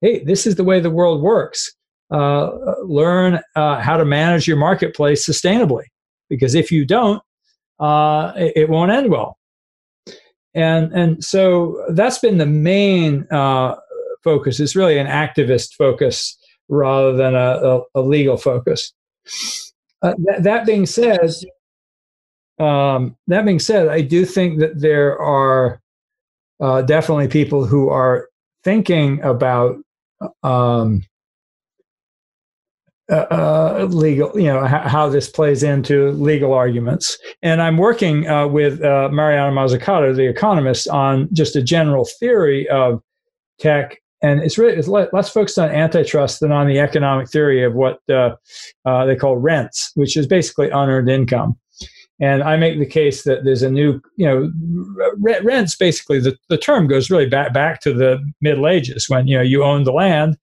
hey, 0.00 0.22
this 0.22 0.46
is 0.46 0.54
the 0.54 0.62
way 0.62 0.78
the 0.78 0.90
world 0.90 1.20
works. 1.20 1.74
Uh, 2.10 2.74
learn 2.84 3.40
uh, 3.54 3.80
how 3.80 3.96
to 3.96 4.04
manage 4.04 4.48
your 4.48 4.56
marketplace 4.56 5.28
sustainably, 5.28 5.84
because 6.28 6.56
if 6.56 6.72
you 6.72 6.84
don't, 6.84 7.22
uh, 7.78 8.32
it, 8.36 8.52
it, 8.56 8.68
won't 8.68 8.90
end 8.90 9.10
well. 9.10 9.38
And 10.54 10.92
and 10.92 11.24
so 11.24 11.84
that's 11.90 12.18
been 12.18 12.38
the 12.38 12.46
main 12.46 13.28
uh, 13.30 13.76
focus. 14.24 14.58
It's 14.58 14.74
really 14.74 14.98
an 14.98 15.06
activist 15.06 15.74
focus 15.74 16.36
rather 16.68 17.16
than 17.16 17.34
a, 17.34 17.38
a, 17.38 17.80
a 17.94 18.00
legal 18.00 18.36
focus. 18.36 18.92
Uh, 20.02 20.14
that, 20.24 20.42
that 20.42 20.66
being 20.66 20.86
said, 20.86 21.30
um, 22.58 23.16
that 23.26 23.44
being 23.44 23.58
said, 23.58 23.88
I 23.88 24.00
do 24.00 24.24
think 24.24 24.58
that 24.60 24.80
there 24.80 25.20
are 25.20 25.80
uh, 26.60 26.82
definitely 26.82 27.28
people 27.28 27.64
who 27.64 27.88
are 27.88 28.28
thinking 28.64 29.22
about 29.22 29.76
um, 30.42 31.02
uh, 33.10 33.26
uh, 33.30 33.88
legal, 33.90 34.30
you 34.38 34.46
know, 34.46 34.64
h- 34.64 34.86
how 34.86 35.08
this 35.08 35.28
plays 35.28 35.62
into 35.62 36.12
legal 36.12 36.52
arguments. 36.52 37.18
And 37.42 37.60
I'm 37.60 37.76
working 37.76 38.28
uh, 38.28 38.46
with 38.46 38.82
uh, 38.82 39.08
Mariana 39.10 39.54
Mazzucato, 39.54 40.14
the 40.14 40.28
economist, 40.28 40.88
on 40.88 41.28
just 41.32 41.56
a 41.56 41.62
general 41.62 42.06
theory 42.18 42.68
of 42.68 43.02
tech. 43.58 43.98
And 44.22 44.40
it's 44.40 44.58
really 44.58 44.76
it's 44.76 44.88
less 44.88 45.30
focused 45.30 45.58
on 45.58 45.70
antitrust 45.70 46.40
than 46.40 46.52
on 46.52 46.66
the 46.68 46.78
economic 46.78 47.30
theory 47.30 47.64
of 47.64 47.74
what 47.74 47.98
uh, 48.10 48.36
uh, 48.84 49.06
they 49.06 49.16
call 49.16 49.38
rents, 49.38 49.92
which 49.94 50.16
is 50.16 50.26
basically 50.26 50.68
unearned 50.68 51.08
income. 51.08 51.58
And 52.22 52.42
I 52.42 52.58
make 52.58 52.78
the 52.78 52.84
case 52.84 53.24
that 53.24 53.44
there's 53.44 53.62
a 53.62 53.70
new, 53.70 53.98
you 54.18 54.26
know, 54.26 54.52
rents 55.42 55.74
basically, 55.74 56.20
the, 56.20 56.36
the 56.50 56.58
term 56.58 56.86
goes 56.86 57.08
really 57.08 57.26
back, 57.26 57.54
back 57.54 57.80
to 57.80 57.94
the 57.94 58.18
Middle 58.42 58.68
Ages 58.68 59.08
when, 59.08 59.26
you 59.26 59.38
know, 59.38 59.42
you 59.42 59.64
owned 59.64 59.86
the 59.86 59.92
land, 59.92 60.36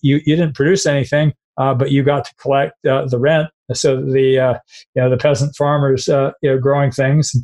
you, 0.00 0.22
you 0.24 0.34
didn't 0.34 0.54
produce 0.54 0.86
anything, 0.86 1.34
uh, 1.58 1.74
but 1.74 1.90
you 1.90 2.02
got 2.02 2.24
to 2.24 2.34
collect 2.36 2.84
uh, 2.86 3.06
the 3.06 3.18
rent. 3.18 3.48
So 3.74 4.00
the, 4.00 4.38
uh, 4.38 4.58
you 4.94 5.02
know, 5.02 5.10
the 5.10 5.18
peasant 5.18 5.54
farmers, 5.54 6.08
uh, 6.08 6.32
you 6.42 6.50
know, 6.50 6.58
growing 6.58 6.90
things. 6.90 7.34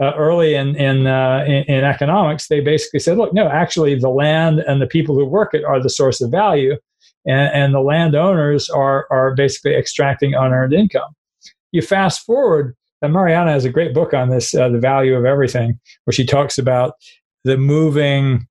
Early 0.00 0.56
in 0.56 0.74
in, 0.74 1.06
in, 1.06 1.64
in 1.64 1.84
economics, 1.84 2.48
they 2.48 2.60
basically 2.60 2.98
said, 2.98 3.16
"Look, 3.16 3.32
no, 3.32 3.48
actually, 3.48 3.94
the 3.94 4.10
land 4.10 4.58
and 4.58 4.82
the 4.82 4.88
people 4.88 5.14
who 5.14 5.24
work 5.24 5.54
it 5.54 5.64
are 5.64 5.80
the 5.80 5.88
source 5.88 6.20
of 6.20 6.32
value, 6.32 6.76
and, 7.26 7.54
and 7.54 7.74
the 7.74 7.80
landowners 7.80 8.68
are 8.68 9.06
are 9.10 9.34
basically 9.36 9.74
extracting 9.74 10.34
unearned 10.34 10.74
income." 10.74 11.14
You 11.70 11.80
fast 11.80 12.26
forward 12.26 12.74
and 13.04 13.12
Mariana 13.12 13.52
has 13.52 13.66
a 13.66 13.70
great 13.70 13.92
book 13.92 14.14
on 14.14 14.30
this, 14.30 14.54
uh, 14.54 14.70
The 14.70 14.78
Value 14.78 15.14
of 15.14 15.26
Everything, 15.26 15.78
where 16.04 16.12
she 16.12 16.24
talks 16.24 16.56
about 16.56 16.94
the 17.44 17.58
moving, 17.58 18.48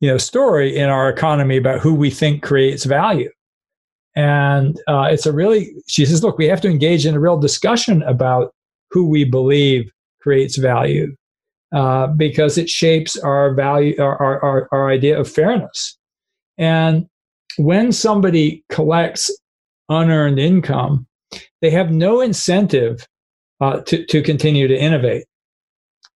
you 0.00 0.10
know, 0.10 0.18
story 0.18 0.76
in 0.76 0.88
our 0.88 1.08
economy 1.08 1.56
about 1.56 1.78
who 1.78 1.94
we 1.94 2.10
think 2.10 2.42
creates 2.42 2.84
value. 2.84 3.30
And 4.16 4.78
uh, 4.88 5.08
it's 5.10 5.26
a 5.26 5.32
really, 5.32 5.72
she 5.86 6.04
says, 6.04 6.22
look, 6.22 6.38
we 6.38 6.46
have 6.46 6.60
to 6.62 6.68
engage 6.68 7.06
in 7.06 7.14
a 7.14 7.20
real 7.20 7.38
discussion 7.38 8.02
about 8.02 8.52
who 8.90 9.06
we 9.06 9.24
believe 9.24 9.90
creates 10.20 10.56
value 10.56 11.14
uh, 11.72 12.08
because 12.08 12.58
it 12.58 12.68
shapes 12.68 13.16
our 13.16 13.54
value, 13.54 13.94
our, 14.00 14.42
our, 14.42 14.68
our 14.72 14.90
idea 14.90 15.18
of 15.18 15.30
fairness. 15.30 15.96
And 16.58 17.06
when 17.56 17.92
somebody 17.92 18.64
collects 18.70 19.30
unearned 19.88 20.38
income, 20.38 21.06
they 21.60 21.70
have 21.70 21.90
no 21.90 22.20
incentive 22.20 23.06
uh, 23.60 23.80
to, 23.82 24.04
to 24.06 24.22
continue 24.22 24.66
to 24.66 24.76
innovate. 24.76 25.24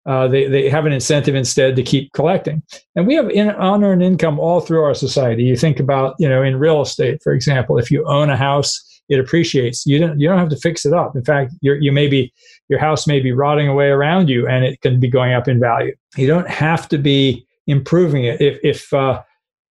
Uh, 0.07 0.29
they, 0.29 0.47
they 0.47 0.69
have 0.69 0.85
an 0.85 0.93
incentive 0.93 1.35
instead 1.35 1.77
to 1.77 1.83
keep 1.83 2.13
collecting. 2.13 2.63
And 2.95 3.07
we 3.07 3.15
have 3.15 3.31
in, 3.31 3.49
unearned 3.49 4.03
income 4.03 4.39
all 4.39 4.61
through 4.61 4.83
our 4.83 4.95
society. 4.95 5.45
You 5.45 5.57
think 5.57 5.81
about, 5.81 6.15
you 6.19 6.29
know, 6.29 6.43
in 6.43 6.59
real 6.59 6.83
estate, 6.83 7.23
for 7.23 7.33
example, 7.33 7.79
if 7.79 7.91
you 7.91 8.05
own 8.07 8.29
a 8.29 8.37
house, 8.37 8.83
it 9.09 9.19
appreciates. 9.19 9.87
You 9.87 9.99
don't, 9.99 10.19
you 10.19 10.29
don't 10.29 10.39
have 10.39 10.51
to 10.51 10.57
fix 10.57 10.85
it 10.85 10.93
up. 10.93 11.15
In 11.17 11.25
fact, 11.25 11.53
you 11.61 11.75
you 11.75 11.93
may 11.93 12.07
be, 12.07 12.33
your 12.69 12.79
house 12.79 13.07
may 13.07 13.21
be 13.21 13.33
rotting 13.33 13.69
away 13.69 13.89
around 13.89 14.29
you 14.29 14.47
and 14.47 14.65
it 14.65 14.81
can 14.81 15.01
be 15.01 15.09
going 15.09 15.33
up 15.33 15.49
in 15.49 15.61
value. 15.61 15.95
You 16.17 16.27
don't 16.27 16.49
have 16.49 16.89
to 16.89 16.99
be 16.99 17.47
improving 17.67 18.25
it. 18.25 18.41
If, 18.41 18.59
if 18.63 18.93
uh, 18.93 19.23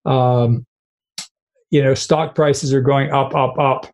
um, 0.04 0.66
you 1.70 1.82
know, 1.82 1.94
stock 1.94 2.34
prices 2.34 2.74
are 2.74 2.82
going 2.82 3.10
up, 3.10 3.34
up, 3.34 3.58
up, 3.58 3.86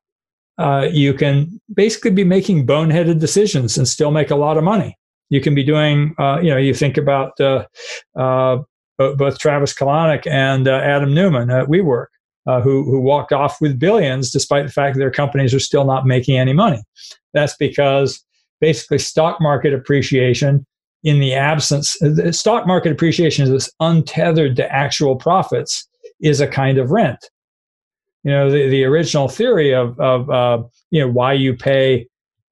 uh, 0.59 0.89
you 0.91 1.15
can 1.15 1.61
basically 1.73 2.11
be 2.11 2.25
making 2.25 2.67
boneheaded 2.67 3.21
decisions 3.21 3.79
and 3.79 3.87
still 3.87 4.11
make 4.11 4.33
a 4.33 4.37
lot 4.37 4.57
of 4.57 4.65
money. 4.65 4.98
You 5.31 5.41
can 5.41 5.55
be 5.55 5.63
doing, 5.63 6.15
uh, 6.19 6.41
you 6.43 6.51
know, 6.51 6.57
you 6.57 6.75
think 6.75 6.97
about 6.97 7.39
uh, 7.41 7.67
uh 8.17 8.59
both 8.99 9.39
Travis 9.39 9.73
Kalanick 9.73 10.27
and 10.27 10.67
uh, 10.67 10.79
Adam 10.79 11.15
Neumann 11.15 11.51
at 11.51 11.69
WeWork, 11.69 12.07
uh, 12.47 12.61
who 12.61 12.85
who 12.85 13.01
walked 13.01 13.33
off 13.33 13.61
with 13.61 13.79
billions 13.79 14.31
despite 14.31 14.67
the 14.67 14.73
fact 14.73 14.95
that 14.95 15.01
their 15.01 15.11
companies 15.11 15.55
are 15.55 15.61
still 15.61 15.85
not 15.85 16.07
making 16.07 16.37
any 16.37 16.53
money. 16.53 16.83
That's 17.33 17.57
because 17.57 18.25
basically 18.61 18.99
stock 18.99 19.41
market 19.41 19.73
appreciation 19.73 20.67
in 21.05 21.21
the 21.21 21.33
absence 21.33 21.97
the 22.01 22.33
stock 22.33 22.67
market 22.67 22.91
appreciation 22.91 23.53
is 23.55 23.73
untethered 23.79 24.57
to 24.57 24.73
actual 24.73 25.15
profits 25.15 25.89
is 26.21 26.41
a 26.41 26.47
kind 26.47 26.77
of 26.77 26.91
rent 26.91 27.31
you 28.25 28.33
know 28.33 28.51
the, 28.51 28.69
the 28.69 28.85
original 28.85 29.29
theory 29.29 29.73
of, 29.73 29.99
of 30.01 30.29
uh, 30.29 30.61
you 30.91 31.01
know 31.01 31.09
why 31.09 31.33
you 31.33 31.55
pay 31.55 32.08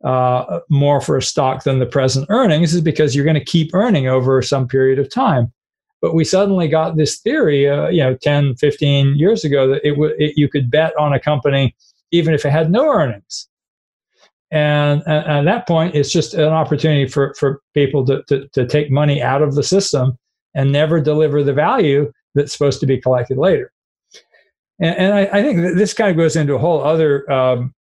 uh, 0.07 0.61
more 0.71 1.01
for 1.01 1.16
a 1.16 1.23
stock 1.23 1.64
than 1.64 1.81
the 1.81 1.87
present 1.87 2.27
earnings 2.31 2.73
is 2.73 2.81
because 2.81 3.14
you're 3.14 3.25
going 3.25 3.35
to 3.35 3.45
keep 3.45 3.75
earning 3.75 4.07
over 4.07 4.40
some 4.40 4.69
period 4.69 5.01
of 5.01 5.11
time. 5.11 5.53
But 6.01 6.14
we 6.14 6.25
suddenly 6.25 6.69
got 6.69 6.97
this 6.97 7.19
theory 7.19 7.69
uh, 7.69 7.88
you 7.88 8.03
know 8.03 8.14
10 8.14 8.55
15 8.55 9.16
years 9.16 9.45
ago 9.45 9.69
that 9.69 9.85
it, 9.85 9.90
w- 9.90 10.14
it 10.16 10.35
you 10.37 10.49
could 10.49 10.71
bet 10.71 10.97
on 10.97 11.12
a 11.12 11.19
company 11.19 11.75
even 12.12 12.35
if 12.35 12.45
it 12.45 12.51
had 12.51 12.71
no 12.71 12.88
earnings. 12.88 13.49
And, 14.53 15.03
and 15.07 15.27
at 15.27 15.45
that 15.45 15.66
point 15.66 15.97
it's 15.97 16.12
just 16.12 16.35
an 16.35 16.53
opportunity 16.53 17.09
for, 17.09 17.35
for 17.35 17.61
people 17.75 18.07
to, 18.07 18.23
to, 18.29 18.47
to 18.51 18.64
take 18.64 18.92
money 18.92 19.21
out 19.21 19.42
of 19.42 19.57
the 19.57 19.64
system 19.64 20.16
and 20.55 20.71
never 20.71 21.01
deliver 21.01 21.42
the 21.42 21.53
value 21.53 22.12
that's 22.37 22.53
supposed 22.53 22.79
to 22.79 22.87
be 22.87 23.01
collected 23.01 23.38
later. 23.38 23.73
And, 24.79 24.97
and 24.97 25.14
I, 25.14 25.23
I, 25.33 25.42
think 25.42 25.77
this 25.77 25.95
kind 25.95 26.11
of 26.11 26.16
goes 26.16 26.37
into 26.37 26.55
a 26.55 26.59
whole 26.59 26.81
other 26.85 27.29
um, 27.33 27.75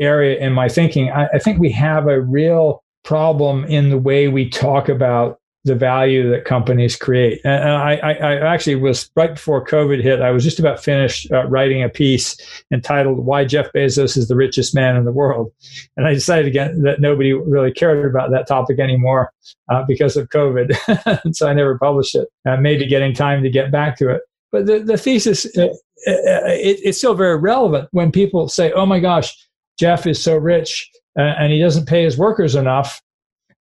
area 0.00 0.38
in 0.38 0.52
my 0.52 0.68
thinking. 0.68 1.10
I, 1.10 1.26
I 1.34 1.38
think 1.38 1.58
we 1.58 1.70
have 1.72 2.08
a 2.08 2.20
real 2.20 2.82
problem 3.04 3.64
in 3.64 3.90
the 3.90 3.98
way 3.98 4.28
we 4.28 4.48
talk 4.48 4.88
about 4.88 5.38
the 5.64 5.74
value 5.76 6.28
that 6.28 6.44
companies 6.44 6.96
create. 6.96 7.40
And 7.44 7.70
I, 7.70 7.94
I, 7.96 8.12
I, 8.14 8.52
actually 8.52 8.74
was 8.74 9.08
right 9.14 9.34
before 9.34 9.64
COVID 9.64 10.02
hit. 10.02 10.20
I 10.20 10.32
was 10.32 10.42
just 10.42 10.58
about 10.58 10.82
finished 10.82 11.30
uh, 11.30 11.46
writing 11.46 11.84
a 11.84 11.88
piece 11.88 12.36
entitled 12.72 13.24
"Why 13.24 13.44
Jeff 13.44 13.72
Bezos 13.72 14.16
is 14.16 14.26
the 14.26 14.34
Richest 14.34 14.74
Man 14.74 14.96
in 14.96 15.04
the 15.04 15.12
World," 15.12 15.52
and 15.96 16.06
I 16.06 16.14
decided 16.14 16.46
again 16.46 16.82
that 16.82 17.00
nobody 17.00 17.32
really 17.32 17.70
cared 17.70 18.04
about 18.04 18.32
that 18.32 18.48
topic 18.48 18.80
anymore 18.80 19.32
uh, 19.68 19.84
because 19.86 20.16
of 20.16 20.28
COVID, 20.30 21.32
so 21.34 21.48
I 21.48 21.54
never 21.54 21.78
published 21.78 22.16
it. 22.16 22.28
Uh, 22.44 22.56
maybe 22.56 22.86
getting 22.86 23.14
time 23.14 23.44
to 23.44 23.50
get 23.50 23.70
back 23.70 23.96
to 23.98 24.10
it. 24.10 24.22
But 24.50 24.66
the, 24.66 24.80
the 24.80 24.98
thesis, 24.98 25.46
uh, 25.56 25.62
uh, 25.62 25.72
it, 26.06 26.80
it's 26.84 26.98
still 26.98 27.14
very 27.14 27.38
relevant 27.38 27.88
when 27.92 28.12
people 28.12 28.48
say, 28.48 28.70
oh 28.72 28.84
my 28.84 29.00
gosh, 29.00 29.34
Jeff 29.78 30.06
is 30.06 30.22
so 30.22 30.36
rich 30.36 30.90
uh, 31.18 31.22
and 31.22 31.52
he 31.52 31.60
doesn't 31.60 31.88
pay 31.88 32.04
his 32.04 32.18
workers 32.18 32.54
enough. 32.54 33.00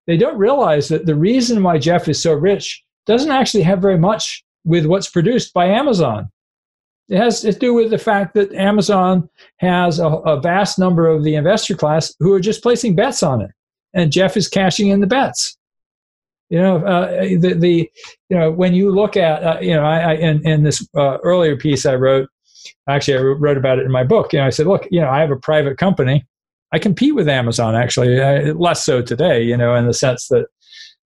They 0.07 0.17
don't 0.17 0.37
realize 0.37 0.87
that 0.89 1.05
the 1.05 1.15
reason 1.15 1.63
why 1.63 1.77
Jeff 1.77 2.07
is 2.07 2.21
so 2.21 2.33
rich 2.33 2.83
doesn't 3.05 3.31
actually 3.31 3.63
have 3.63 3.81
very 3.81 3.97
much 3.97 4.43
with 4.65 4.85
what's 4.85 5.09
produced 5.09 5.53
by 5.53 5.67
Amazon. 5.67 6.29
It 7.09 7.17
has 7.17 7.41
to 7.41 7.51
do 7.51 7.73
with 7.73 7.89
the 7.89 7.97
fact 7.97 8.35
that 8.35 8.53
Amazon 8.53 9.29
has 9.57 9.99
a, 9.99 10.07
a, 10.07 10.39
vast 10.39 10.77
number 10.77 11.07
of 11.07 11.23
the 11.23 11.35
investor 11.35 11.75
class 11.75 12.13
who 12.19 12.33
are 12.33 12.39
just 12.39 12.61
placing 12.61 12.95
bets 12.95 13.23
on 13.23 13.41
it. 13.41 13.49
And 13.95 14.11
Jeff 14.11 14.37
is 14.37 14.47
cashing 14.47 14.89
in 14.89 14.99
the 14.99 15.07
bets. 15.07 15.57
You 16.49 16.59
know, 16.59 16.77
uh, 16.85 17.21
the, 17.21 17.55
the 17.57 17.91
you 18.29 18.37
know 18.37 18.51
when 18.51 18.73
you 18.73 18.91
look 18.91 19.17
at 19.17 19.43
uh, 19.43 19.59
you 19.59 19.73
know 19.73 19.83
I, 19.83 19.99
I 19.99 20.13
in, 20.15 20.47
in 20.47 20.63
this 20.63 20.87
uh, 20.95 21.17
earlier 21.23 21.55
piece 21.55 21.85
I 21.85 21.95
wrote, 21.95 22.27
actually 22.87 23.17
I 23.17 23.21
wrote 23.21 23.57
about 23.57 23.79
it 23.79 23.85
in 23.85 23.91
my 23.91 24.03
book. 24.03 24.33
You 24.33 24.39
know, 24.39 24.45
I 24.45 24.49
said, 24.49 24.67
look, 24.67 24.87
you 24.91 25.01
know, 25.01 25.09
I 25.09 25.19
have 25.19 25.31
a 25.31 25.35
private 25.35 25.77
company. 25.77 26.25
I 26.71 26.79
compete 26.79 27.15
with 27.15 27.27
Amazon 27.27 27.75
actually, 27.75 28.21
uh, 28.21 28.53
less 28.53 28.85
so 28.85 29.01
today. 29.01 29.41
You 29.43 29.57
know, 29.57 29.75
in 29.75 29.87
the 29.87 29.93
sense 29.93 30.27
that 30.27 30.47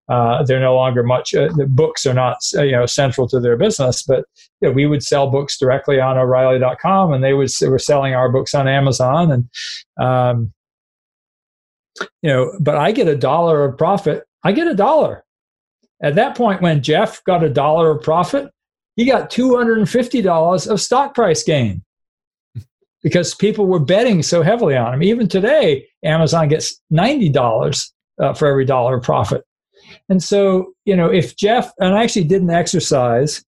uh, 0.09 0.43
they're 0.43 0.59
no 0.59 0.75
longer 0.75 1.03
much. 1.03 1.33
Uh, 1.33 1.49
the 1.55 1.65
books 1.65 2.05
are 2.05 2.13
not 2.13 2.37
uh, 2.55 2.63
you 2.63 2.73
know 2.73 2.85
central 2.85 3.27
to 3.29 3.39
their 3.39 3.55
business, 3.55 4.03
but 4.03 4.25
you 4.61 4.67
know, 4.67 4.71
we 4.71 4.85
would 4.85 5.03
sell 5.03 5.29
books 5.29 5.57
directly 5.57 5.99
on 5.99 6.17
O'Reilly.com, 6.17 7.13
and 7.13 7.23
they 7.23 7.33
would 7.33 7.49
they 7.61 7.69
were 7.69 7.79
selling 7.79 8.13
our 8.13 8.29
books 8.29 8.53
on 8.53 8.67
Amazon, 8.67 9.31
and 9.31 10.05
um, 10.05 10.53
you 12.21 12.29
know. 12.29 12.51
But 12.59 12.75
I 12.75 12.91
get 12.91 13.07
a 13.07 13.15
dollar 13.15 13.63
of 13.63 13.77
profit. 13.77 14.25
I 14.43 14.51
get 14.51 14.67
a 14.67 14.75
dollar 14.75 15.23
at 16.03 16.15
that 16.15 16.35
point, 16.35 16.61
when 16.61 16.83
Jeff 16.83 17.23
got 17.23 17.45
a 17.45 17.49
dollar 17.49 17.91
of 17.91 18.03
profit, 18.03 18.51
he 18.95 19.05
got 19.05 19.31
$250 19.31 20.67
of 20.69 20.81
stock 20.81 21.15
price 21.15 21.43
gain 21.43 21.83
because 23.03 23.35
people 23.35 23.65
were 23.65 23.79
betting 23.79 24.23
so 24.23 24.41
heavily 24.41 24.75
on 24.75 24.93
him. 24.93 25.03
Even 25.03 25.27
today, 25.27 25.87
Amazon 26.03 26.47
gets 26.47 26.81
$90 26.91 27.91
uh, 28.19 28.33
for 28.33 28.47
every 28.47 28.65
dollar 28.65 28.97
of 28.97 29.03
profit. 29.03 29.43
And 30.09 30.21
so, 30.21 30.73
you 30.85 30.95
know, 30.95 31.11
if 31.11 31.35
Jeff, 31.35 31.71
and 31.79 31.95
I 31.95 32.03
actually 32.03 32.25
did 32.25 32.41
an 32.41 32.49
exercise, 32.49 33.43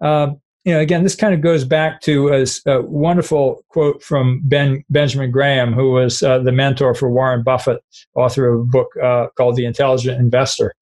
uh, 0.00 0.28
you 0.64 0.72
know, 0.72 0.80
again, 0.80 1.02
this 1.02 1.14
kind 1.14 1.34
of 1.34 1.42
goes 1.42 1.64
back 1.64 2.00
to 2.02 2.28
a, 2.32 2.46
a 2.66 2.80
wonderful 2.82 3.62
quote 3.68 4.02
from 4.02 4.40
Ben 4.44 4.82
Benjamin 4.88 5.30
Graham, 5.30 5.74
who 5.74 5.92
was 5.92 6.22
uh, 6.22 6.38
the 6.38 6.52
mentor 6.52 6.94
for 6.94 7.10
Warren 7.10 7.42
Buffett, 7.42 7.82
author 8.14 8.48
of 8.48 8.60
a 8.60 8.64
book 8.64 8.88
uh, 9.02 9.26
called 9.36 9.56
The 9.56 9.66
Intelligent 9.66 10.18
Investor. 10.18 10.74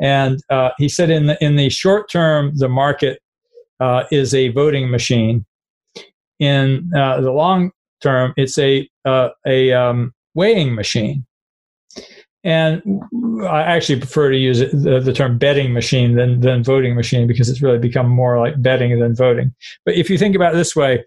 And 0.00 0.40
uh, 0.50 0.70
he 0.78 0.88
said, 0.88 1.10
in 1.10 1.26
the 1.26 1.42
in 1.44 1.56
the 1.56 1.70
short 1.70 2.10
term, 2.10 2.52
the 2.56 2.68
market 2.68 3.20
uh, 3.80 4.04
is 4.10 4.34
a 4.34 4.48
voting 4.48 4.90
machine. 4.90 5.44
In 6.38 6.90
uh, 6.94 7.20
the 7.20 7.32
long 7.32 7.70
term, 8.02 8.34
it's 8.36 8.58
a 8.58 8.88
uh, 9.04 9.30
a 9.46 9.72
um, 9.72 10.12
weighing 10.34 10.74
machine. 10.74 11.24
And 12.44 12.80
I 13.42 13.62
actually 13.62 13.98
prefer 13.98 14.30
to 14.30 14.36
use 14.36 14.60
the, 14.60 15.00
the, 15.00 15.12
term 15.12 15.36
betting 15.36 15.72
machine 15.72 16.14
than, 16.14 16.38
than 16.38 16.62
voting 16.62 16.94
machine 16.94 17.26
because 17.26 17.48
it's 17.48 17.60
really 17.60 17.78
become 17.78 18.08
more 18.08 18.38
like 18.38 18.62
betting 18.62 18.96
than 19.00 19.16
voting. 19.16 19.52
But 19.84 19.96
if 19.96 20.08
you 20.08 20.16
think 20.16 20.36
about 20.36 20.54
it 20.54 20.56
this 20.56 20.76
way, 20.76 21.04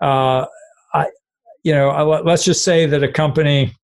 uh, 0.00 0.46
I, 0.94 1.06
you 1.64 1.74
know, 1.74 1.88
I, 1.88 2.02
let's 2.02 2.44
just 2.44 2.62
say 2.62 2.86
that 2.86 3.02
a 3.02 3.10
company 3.10 3.74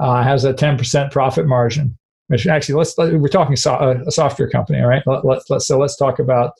uh, 0.00 0.22
has 0.22 0.44
a 0.44 0.54
10% 0.54 1.12
profit 1.12 1.46
margin 1.46 1.97
actually 2.30 2.74
let's 2.74 2.96
we're 2.96 3.28
talking 3.28 3.56
so, 3.56 3.74
uh, 3.74 4.02
a 4.06 4.10
software 4.10 4.48
company 4.48 4.80
right? 4.80 5.02
Let, 5.06 5.24
let, 5.24 5.42
let, 5.48 5.62
so 5.62 5.78
let's 5.78 5.96
talk 5.96 6.18
about 6.18 6.52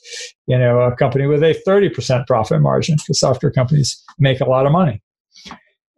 you 0.46 0.58
know 0.58 0.80
a 0.80 0.96
company 0.96 1.26
with 1.26 1.42
a 1.42 1.60
30% 1.66 2.26
profit 2.26 2.60
margin 2.60 2.96
because 2.96 3.20
software 3.20 3.52
companies 3.52 4.02
make 4.18 4.40
a 4.40 4.48
lot 4.48 4.66
of 4.66 4.72
money. 4.72 5.02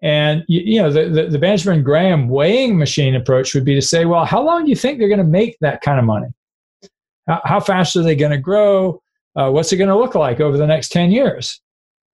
And 0.02 0.44
you, 0.48 0.60
you 0.64 0.82
know 0.82 0.90
the, 0.90 1.08
the, 1.08 1.26
the, 1.28 1.38
benjamin 1.38 1.82
graham 1.82 2.28
weighing 2.28 2.78
machine 2.78 3.14
approach 3.14 3.54
would 3.54 3.64
be 3.64 3.74
to 3.74 3.82
say 3.82 4.06
well 4.06 4.24
how 4.24 4.42
long 4.42 4.64
do 4.64 4.70
you 4.70 4.76
think 4.76 4.98
they're 4.98 5.08
going 5.08 5.18
to 5.18 5.24
make 5.24 5.56
that 5.60 5.82
kind 5.82 5.98
of 5.98 6.04
money? 6.04 6.28
How, 7.26 7.40
how 7.44 7.60
fast 7.60 7.96
are 7.96 8.02
they 8.02 8.16
going 8.16 8.32
to 8.32 8.38
grow? 8.38 9.02
Uh, 9.36 9.50
what's 9.50 9.72
it 9.72 9.76
going 9.76 9.88
to 9.88 9.98
look 9.98 10.14
like 10.14 10.40
over 10.40 10.56
the 10.56 10.66
next 10.66 10.88
10 10.90 11.12
years? 11.12 11.60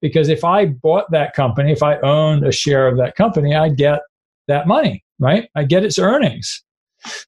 Because 0.03 0.29
if 0.29 0.45
i 0.45 0.67
bought 0.67 1.11
that 1.11 1.33
company 1.35 1.73
if 1.73 1.83
i 1.83 1.99
owned 2.01 2.45
a 2.45 2.53
share 2.53 2.87
of 2.87 2.99
that 2.99 3.17
company 3.17 3.55
i'd 3.55 3.79
get 3.79 4.01
that 4.47 4.67
money 4.67 5.03
right? 5.19 5.49
I 5.55 5.65
get 5.65 5.85
its 5.85 5.99
earnings 5.99 6.63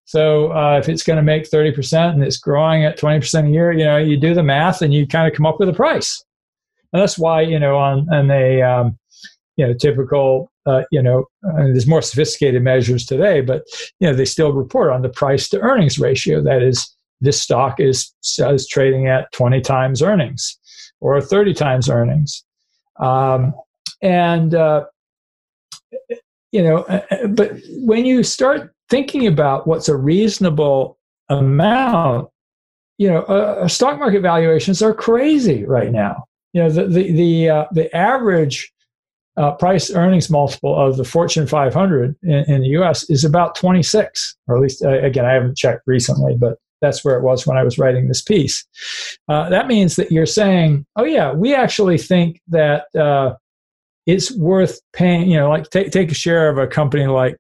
so 0.05 0.53
uh, 0.53 0.79
if 0.79 0.89
it's 0.89 1.03
going 1.03 1.17
to 1.17 1.23
make 1.23 1.51
30% 1.51 2.15
and 2.15 2.23
it's 2.23 2.39
growing 2.39 2.85
at 2.85 2.99
20% 2.99 3.47
a 3.47 3.51
year, 3.51 3.73
you 3.73 3.85
know, 3.85 3.97
you 3.97 4.17
do 4.17 4.35
the 4.35 4.43
math 4.43 4.83
and 4.83 4.93
you 4.93 5.07
kind 5.07 5.31
of 5.31 5.37
come 5.37 5.47
up 5.47 5.59
with 5.59 5.69
a 5.69 5.73
price. 5.73 6.23
And 6.93 7.03
that's 7.03 7.19
why, 7.19 7.43
you 7.43 7.59
know, 7.59 7.77
on, 7.77 8.07
on 8.13 8.31
a, 8.31 8.63
um, 8.63 8.99
you 9.57 9.67
know, 9.67 9.75
typical, 9.75 10.51
uh, 10.67 10.83
you 10.91 11.03
know, 11.03 11.25
there's 11.43 11.87
more 11.87 12.03
sophisticated 12.03 12.63
measures 12.63 13.05
today, 13.05 13.41
but, 13.41 13.65
you 14.01 14.09
know, 14.09 14.15
they 14.15 14.25
still 14.25 14.53
report 14.53 14.93
on 14.93 15.03
the 15.03 15.09
price 15.09 15.49
to 15.51 15.61
earnings 15.61 15.99
ratio. 15.99 16.43
That 16.43 16.63
is, 16.63 16.97
this 17.21 17.41
stock 17.41 17.81
is, 17.81 18.13
is 18.39 18.69
trading 18.69 19.09
at 19.09 19.31
20 19.33 19.61
times 19.61 20.03
earnings 20.03 20.59
or 21.01 21.21
30 21.21 21.55
times 21.55 21.91
earnings. 21.91 22.45
Um, 23.01 23.55
and, 24.01 24.55
uh, 24.55 24.85
you 26.53 26.63
know, 26.63 26.79
uh, 26.85 27.03
uh, 27.11 27.27
but 27.29 27.53
when 27.81 28.05
you 28.05 28.23
start 28.23 28.73
thinking 28.89 29.27
about 29.27 29.67
what's 29.67 29.89
a 29.89 29.97
reasonable 29.97 30.99
amount, 31.29 32.29
you 32.97 33.09
know, 33.09 33.25
uh, 33.29 33.61
uh, 33.63 33.69
stock 33.69 33.99
market 33.99 34.23
valuations 34.23 34.83
are 34.83 34.95
crazy 34.95 35.65
right 35.65 35.93
now. 35.93 36.25
You 36.53 36.63
know, 36.63 36.71
the 36.71 36.87
the 36.87 37.13
the, 37.13 37.51
uh, 37.51 37.65
the 37.73 37.95
average 37.95 38.73
uh, 39.37 39.53
price 39.53 39.91
earnings 39.93 40.31
multiple 40.31 40.75
of 40.75 40.97
the 40.97 41.05
Fortune 41.05 41.47
500 41.47 42.17
in, 42.23 42.31
in, 42.31 42.61
the 42.63 42.69
U.S. 42.71 43.09
is 43.09 43.25
about 43.25 43.55
26, 43.55 44.37
or 44.49 44.57
at 44.57 44.63
least 44.63 44.85
uh, 44.85 44.99
again, 45.01 45.25
I 45.25 45.33
haven't 45.33 45.57
checked 45.57 45.83
recently, 45.87 46.35
but 46.37 46.59
that's 46.81 47.05
where 47.05 47.17
it 47.17 47.23
was 47.23 47.47
when 47.47 47.57
I 47.57 47.63
was 47.63 47.79
writing 47.79 48.09
this 48.09 48.23
piece. 48.23 48.67
Uh, 49.29 49.49
that 49.51 49.69
means 49.69 49.95
that 49.95 50.11
you're 50.11 50.27
saying, 50.27 50.85
oh 50.97 51.05
yeah, 51.05 51.33
we 51.33 51.55
actually 51.55 51.99
think 51.99 52.41
that 52.49 52.87
it's 54.07 54.35
worth 54.37 54.81
paying. 54.93 55.31
You 55.31 55.39
know, 55.39 55.51
like 55.51 55.71
take 55.71 55.93
take 55.93 56.11
a 56.11 56.15
share 56.15 56.49
of 56.49 56.59
a 56.59 56.67
company 56.67 57.07
like 57.07 57.39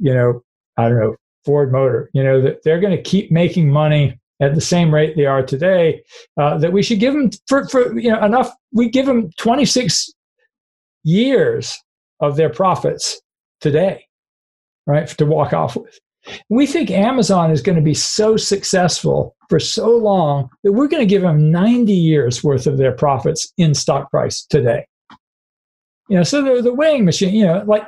you 0.00 0.14
know, 0.14 0.42
I 0.76 0.88
don't 0.88 0.98
know, 0.98 1.16
Ford 1.44 1.72
Motor, 1.72 2.10
you 2.12 2.22
know, 2.22 2.40
that 2.40 2.62
they're 2.64 2.80
going 2.80 2.96
to 2.96 3.02
keep 3.02 3.30
making 3.30 3.70
money 3.70 4.18
at 4.40 4.54
the 4.54 4.60
same 4.60 4.92
rate 4.92 5.16
they 5.16 5.26
are 5.26 5.42
today, 5.42 6.02
uh, 6.38 6.56
that 6.58 6.72
we 6.72 6.82
should 6.82 6.98
give 6.98 7.12
them 7.12 7.30
for, 7.46 7.68
for, 7.68 7.98
you 7.98 8.10
know, 8.10 8.24
enough, 8.24 8.50
we 8.72 8.88
give 8.88 9.06
them 9.06 9.30
26 9.38 10.10
years 11.04 11.76
of 12.20 12.36
their 12.36 12.48
profits 12.48 13.20
today, 13.60 14.06
right, 14.86 15.08
to 15.08 15.26
walk 15.26 15.52
off 15.52 15.76
with. 15.76 15.98
We 16.48 16.66
think 16.66 16.90
Amazon 16.90 17.50
is 17.50 17.62
going 17.62 17.76
to 17.76 17.82
be 17.82 17.94
so 17.94 18.36
successful 18.36 19.34
for 19.48 19.58
so 19.58 19.96
long 19.96 20.50
that 20.62 20.72
we're 20.72 20.88
going 20.88 21.02
to 21.02 21.06
give 21.06 21.22
them 21.22 21.50
90 21.50 21.92
years 21.92 22.44
worth 22.44 22.66
of 22.66 22.76
their 22.76 22.92
profits 22.92 23.52
in 23.56 23.74
stock 23.74 24.10
price 24.10 24.44
today. 24.44 24.86
You 26.08 26.16
know, 26.16 26.22
so 26.22 26.42
the, 26.42 26.62
the 26.62 26.74
weighing 26.74 27.04
machine, 27.04 27.34
you 27.34 27.46
know, 27.46 27.62
like 27.66 27.86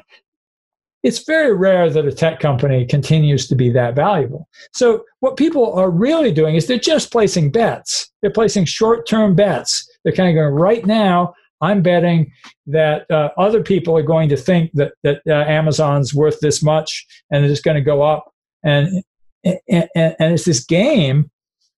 it's 1.03 1.25
very 1.25 1.55
rare 1.55 1.91
that 1.91 2.07
a 2.07 2.13
tech 2.13 2.39
company 2.39 2.87
continues 2.87 3.49
to 3.49 3.57
be 3.57 3.71
that 3.71 3.97
valuable. 3.97 4.49
So, 4.73 5.05
what 5.21 5.37
people 5.37 5.73
are 5.75 5.91
really 5.91 6.33
doing 6.33 6.55
is 6.55 6.67
they're 6.67 6.79
just 6.79 7.11
placing 7.11 7.51
bets. 7.51 8.11
They're 8.21 8.31
placing 8.31 8.67
short 8.67 9.07
term 9.07 9.35
bets. 9.35 9.89
They're 10.05 10.13
kind 10.13 10.29
of 10.29 10.35
going, 10.35 10.55
right 10.55 10.87
now, 10.87 11.35
I'm 11.61 11.81
betting 11.81 12.33
that 12.67 13.09
uh, 13.11 13.31
other 13.39 13.63
people 13.63 13.97
are 13.97 14.03
going 14.03 14.29
to 14.29 14.37
think 14.37 14.73
that, 14.75 14.93
that 15.05 15.23
uh, 15.29 15.45
Amazon's 15.45 16.13
worth 16.13 16.41
this 16.41 16.63
much 16.63 17.07
and 17.31 17.45
it's 17.45 17.61
going 17.61 17.77
to 17.77 17.81
go 17.81 18.03
up. 18.03 18.33
And, 18.65 19.03
and, 19.45 19.89
and, 19.95 20.35
it's 20.35 20.45
this 20.45 20.65
game 20.65 21.31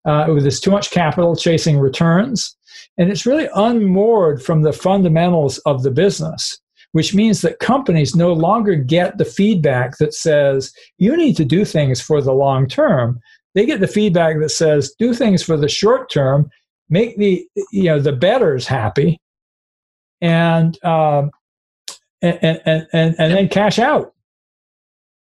uh, 0.06 0.26
with 0.28 0.44
this 0.44 0.60
too 0.60 0.70
much 0.70 0.90
capital 0.90 1.36
chasing 1.36 1.78
returns. 1.78 2.56
And 2.96 3.10
it's 3.10 3.26
really 3.26 3.48
unmoored 3.54 4.42
from 4.42 4.62
the 4.62 4.72
fundamentals 4.72 5.58
of 5.58 5.82
the 5.82 5.90
business 5.90 6.58
which 6.94 7.12
means 7.12 7.40
that 7.40 7.58
companies 7.58 8.14
no 8.14 8.32
longer 8.32 8.76
get 8.76 9.18
the 9.18 9.24
feedback 9.24 9.98
that 9.98 10.14
says 10.14 10.72
you 10.96 11.16
need 11.16 11.36
to 11.36 11.44
do 11.44 11.64
things 11.64 12.00
for 12.00 12.22
the 12.22 12.32
long 12.32 12.68
term. 12.68 13.18
They 13.56 13.66
get 13.66 13.80
the 13.80 13.88
feedback 13.88 14.38
that 14.38 14.50
says 14.50 14.94
do 14.96 15.12
things 15.12 15.42
for 15.42 15.56
the 15.56 15.68
short 15.68 16.08
term, 16.08 16.48
make 16.88 17.16
the 17.18 17.44
you 17.72 17.84
know 17.84 17.98
the 17.98 18.12
betters 18.12 18.68
happy, 18.68 19.20
and 20.20 20.82
um, 20.84 21.32
and, 22.22 22.38
and, 22.42 22.86
and 22.92 23.16
and 23.18 23.32
then 23.34 23.48
cash 23.48 23.80
out. 23.80 24.14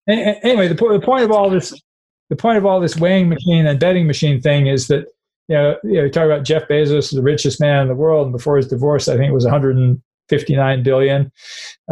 And, 0.06 0.38
anyway, 0.44 0.68
the, 0.68 0.76
the 0.76 1.00
point 1.02 1.24
of 1.24 1.32
all 1.32 1.50
this 1.50 1.74
the 2.30 2.36
point 2.36 2.58
of 2.58 2.66
all 2.66 2.82
this 2.82 2.98
weighing 2.98 3.30
machine 3.30 3.66
and 3.66 3.80
betting 3.80 4.06
machine 4.06 4.42
thing 4.42 4.68
is 4.68 4.88
that 4.88 5.06
you 5.48 5.56
know, 5.56 5.78
you 5.86 5.94
know, 5.94 6.10
talk 6.10 6.26
about 6.26 6.44
Jeff 6.44 6.68
Bezos, 6.68 7.16
the 7.16 7.22
richest 7.22 7.62
man 7.62 7.84
in 7.84 7.88
the 7.88 7.96
world, 7.96 8.28
and 8.28 8.34
before 8.34 8.58
his 8.58 8.68
divorce, 8.68 9.08
I 9.08 9.16
think 9.16 9.30
it 9.30 9.34
was 9.34 9.46
100 9.46 10.02
59 10.30 10.84
billion. 10.84 11.32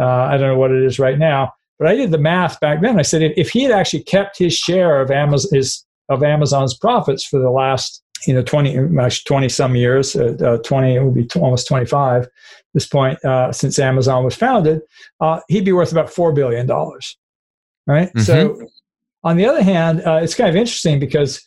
Uh, 0.00 0.06
I 0.06 0.36
don't 0.36 0.48
know 0.48 0.58
what 0.58 0.70
it 0.70 0.82
is 0.82 0.98
right 0.98 1.18
now, 1.18 1.52
but 1.78 1.88
I 1.88 1.94
did 1.94 2.10
the 2.10 2.18
math 2.18 2.60
back 2.60 2.80
then. 2.80 2.98
I 2.98 3.02
said 3.02 3.22
if, 3.22 3.32
if 3.36 3.50
he 3.50 3.62
had 3.62 3.72
actually 3.72 4.04
kept 4.04 4.38
his 4.38 4.54
share 4.54 5.00
of 5.00 5.10
Amazon 5.10 5.50
his, 5.52 5.84
of 6.08 6.22
Amazon's 6.22 6.76
profits 6.76 7.24
for 7.24 7.38
the 7.38 7.50
last 7.50 8.02
you 8.26 8.34
know 8.34 8.42
20 8.42 8.76
20 9.24 9.48
some 9.48 9.74
years 9.76 10.16
uh, 10.16 10.36
uh, 10.44 10.58
20 10.58 10.94
it 10.94 11.02
would 11.02 11.14
be 11.14 11.28
almost 11.40 11.66
25 11.66 12.28
this 12.74 12.86
point 12.86 13.22
uh, 13.24 13.52
since 13.52 13.78
amazon 13.78 14.24
was 14.24 14.34
founded 14.34 14.80
uh, 15.20 15.40
he'd 15.48 15.64
be 15.64 15.72
worth 15.72 15.92
about 15.92 16.10
4 16.10 16.32
billion 16.32 16.66
dollars 16.66 17.16
right 17.86 18.08
mm-hmm. 18.08 18.20
so 18.20 18.60
on 19.24 19.36
the 19.36 19.46
other 19.46 19.62
hand 19.62 20.02
uh, 20.06 20.20
it's 20.22 20.34
kind 20.34 20.50
of 20.50 20.56
interesting 20.56 20.98
because 20.98 21.42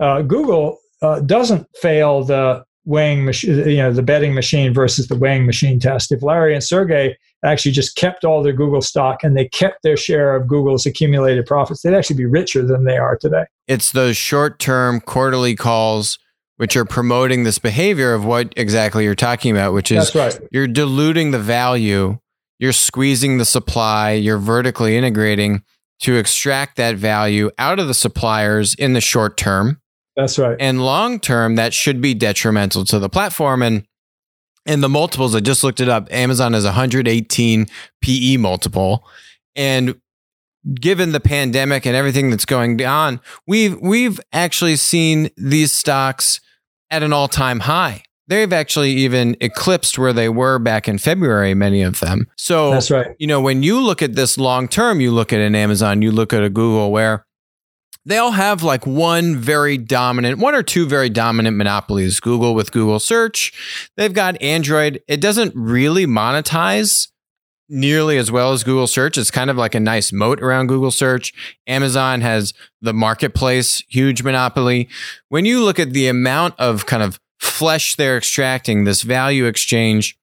uh, 0.00 0.22
google 0.22 0.78
doesn't 1.26 1.66
fail 1.74 2.22
the 2.22 2.64
weighing 2.84 3.24
machine, 3.24 3.60
uh, 3.60 3.64
you 3.64 3.76
know, 3.78 3.92
the 3.92 4.02
betting 4.02 4.34
machine 4.34 4.74
versus 4.74 5.08
the 5.08 5.16
weighing 5.16 5.46
machine 5.46 5.78
test. 5.78 6.12
If 6.12 6.22
Larry 6.22 6.54
and 6.54 6.62
Sergey 6.62 7.16
actually 7.44 7.72
just 7.72 7.96
kept 7.96 8.24
all 8.24 8.42
their 8.42 8.52
Google 8.52 8.82
stock 8.82 9.22
and 9.22 9.36
they 9.36 9.48
kept 9.48 9.82
their 9.82 9.96
share 9.96 10.34
of 10.34 10.46
Google's 10.46 10.86
accumulated 10.86 11.46
profits, 11.46 11.82
they'd 11.82 11.94
actually 11.94 12.16
be 12.16 12.26
richer 12.26 12.64
than 12.64 12.84
they 12.84 12.96
are 12.96 13.16
today. 13.16 13.44
It's 13.68 13.92
those 13.92 14.16
short 14.16 14.58
term 14.58 15.00
quarterly 15.00 15.54
calls 15.54 16.18
which 16.62 16.76
are 16.76 16.84
promoting 16.84 17.42
this 17.42 17.58
behavior 17.58 18.14
of 18.14 18.24
what 18.24 18.52
exactly 18.56 19.02
you're 19.02 19.16
talking 19.16 19.50
about, 19.50 19.72
which 19.72 19.90
is 19.90 20.14
right. 20.14 20.38
you're 20.52 20.68
diluting 20.68 21.32
the 21.32 21.38
value, 21.38 22.18
you're 22.60 22.72
squeezing 22.72 23.38
the 23.38 23.44
supply, 23.44 24.12
you're 24.12 24.38
vertically 24.38 24.96
integrating 24.96 25.64
to 25.98 26.14
extract 26.14 26.76
that 26.76 26.94
value 26.94 27.50
out 27.58 27.80
of 27.80 27.88
the 27.88 27.94
suppliers 27.94 28.74
in 28.74 28.92
the 28.92 29.00
short 29.00 29.36
term. 29.36 29.80
That's 30.16 30.38
right. 30.38 30.56
And 30.60 30.84
long 30.84 31.20
term, 31.20 31.56
that 31.56 31.72
should 31.72 32.00
be 32.00 32.14
detrimental 32.14 32.84
to 32.86 32.98
the 32.98 33.08
platform. 33.08 33.62
And 33.62 33.86
and 34.64 34.82
the 34.82 34.88
multiples, 34.88 35.34
I 35.34 35.40
just 35.40 35.64
looked 35.64 35.80
it 35.80 35.88
up. 35.88 36.06
Amazon 36.12 36.52
has 36.52 36.64
118 36.64 37.66
PE 38.00 38.36
multiple. 38.36 39.04
And 39.56 40.00
given 40.74 41.12
the 41.12 41.20
pandemic 41.20 41.86
and 41.86 41.96
everything 41.96 42.30
that's 42.30 42.44
going 42.44 42.82
on, 42.84 43.20
we've 43.46 43.78
we've 43.80 44.20
actually 44.32 44.76
seen 44.76 45.30
these 45.36 45.72
stocks 45.72 46.40
at 46.90 47.02
an 47.02 47.12
all-time 47.12 47.60
high. 47.60 48.02
They've 48.28 48.52
actually 48.52 48.92
even 48.92 49.36
eclipsed 49.40 49.98
where 49.98 50.12
they 50.12 50.28
were 50.28 50.58
back 50.58 50.88
in 50.88 50.98
February, 50.98 51.54
many 51.54 51.82
of 51.82 52.00
them. 52.00 52.28
So 52.36 52.70
that's 52.70 52.90
right. 52.90 53.16
You 53.18 53.26
know, 53.26 53.40
when 53.40 53.62
you 53.62 53.80
look 53.80 54.00
at 54.00 54.14
this 54.14 54.38
long 54.38 54.68
term, 54.68 55.00
you 55.00 55.10
look 55.10 55.32
at 55.32 55.40
an 55.40 55.54
Amazon, 55.54 56.02
you 56.02 56.12
look 56.12 56.32
at 56.32 56.44
a 56.44 56.48
Google 56.48 56.92
where 56.92 57.26
they 58.04 58.18
all 58.18 58.32
have 58.32 58.62
like 58.62 58.86
one 58.86 59.36
very 59.36 59.78
dominant, 59.78 60.38
one 60.38 60.54
or 60.54 60.62
two 60.62 60.86
very 60.86 61.08
dominant 61.08 61.56
monopolies. 61.56 62.20
Google 62.20 62.54
with 62.54 62.72
Google 62.72 62.98
search. 62.98 63.52
They've 63.96 64.12
got 64.12 64.40
Android. 64.42 65.02
It 65.08 65.20
doesn't 65.20 65.54
really 65.54 66.06
monetize 66.06 67.08
nearly 67.68 68.18
as 68.18 68.30
well 68.30 68.52
as 68.52 68.64
Google 68.64 68.86
search. 68.86 69.16
It's 69.16 69.30
kind 69.30 69.50
of 69.50 69.56
like 69.56 69.74
a 69.74 69.80
nice 69.80 70.12
moat 70.12 70.42
around 70.42 70.66
Google 70.66 70.90
search. 70.90 71.32
Amazon 71.66 72.20
has 72.20 72.52
the 72.80 72.92
marketplace, 72.92 73.82
huge 73.88 74.22
monopoly. 74.22 74.88
When 75.28 75.44
you 75.44 75.64
look 75.64 75.78
at 75.78 75.92
the 75.92 76.08
amount 76.08 76.54
of 76.58 76.86
kind 76.86 77.02
of 77.02 77.18
flesh 77.40 77.96
they're 77.96 78.18
extracting, 78.18 78.84
this 78.84 79.02
value 79.02 79.46
exchange, 79.46 80.18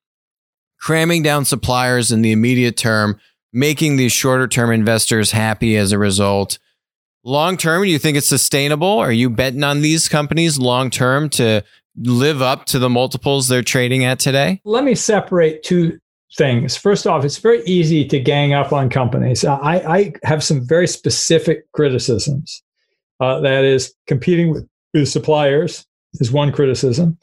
cramming 0.80 1.24
down 1.24 1.44
suppliers 1.46 2.12
in 2.12 2.22
the 2.22 2.32
immediate 2.32 2.78
term, 2.78 3.20
making 3.52 3.96
these 3.96 4.12
shorter 4.12 4.48
term 4.48 4.72
investors 4.72 5.32
happy 5.32 5.76
as 5.76 5.92
a 5.92 5.98
result. 5.98 6.60
Long 7.24 7.58
term, 7.58 7.84
do 7.84 7.90
you 7.90 8.00
think 8.00 8.18
it's 8.18 8.28
sustainable? 8.28 8.88
Are 8.88 9.12
you 9.12 9.30
betting 9.30 9.64
on 9.64 9.82
these 9.82 10.08
companies 10.08 10.58
long 10.58 10.90
term 10.90 11.30
to 11.32 11.64
live 11.98 12.42
up 12.42 12.66
to 12.68 12.80
the 12.80 12.90
multiples 12.90 13.48
they're 13.48 13.62
trading 13.62 14.06
at 14.06 14.20
today? 14.20 14.62
Let 14.64 14.86
me 14.86 14.96
separate 14.96 15.64
two 15.64 16.00
things. 16.38 16.78
First 16.78 17.06
off, 17.06 17.26
it's 17.26 17.38
very 17.38 17.62
easy 17.66 18.06
to 18.08 18.20
gang 18.20 18.54
up 18.54 18.72
on 18.72 18.90
companies. 18.90 19.44
I, 19.44 19.78
I 19.78 20.14
have 20.24 20.44
some 20.44 20.66
very 20.66 20.88
specific 20.88 21.70
criticisms. 21.74 22.64
Uh, 23.20 23.42
that 23.42 23.66
is, 23.66 23.94
competing 24.08 24.50
with, 24.50 24.66
with, 24.94 25.10
suppliers 25.10 25.86
is 26.22 26.32
one 26.32 26.54
criticism. 26.54 27.18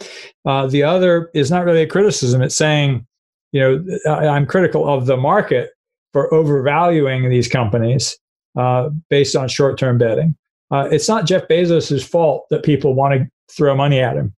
Uh, 0.44 0.66
the 0.66 0.82
other 0.82 1.30
is 1.32 1.50
not 1.50 1.64
really 1.64 1.82
a 1.82 1.86
criticism. 1.86 2.42
It's 2.42 2.54
saying, 2.54 3.06
you 3.52 3.60
know, 3.62 3.98
I'm 4.12 4.44
critical 4.44 4.86
of 4.86 5.06
the 5.06 5.16
market 5.16 5.70
for 6.12 6.32
overvaluing 6.34 7.30
these 7.30 7.48
companies 7.48 8.18
uh, 8.56 8.90
based 9.10 9.36
on 9.36 9.48
short 9.48 9.78
term 9.78 9.98
betting. 9.98 10.36
Uh, 10.70 10.88
it's 10.90 11.08
not 11.08 11.26
Jeff 11.26 11.46
Bezos' 11.48 12.04
fault 12.04 12.46
that 12.50 12.64
people 12.64 12.94
want 12.94 13.14
to 13.14 13.28
throw 13.54 13.74
money 13.76 14.00
at 14.00 14.16
him. 14.16 14.34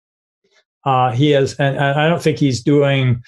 Uh, 0.85 1.13
he 1.13 1.31
has, 1.31 1.55
and, 1.55 1.77
and 1.77 2.01
I 2.01 2.09
don't 2.09 2.23
think 2.23 2.39
he's 2.39 2.63
doing 2.63 3.23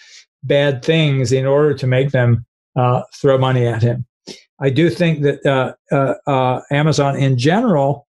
bad 0.45 0.85
things 0.85 1.33
in 1.33 1.47
order 1.47 1.75
to 1.75 1.87
make 1.87 2.11
them 2.11 2.45
uh, 2.77 3.03
throw 3.15 3.39
money 3.39 3.67
at 3.67 3.83
him. 3.83 4.07
I 4.61 4.71
do 4.71 4.91
think 4.91 5.23
that 5.23 5.77
uh, 5.91 6.61
Amazon 6.71 7.17
in 7.17 7.39
general 7.39 8.07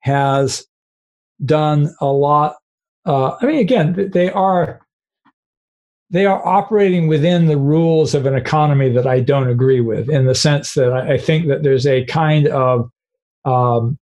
has 0.00 0.64
done 1.44 1.94
a 2.00 2.06
lot. 2.06 2.56
I 3.06 3.36
mean, 3.42 3.58
again, 3.58 4.10
they 4.12 4.30
are 4.30 4.83
they 6.14 6.26
are 6.26 6.46
operating 6.46 7.06
within 7.08 7.46
the 7.46 7.58
rules 7.58 8.14
of 8.14 8.24
an 8.24 8.34
economy 8.34 8.90
that 8.90 9.06
I 9.06 9.20
don't 9.20 9.48
agree 9.48 9.80
with, 9.80 10.08
in 10.08 10.26
the 10.26 10.34
sense 10.34 10.74
that 10.74 10.92
I, 10.92 11.18
think 11.18 11.48
that 11.48 11.62
there's 11.62 11.86
a 11.86 12.04
kind 12.06 12.46
of 12.48 12.90
um, 13.44 13.98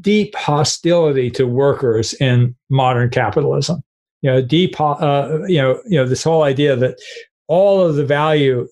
deep 0.00 0.34
hostility 0.34 1.30
to 1.32 1.46
workers 1.46 2.14
in 2.14 2.54
modern 2.70 3.10
capitalism 3.10 3.82
you 4.22 4.30
know 4.30 4.42
deep 4.42 4.80
uh, 4.80 5.38
you 5.46 5.60
know 5.60 5.80
you 5.86 5.98
know 5.98 6.06
this 6.06 6.24
whole 6.24 6.42
idea 6.42 6.76
that 6.76 6.98
all 7.48 7.84
of 7.84 7.96
the 7.96 8.04
value 8.04 8.66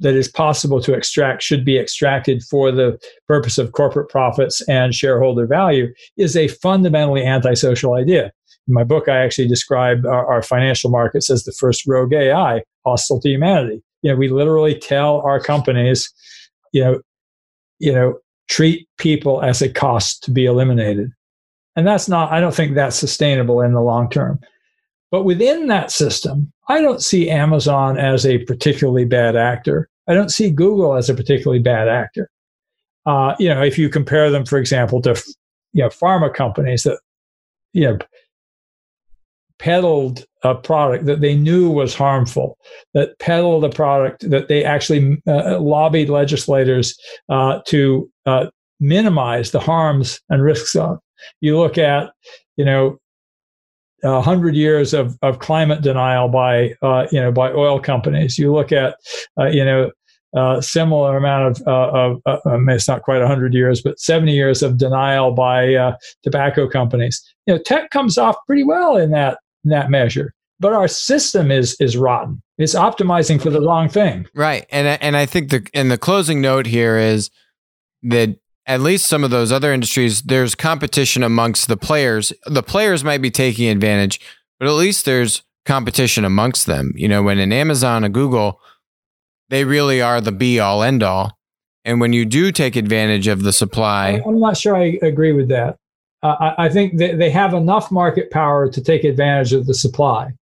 that 0.00 0.14
is 0.14 0.28
possible 0.28 0.80
to 0.80 0.94
extract 0.94 1.42
should 1.42 1.64
be 1.64 1.78
extracted 1.78 2.42
for 2.44 2.70
the 2.70 2.98
purpose 3.26 3.58
of 3.58 3.72
corporate 3.72 4.08
profits 4.08 4.60
and 4.68 4.94
shareholder 4.94 5.46
value 5.46 5.92
is 6.16 6.36
a 6.36 6.46
fundamentally 6.48 7.24
antisocial 7.24 7.94
idea. 7.94 8.32
In 8.68 8.74
my 8.74 8.84
book, 8.84 9.08
I 9.08 9.18
actually 9.18 9.48
describe 9.48 10.04
our, 10.04 10.26
our, 10.26 10.42
financial 10.42 10.90
markets 10.90 11.30
as 11.30 11.44
the 11.44 11.52
first 11.52 11.86
rogue 11.86 12.12
AI, 12.12 12.62
hostile 12.84 13.20
to 13.20 13.28
humanity. 13.28 13.82
You 14.02 14.12
know, 14.12 14.16
we 14.16 14.28
literally 14.28 14.78
tell 14.78 15.22
our 15.22 15.40
companies, 15.40 16.12
you 16.72 16.84
know, 16.84 17.00
you 17.78 17.92
know, 17.92 18.18
treat 18.48 18.86
people 18.98 19.42
as 19.42 19.62
a 19.62 19.68
cost 19.68 20.22
to 20.24 20.30
be 20.30 20.44
eliminated, 20.44 21.10
and 21.76 21.86
that's 21.86 22.08
not. 22.08 22.30
I 22.30 22.40
don't 22.40 22.54
think 22.54 22.74
that's 22.74 22.96
sustainable 22.96 23.62
in 23.62 23.72
the 23.72 23.80
long 23.80 24.10
term. 24.10 24.38
But 25.10 25.24
within 25.24 25.68
that 25.68 25.90
system, 25.90 26.52
I 26.68 26.82
don't 26.82 27.02
see 27.02 27.30
Amazon 27.30 27.96
as 27.96 28.26
a 28.26 28.44
particularly 28.44 29.06
bad 29.06 29.36
actor. 29.36 29.88
I 30.06 30.14
don't 30.14 30.30
see 30.30 30.50
Google 30.50 30.94
as 30.94 31.08
a 31.08 31.14
particularly 31.14 31.62
bad 31.62 31.88
actor. 31.88 32.30
Uh, 33.06 33.34
you 33.38 33.48
know, 33.48 33.62
if 33.62 33.78
you 33.78 33.88
compare 33.88 34.30
them, 34.30 34.44
for 34.44 34.58
example, 34.58 35.00
to 35.02 35.14
you 35.72 35.82
know 35.82 35.88
pharma 35.88 36.32
companies 36.32 36.82
that 36.82 37.00
you 37.72 37.84
know 37.84 37.98
peddled 39.58 40.24
a 40.44 40.54
product 40.54 41.06
that 41.06 41.20
they 41.20 41.34
knew 41.34 41.70
was 41.70 41.94
harmful, 41.94 42.58
that 42.94 43.18
peddled 43.18 43.64
a 43.64 43.70
product 43.70 44.28
that 44.30 44.48
they 44.48 44.64
actually 44.64 45.20
uh, 45.26 45.58
lobbied 45.60 46.08
legislators 46.08 46.96
uh, 47.28 47.60
to 47.66 48.08
uh, 48.26 48.46
minimize 48.80 49.50
the 49.50 49.60
harms 49.60 50.20
and 50.28 50.42
risks 50.42 50.76
of. 50.76 50.98
You 51.40 51.58
look 51.58 51.78
at, 51.78 52.12
you 52.56 52.64
know, 52.64 52.98
a 54.04 54.20
hundred 54.20 54.54
years 54.54 54.94
of, 54.94 55.18
of 55.22 55.40
climate 55.40 55.82
denial 55.82 56.28
by 56.28 56.74
uh, 56.82 57.06
you 57.10 57.20
know 57.20 57.32
by 57.32 57.50
oil 57.50 57.80
companies. 57.80 58.38
You 58.38 58.52
look 58.52 58.70
at 58.70 58.96
uh, 59.40 59.46
you 59.46 59.64
know 59.64 59.90
uh, 60.36 60.60
similar 60.60 61.16
amount 61.16 61.58
of, 61.58 61.66
uh, 61.66 61.90
of 61.90 62.22
uh, 62.26 62.38
it's 62.68 62.88
not 62.88 63.02
quite 63.02 63.22
hundred 63.22 63.54
years, 63.54 63.82
but 63.82 63.98
seventy 63.98 64.32
years 64.32 64.62
of 64.62 64.78
denial 64.78 65.32
by 65.32 65.74
uh, 65.74 65.96
tobacco 66.22 66.68
companies. 66.68 67.22
You 67.46 67.54
know, 67.54 67.62
tech 67.62 67.90
comes 67.90 68.18
off 68.18 68.36
pretty 68.46 68.64
well 68.64 68.96
in 68.96 69.10
that 69.10 69.38
in 69.64 69.70
that 69.70 69.90
measure, 69.90 70.34
but 70.60 70.72
our 70.72 70.88
system 70.88 71.50
is 71.50 71.76
is 71.80 71.96
rotten. 71.96 72.42
It's 72.58 72.74
optimizing 72.74 73.40
for 73.40 73.50
the 73.50 73.60
wrong 73.60 73.88
thing. 73.88 74.26
Right, 74.34 74.66
and 74.70 74.86
and 75.02 75.16
I 75.16 75.26
think 75.26 75.50
the 75.50 75.68
and 75.74 75.90
the 75.90 75.98
closing 75.98 76.40
note 76.40 76.66
here 76.66 76.98
is 76.98 77.30
that 78.02 78.36
at 78.66 78.80
least 78.80 79.06
some 79.06 79.24
of 79.24 79.30
those 79.30 79.50
other 79.50 79.72
industries, 79.72 80.22
there's 80.22 80.54
competition 80.54 81.22
amongst 81.22 81.68
the 81.68 81.76
players. 81.76 82.32
The 82.46 82.62
players 82.62 83.02
might 83.02 83.22
be 83.22 83.30
taking 83.30 83.68
advantage, 83.68 84.20
but 84.60 84.68
at 84.68 84.72
least 84.72 85.06
there's 85.06 85.42
competition 85.64 86.24
amongst 86.24 86.66
them. 86.66 86.92
You 86.94 87.08
know, 87.08 87.22
when 87.22 87.38
an 87.38 87.52
Amazon, 87.52 88.04
a 88.04 88.08
Google, 88.08 88.60
they 89.48 89.64
really 89.64 90.02
are 90.02 90.20
the 90.20 90.32
be 90.32 90.60
all 90.60 90.82
end 90.82 91.02
all. 91.02 91.38
And 91.84 92.00
when 92.00 92.12
you 92.12 92.26
do 92.26 92.52
take 92.52 92.76
advantage 92.76 93.28
of 93.28 93.42
the 93.42 93.52
supply, 93.52 94.20
I'm 94.26 94.38
not 94.38 94.58
sure 94.58 94.76
I 94.76 94.98
agree 95.00 95.32
with 95.32 95.48
that. 95.48 95.78
Uh, 96.22 96.34
I, 96.40 96.64
I, 96.64 96.68
think 96.68 96.98
they 96.98 97.30
have 97.30 97.54
enough 97.54 97.92
market 97.92 98.30
power 98.32 98.68
to 98.68 98.82
take 98.82 99.04
advantage 99.04 99.52
of 99.52 99.66
the 99.66 99.74
supply. 99.74 100.32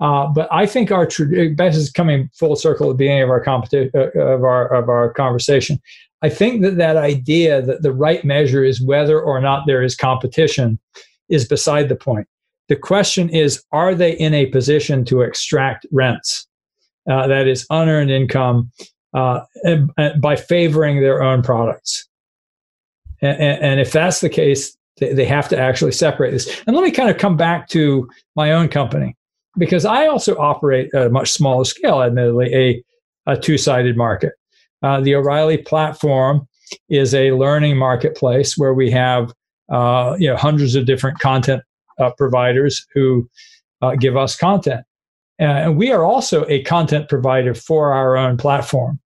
Uh, 0.00 0.26
but 0.26 0.48
I 0.52 0.66
think 0.66 0.90
our 0.90 1.06
this 1.06 1.76
is 1.76 1.90
coming 1.90 2.28
full 2.34 2.56
circle 2.56 2.90
at 2.90 2.94
the 2.94 3.04
beginning 3.04 3.22
of 3.22 3.30
our 3.30 3.40
competition 3.40 3.90
uh, 3.94 4.08
of 4.18 4.42
our 4.42 4.66
of 4.74 4.88
our 4.88 5.12
conversation. 5.12 5.80
I 6.22 6.30
think 6.30 6.62
that 6.62 6.78
that 6.78 6.96
idea 6.96 7.62
that 7.62 7.82
the 7.82 7.92
right 7.92 8.24
measure 8.24 8.64
is 8.64 8.80
whether 8.80 9.20
or 9.20 9.40
not 9.40 9.66
there 9.66 9.82
is 9.82 9.94
competition 9.94 10.80
is 11.28 11.46
beside 11.46 11.88
the 11.88 11.96
point. 11.96 12.26
The 12.68 12.76
question 12.76 13.28
is, 13.28 13.62
are 13.72 13.94
they 13.94 14.12
in 14.12 14.34
a 14.34 14.46
position 14.46 15.04
to 15.06 15.20
extract 15.20 15.86
rents? 15.92 16.46
Uh, 17.08 17.26
that 17.26 17.46
is 17.46 17.66
unearned 17.68 18.10
income 18.10 18.72
uh, 19.12 19.40
and, 19.62 19.90
and 19.98 20.22
by 20.22 20.36
favoring 20.36 21.02
their 21.02 21.22
own 21.22 21.42
products. 21.42 22.08
And, 23.20 23.62
and, 23.62 23.80
if 23.80 23.92
that's 23.92 24.20
the 24.20 24.30
case, 24.30 24.76
they, 24.98 25.12
they 25.12 25.24
have 25.24 25.48
to 25.48 25.58
actually 25.58 25.92
separate 25.92 26.30
this. 26.30 26.62
And 26.66 26.76
let 26.76 26.84
me 26.84 26.90
kind 26.90 27.10
of 27.10 27.18
come 27.18 27.36
back 27.36 27.68
to 27.68 28.08
my 28.36 28.52
own 28.52 28.68
company 28.68 29.16
because 29.56 29.84
I 29.84 30.06
also 30.06 30.36
operate 30.36 30.92
at 30.94 31.06
a 31.06 31.10
much 31.10 31.30
smaller 31.30 31.64
scale, 31.64 32.02
admittedly, 32.02 32.54
a, 32.54 32.84
a 33.26 33.36
two 33.36 33.58
sided 33.58 33.96
market. 33.96 34.32
Uh, 34.82 35.00
the 35.00 35.14
O'Reilly 35.14 35.58
platform 35.58 36.46
is 36.88 37.14
a 37.14 37.32
learning 37.32 37.76
marketplace 37.76 38.58
where 38.58 38.74
we 38.74 38.90
have 38.90 39.32
uh, 39.72 40.16
you 40.18 40.28
know 40.28 40.36
hundreds 40.36 40.74
of 40.74 40.86
different 40.86 41.18
content 41.18 41.62
uh, 41.98 42.10
providers 42.18 42.86
who 42.92 43.28
uh, 43.82 43.94
give 43.96 44.16
us 44.16 44.36
content. 44.36 44.84
And 45.38 45.76
we 45.76 45.90
are 45.90 46.04
also 46.04 46.46
a 46.48 46.62
content 46.62 47.08
provider 47.08 47.54
for 47.54 47.92
our 47.92 48.16
own 48.16 48.36
platform. 48.36 49.00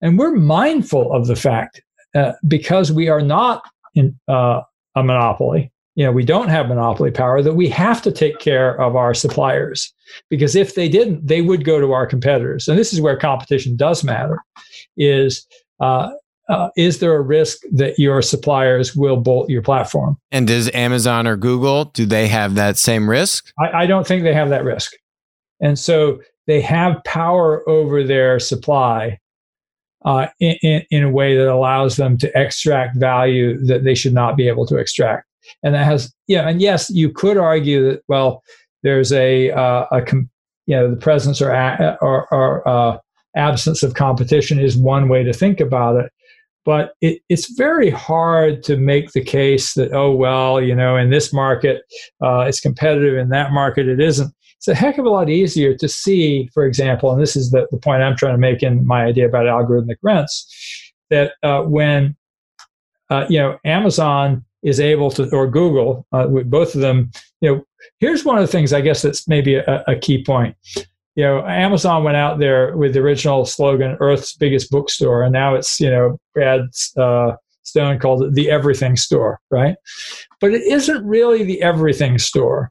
And 0.00 0.18
we're 0.18 0.34
mindful 0.34 1.12
of 1.12 1.26
the 1.26 1.36
fact 1.36 1.80
uh, 2.14 2.32
because 2.46 2.90
we 2.92 3.08
are 3.08 3.22
not 3.22 3.62
in, 3.94 4.18
uh, 4.28 4.62
a 4.94 5.02
monopoly, 5.02 5.70
you 5.94 6.04
know, 6.04 6.12
we 6.12 6.24
don't 6.24 6.48
have 6.48 6.68
monopoly 6.68 7.10
power, 7.10 7.42
that 7.42 7.54
we 7.54 7.68
have 7.68 8.02
to 8.02 8.12
take 8.12 8.38
care 8.38 8.80
of 8.80 8.96
our 8.96 9.14
suppliers. 9.14 9.92
Because 10.28 10.54
if 10.56 10.74
they 10.74 10.88
didn't, 10.88 11.26
they 11.26 11.42
would 11.42 11.64
go 11.64 11.80
to 11.80 11.92
our 11.92 12.06
competitors. 12.06 12.68
And 12.68 12.78
this 12.78 12.92
is 12.92 13.00
where 13.00 13.16
competition 13.16 13.76
does 13.76 14.04
matter 14.04 14.38
is 14.96 15.46
uh, 15.80 16.10
uh, 16.48 16.68
is 16.76 16.98
there 16.98 17.14
a 17.14 17.20
risk 17.20 17.58
that 17.72 17.98
your 17.98 18.20
suppliers 18.20 18.94
will 18.94 19.16
bolt 19.16 19.48
your 19.48 19.62
platform? 19.62 20.18
And 20.30 20.46
does 20.46 20.70
Amazon 20.74 21.26
or 21.26 21.36
Google 21.36 21.86
do 21.86 22.04
they 22.04 22.28
have 22.28 22.54
that 22.56 22.76
same 22.76 23.08
risk? 23.08 23.52
I, 23.58 23.82
I 23.82 23.86
don't 23.86 24.06
think 24.06 24.22
they 24.22 24.34
have 24.34 24.50
that 24.50 24.64
risk, 24.64 24.92
and 25.60 25.78
so 25.78 26.20
they 26.46 26.60
have 26.60 27.02
power 27.04 27.66
over 27.68 28.02
their 28.02 28.38
supply 28.40 29.18
uh, 30.04 30.26
in, 30.40 30.82
in, 30.90 31.02
a 31.02 31.10
way 31.10 31.36
that 31.36 31.48
allows 31.48 31.96
them 31.96 32.18
to 32.18 32.30
extract 32.38 32.96
value 32.96 33.56
that 33.66 33.84
they 33.84 33.94
should 33.94 34.14
not 34.14 34.36
be 34.36 34.48
able 34.48 34.66
to 34.66 34.76
extract. 34.76 35.26
And 35.62 35.74
that 35.74 35.84
has, 35.84 36.12
yeah, 36.26 36.48
and 36.48 36.60
yes, 36.60 36.90
you 36.90 37.10
could 37.10 37.36
argue 37.36 37.90
that 37.90 38.02
well, 38.08 38.42
there's 38.82 39.12
a 39.12 39.50
uh, 39.50 39.86
a 39.90 40.02
you 40.66 40.76
know 40.76 40.90
the 40.90 40.96
presence 40.96 41.40
or 41.40 41.52
or, 42.00 42.28
or 42.32 42.68
uh, 42.68 42.98
absence 43.36 43.82
of 43.82 43.94
competition 43.94 44.58
is 44.58 44.76
one 44.76 45.08
way 45.08 45.22
to 45.22 45.32
think 45.32 45.60
about 45.60 45.96
it. 45.96 46.12
But 46.64 46.94
it, 47.00 47.22
it's 47.28 47.52
very 47.56 47.90
hard 47.90 48.62
to 48.64 48.76
make 48.76 49.12
the 49.12 49.24
case 49.24 49.74
that, 49.74 49.92
oh, 49.92 50.12
well, 50.12 50.60
you 50.60 50.74
know, 50.74 50.96
in 50.96 51.10
this 51.10 51.32
market, 51.32 51.82
uh, 52.22 52.40
it's 52.40 52.60
competitive, 52.60 53.18
in 53.18 53.30
that 53.30 53.52
market, 53.52 53.88
it 53.88 54.00
isn't. 54.00 54.32
It's 54.58 54.68
a 54.68 54.74
heck 54.74 54.96
of 54.96 55.04
a 55.04 55.10
lot 55.10 55.28
easier 55.28 55.76
to 55.76 55.88
see, 55.88 56.48
for 56.54 56.64
example, 56.64 57.10
and 57.10 57.20
this 57.20 57.34
is 57.34 57.50
the, 57.50 57.66
the 57.72 57.78
point 57.78 58.02
I'm 58.02 58.16
trying 58.16 58.34
to 58.34 58.38
make 58.38 58.62
in 58.62 58.86
my 58.86 59.04
idea 59.04 59.26
about 59.26 59.46
algorithmic 59.46 59.96
rents, 60.02 60.92
that 61.10 61.32
uh, 61.42 61.62
when, 61.62 62.16
uh, 63.10 63.26
you 63.28 63.40
know, 63.40 63.58
Amazon 63.64 64.44
is 64.62 64.78
able 64.78 65.10
to, 65.10 65.28
or 65.34 65.48
Google, 65.48 66.06
uh, 66.12 66.28
both 66.28 66.76
of 66.76 66.80
them, 66.80 67.10
you 67.40 67.52
know, 67.52 67.64
here's 67.98 68.24
one 68.24 68.38
of 68.38 68.42
the 68.42 68.52
things 68.52 68.72
I 68.72 68.80
guess 68.82 69.02
that's 69.02 69.26
maybe 69.26 69.56
a, 69.56 69.82
a 69.88 69.96
key 69.96 70.22
point 70.22 70.54
you 71.14 71.24
know, 71.24 71.44
Amazon 71.46 72.04
went 72.04 72.16
out 72.16 72.38
there 72.38 72.76
with 72.76 72.94
the 72.94 73.00
original 73.00 73.44
slogan 73.44 73.96
"Earth's 74.00 74.34
biggest 74.34 74.70
bookstore," 74.70 75.22
and 75.22 75.32
now 75.32 75.54
it's 75.54 75.78
you 75.78 75.90
know 75.90 76.16
Brad 76.34 76.62
uh, 76.96 77.32
Stone 77.64 77.98
called 77.98 78.22
it 78.22 78.34
the 78.34 78.50
Everything 78.50 78.96
Store, 78.96 79.40
right? 79.50 79.76
But 80.40 80.52
it 80.52 80.62
isn't 80.62 81.04
really 81.04 81.44
the 81.44 81.62
Everything 81.62 82.18
Store. 82.18 82.70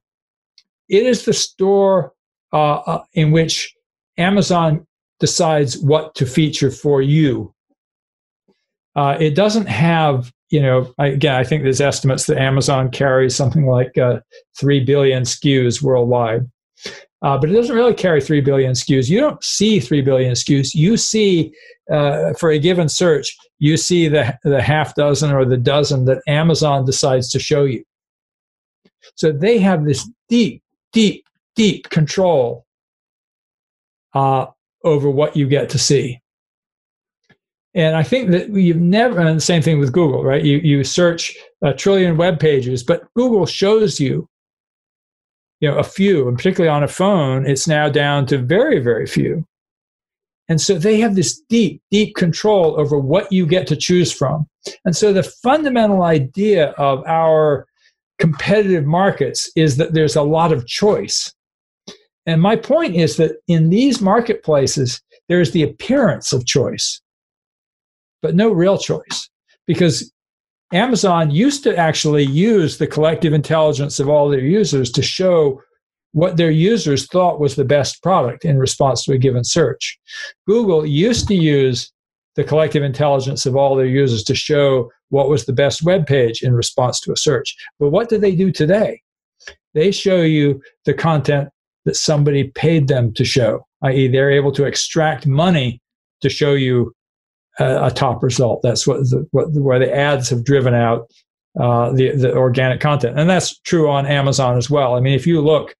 It 0.89 1.05
is 1.05 1.25
the 1.25 1.33
store 1.33 2.13
uh, 2.51 2.75
uh, 2.85 3.03
in 3.13 3.31
which 3.31 3.73
Amazon 4.17 4.85
decides 5.19 5.77
what 5.77 6.15
to 6.15 6.25
feature 6.25 6.71
for 6.71 7.01
you. 7.01 7.53
Uh, 8.95 9.15
it 9.19 9.35
doesn't 9.35 9.67
have, 9.67 10.33
you 10.49 10.61
know, 10.61 10.93
again, 10.97 11.35
I 11.35 11.45
think 11.45 11.63
there's 11.63 11.79
estimates 11.79 12.25
that 12.25 12.39
Amazon 12.39 12.89
carries 12.89 13.35
something 13.35 13.67
like 13.67 13.97
uh, 13.97 14.19
3 14.59 14.83
billion 14.83 15.23
SKUs 15.23 15.81
worldwide 15.81 16.49
uh, 17.22 17.38
but 17.38 17.49
it 17.49 17.53
doesn't 17.53 17.76
really 17.76 17.93
carry 17.93 18.19
3 18.19 18.41
billion 18.41 18.72
SKUs. 18.72 19.09
You 19.09 19.19
don't 19.19 19.43
see 19.43 19.80
3 19.80 20.01
billion 20.01 20.34
SKUs. 20.34 20.74
You 20.74 20.97
see, 20.97 21.53
uh, 21.91 22.34
for 22.34 22.49
a 22.49 22.57
given 22.57 22.89
search, 22.89 23.36
you 23.59 23.78
see 23.78 24.07
the, 24.07 24.38
the 24.43 24.61
half 24.61 24.95
dozen 24.95 25.32
or 25.32 25.45
the 25.45 25.57
dozen 25.57 26.05
that 26.05 26.22
Amazon 26.28 26.86
decides 26.86 27.30
to 27.32 27.39
show 27.39 27.65
you. 27.65 27.84
So 29.15 29.32
they 29.32 29.59
have 29.59 29.86
this 29.86 30.09
deep, 30.30 30.63
deep, 30.93 31.26
deep 31.55 31.89
control 31.89 32.65
uh, 34.13 34.47
over 34.84 35.09
what 35.09 35.36
you 35.36 35.47
get 35.47 35.69
to 35.69 35.80
see. 35.80 36.19
And 37.74 37.95
I 37.95 38.03
think 38.03 38.32
that 38.32 38.49
you've 38.49 38.78
never, 38.78 39.19
and 39.19 39.38
the 39.38 39.41
same 39.41 39.61
thing 39.61 39.80
with 39.80 39.93
Google, 39.93 40.24
right? 40.24 40.43
You, 40.43 40.57
you 40.57 40.84
search 40.84 41.36
a 41.63 41.74
trillion 41.74 42.17
web 42.17 42.39
pages, 42.39 42.84
but 42.84 43.03
Google 43.15 43.45
shows 43.45 43.99
you 43.99 44.28
you 45.62 45.70
know 45.70 45.78
a 45.78 45.84
few 45.84 46.28
and 46.28 46.38
particularly 46.38 46.70
on 46.70 46.84
a 46.84 46.88
phone 46.88 47.45
it's 47.45 47.68
now 47.68 47.88
down 47.88 48.26
to 48.26 48.38
very 48.38 48.80
very 48.80 49.05
few. 49.05 49.45
And 50.49 50.59
so 50.59 50.78
they 50.78 50.99
have 50.99 51.16
this 51.16 51.39
deep 51.49 51.82
deep 51.91 52.16
control 52.16 52.78
over 52.80 52.99
what 52.99 53.32
you 53.32 53.45
get 53.45 53.68
to 53.68 53.76
choose 53.76 54.12
from. 54.12 54.47
And 54.84 54.95
so 54.95 55.14
the 55.14 55.24
fundamental 55.24 56.03
idea 56.03 56.72
of 56.72 57.03
our 57.05 57.66
competitive 58.20 58.86
markets 58.86 59.49
is 59.55 59.78
that 59.78 59.93
there's 59.93 60.16
a 60.16 60.24
lot 60.24 60.51
of 60.51 60.68
choice. 60.68 61.34
And 62.26 62.41
my 62.41 62.55
point 62.55 62.95
is 62.95 63.18
that 63.18 63.38
in 63.47 63.70
these 63.70 64.01
marketplaces 64.01 65.01
there's 65.30 65.51
the 65.51 65.64
appearance 65.64 66.34
of 66.34 66.45
choice 66.45 67.01
but 68.22 68.36
no 68.36 68.51
real 68.51 68.78
choice 68.78 69.30
because 69.68 70.12
Amazon 70.74 71.32
used 71.32 71.63
to 71.63 71.76
actually 71.76 72.24
use 72.24 72.78
the 72.78 72.88
collective 72.88 73.34
intelligence 73.34 73.99
of 73.99 74.07
all 74.07 74.30
their 74.30 74.39
users 74.39 74.89
to 74.91 75.01
show 75.01 75.61
what 76.13 76.38
their 76.38 76.51
users 76.51 77.07
thought 77.07 77.39
was 77.39 77.55
the 77.55 77.65
best 77.65 78.01
product 78.01 78.45
in 78.45 78.57
response 78.57 79.03
to 79.03 79.13
a 79.13 79.17
given 79.17 79.43
search. 79.43 79.99
Google 80.47 80.86
used 80.86 81.28
to 81.28 81.36
use 81.36 81.91
the 82.36 82.43
collective 82.43 82.84
intelligence 82.84 83.45
of 83.45 83.55
all 83.55 83.76
their 83.76 83.86
users 83.86 84.24
to 84.24 84.36
show 84.36 84.89
what 85.09 85.30
was 85.30 85.45
the 85.45 85.53
best 85.53 85.84
web 85.84 86.07
page 86.07 86.41
in 86.41 86.53
response 86.53 86.99
to 87.01 87.11
a 87.11 87.17
search. 87.17 87.55
But 87.80 87.89
what 87.89 88.07
do 88.07 88.17
they 88.17 88.36
do 88.36 88.51
today? 88.51 89.01
They 89.74 89.91
show 89.91 90.22
you 90.22 90.61
the 90.86 90.93
content 90.93 91.49
that 91.86 91.95
somebody 91.95 92.45
paid 92.45 92.88
them 92.88 93.13
to 93.13 93.26
show, 93.26 93.65
i.e., 93.84 94.07
they're 94.07 94.32
able 94.32 94.51
to 94.53 94.65
extract 94.65 95.28
money 95.28 95.82
to 96.22 96.30
show 96.30 96.53
you 96.53 96.93
a, 97.62 97.86
a 97.86 97.91
top 97.91 98.24
result. 98.24 98.62
That's 98.64 98.88
what, 98.88 99.01
the, 99.01 99.28
what 99.32 99.51
where 99.53 99.80
the 99.80 99.93
ads 99.93 100.30
have 100.30 100.43
driven 100.43 100.74
out 100.74 101.09
uh, 101.59 101.91
the 101.91 102.16
the 102.16 102.34
organic 102.34 102.80
content, 102.80 103.20
and 103.20 103.30
that's 103.30 103.59
true 103.59 103.89
on 103.89 104.05
Amazon 104.05 104.57
as 104.57 104.70
well. 104.70 104.95
I 104.95 105.01
mean, 105.01 105.14
if 105.14 105.28
you 105.28 105.41
look, 105.41 105.76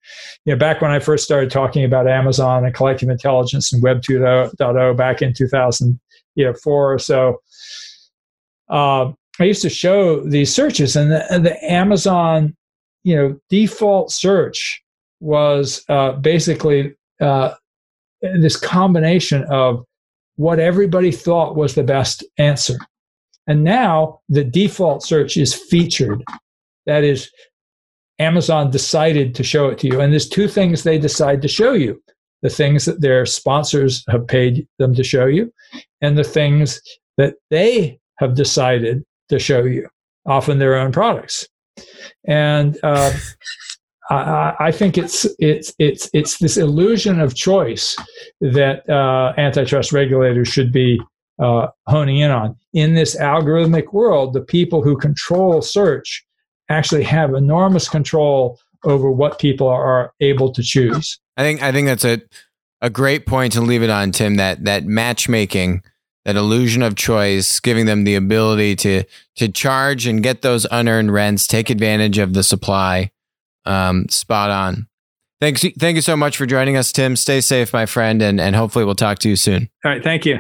you 0.46 0.54
know, 0.54 0.60
back 0.60 0.82
when 0.82 0.92
I 0.92 1.00
first 1.00 1.24
started 1.24 1.50
talking 1.50 1.86
about 1.86 2.08
Amazon 2.08 2.66
and 2.66 2.76
collective 2.76 3.10
intelligence 3.10 3.72
and 3.72 3.82
Web 3.82 4.02
2.0 4.02 4.98
back 4.98 5.22
in 5.22 5.34
2004 5.34 6.94
or 6.94 7.00
so, 7.00 7.42
uh, 8.70 9.12
I 9.40 9.44
used 9.46 9.62
to 9.62 9.70
show 9.70 10.22
these 10.22 10.54
searches, 10.54 10.98
and 10.98 11.12
the, 11.12 11.40
the 11.42 11.64
Amazon, 11.64 12.56
you 13.04 13.16
know, 13.16 13.40
default 13.50 14.12
search 14.12 14.84
was 15.22 15.86
uh, 15.88 16.14
basically 16.14 16.96
uh, 17.22 17.54
this 18.22 18.58
combination 18.58 19.46
of 19.46 19.86
what 20.42 20.58
everybody 20.58 21.12
thought 21.12 21.56
was 21.56 21.76
the 21.76 21.84
best 21.84 22.24
answer. 22.40 22.76
And 23.46 23.64
now 23.64 24.22
the 24.28 24.44
default 24.44 25.04
search 25.04 25.38
is 25.38 25.54
featured. 25.54 26.24
That 26.88 27.04
is, 27.04 27.30
Amazon 28.18 28.72
decided 28.72 29.36
to 29.36 29.44
show 29.44 29.68
it 29.68 29.78
to 29.80 29.88
you. 29.88 30.02
And 30.02 30.12
there's 30.12 30.28
two 30.28 30.48
things 30.48 30.82
they 30.82 30.98
decide 30.98 31.44
to 31.44 31.48
show 31.48 31.74
you 31.74 32.02
the 32.42 32.50
things 32.50 32.86
that 32.86 33.02
their 33.02 33.24
sponsors 33.24 34.04
have 34.10 34.26
paid 34.26 34.68
them 34.80 34.96
to 34.96 35.04
show 35.04 35.28
you, 35.28 35.54
and 36.02 36.18
the 36.18 36.24
things 36.24 36.82
that 37.18 37.36
they 37.52 38.00
have 38.18 38.34
decided 38.34 39.04
to 39.30 39.38
show 39.38 39.64
you, 39.64 39.88
often 40.26 40.58
their 40.58 40.76
own 40.76 40.92
products. 40.92 41.48
And 42.28 42.80
uh, 42.82 43.14
I, 44.10 44.56
I, 44.60 44.72
think 44.72 44.98
it's 44.98 45.26
it's 45.40 45.74
it's 45.80 46.10
it's 46.14 46.40
this 46.40 46.58
illusion 46.58 47.20
of 47.20 47.36
choice 47.36 47.96
that 48.42 48.88
uh, 48.90 49.34
antitrust 49.38 49.92
regulators 49.92 50.48
should 50.48 50.72
be 50.72 51.00
uh, 51.40 51.68
honing 51.88 52.18
in 52.18 52.32
on. 52.32 52.56
In 52.74 52.96
this 52.96 53.16
algorithmic 53.16 53.94
world, 53.94 54.34
the 54.34 54.42
people 54.42 54.82
who 54.82 54.98
control 54.98 55.62
search 55.62 56.26
actually 56.70 57.04
have 57.04 57.34
enormous 57.34 57.88
control 57.88 58.60
over 58.84 59.12
what 59.12 59.40
people 59.40 59.68
are 59.68 60.14
able 60.20 60.52
to 60.54 60.64
choose. 60.64 61.20
I 61.38 61.44
think 61.44 61.62
I 61.62 61.72
think 61.72 61.88
that's 61.88 62.06
a 62.06 62.22
a 62.82 62.90
great 62.90 63.26
point 63.28 63.54
to 63.54 63.62
leave 63.62 63.84
it 63.84 63.90
on, 63.90 64.12
Tim. 64.12 64.36
That 64.36 64.66
that 64.66 64.86
matchmaking, 64.86 65.84
that 66.26 66.36
illusion 66.36 66.82
of 66.82 66.96
choice, 66.96 67.60
giving 67.60 67.86
them 67.86 68.04
the 68.04 68.16
ability 68.16 68.76
to 68.78 69.04
to 69.38 69.48
charge 69.48 70.08
and 70.08 70.24
get 70.24 70.42
those 70.42 70.66
unearned 70.72 71.14
rents, 71.14 71.46
take 71.46 71.70
advantage 71.70 72.18
of 72.18 72.34
the 72.34 72.44
supply 72.44 73.12
um, 73.66 74.06
spot 74.10 74.50
on. 74.50 74.88
Thanks. 75.40 75.66
Thank 75.80 75.96
you 75.96 76.02
so 76.02 76.16
much 76.16 76.38
for 76.38 76.46
joining 76.46 76.78
us, 76.78 76.92
Tim. 76.92 77.16
Stay 77.16 77.42
safe, 77.42 77.74
my 77.74 77.88
friend, 77.88 78.22
and, 78.22 78.40
and 78.40 78.56
hopefully 78.56 78.86
we'll 78.86 78.96
talk 78.96 79.20
to 79.20 79.30
you 79.30 79.36
soon. 79.36 79.70
All 79.84 79.92
right. 79.92 80.04
Thank 80.04 80.26
you. 80.26 80.40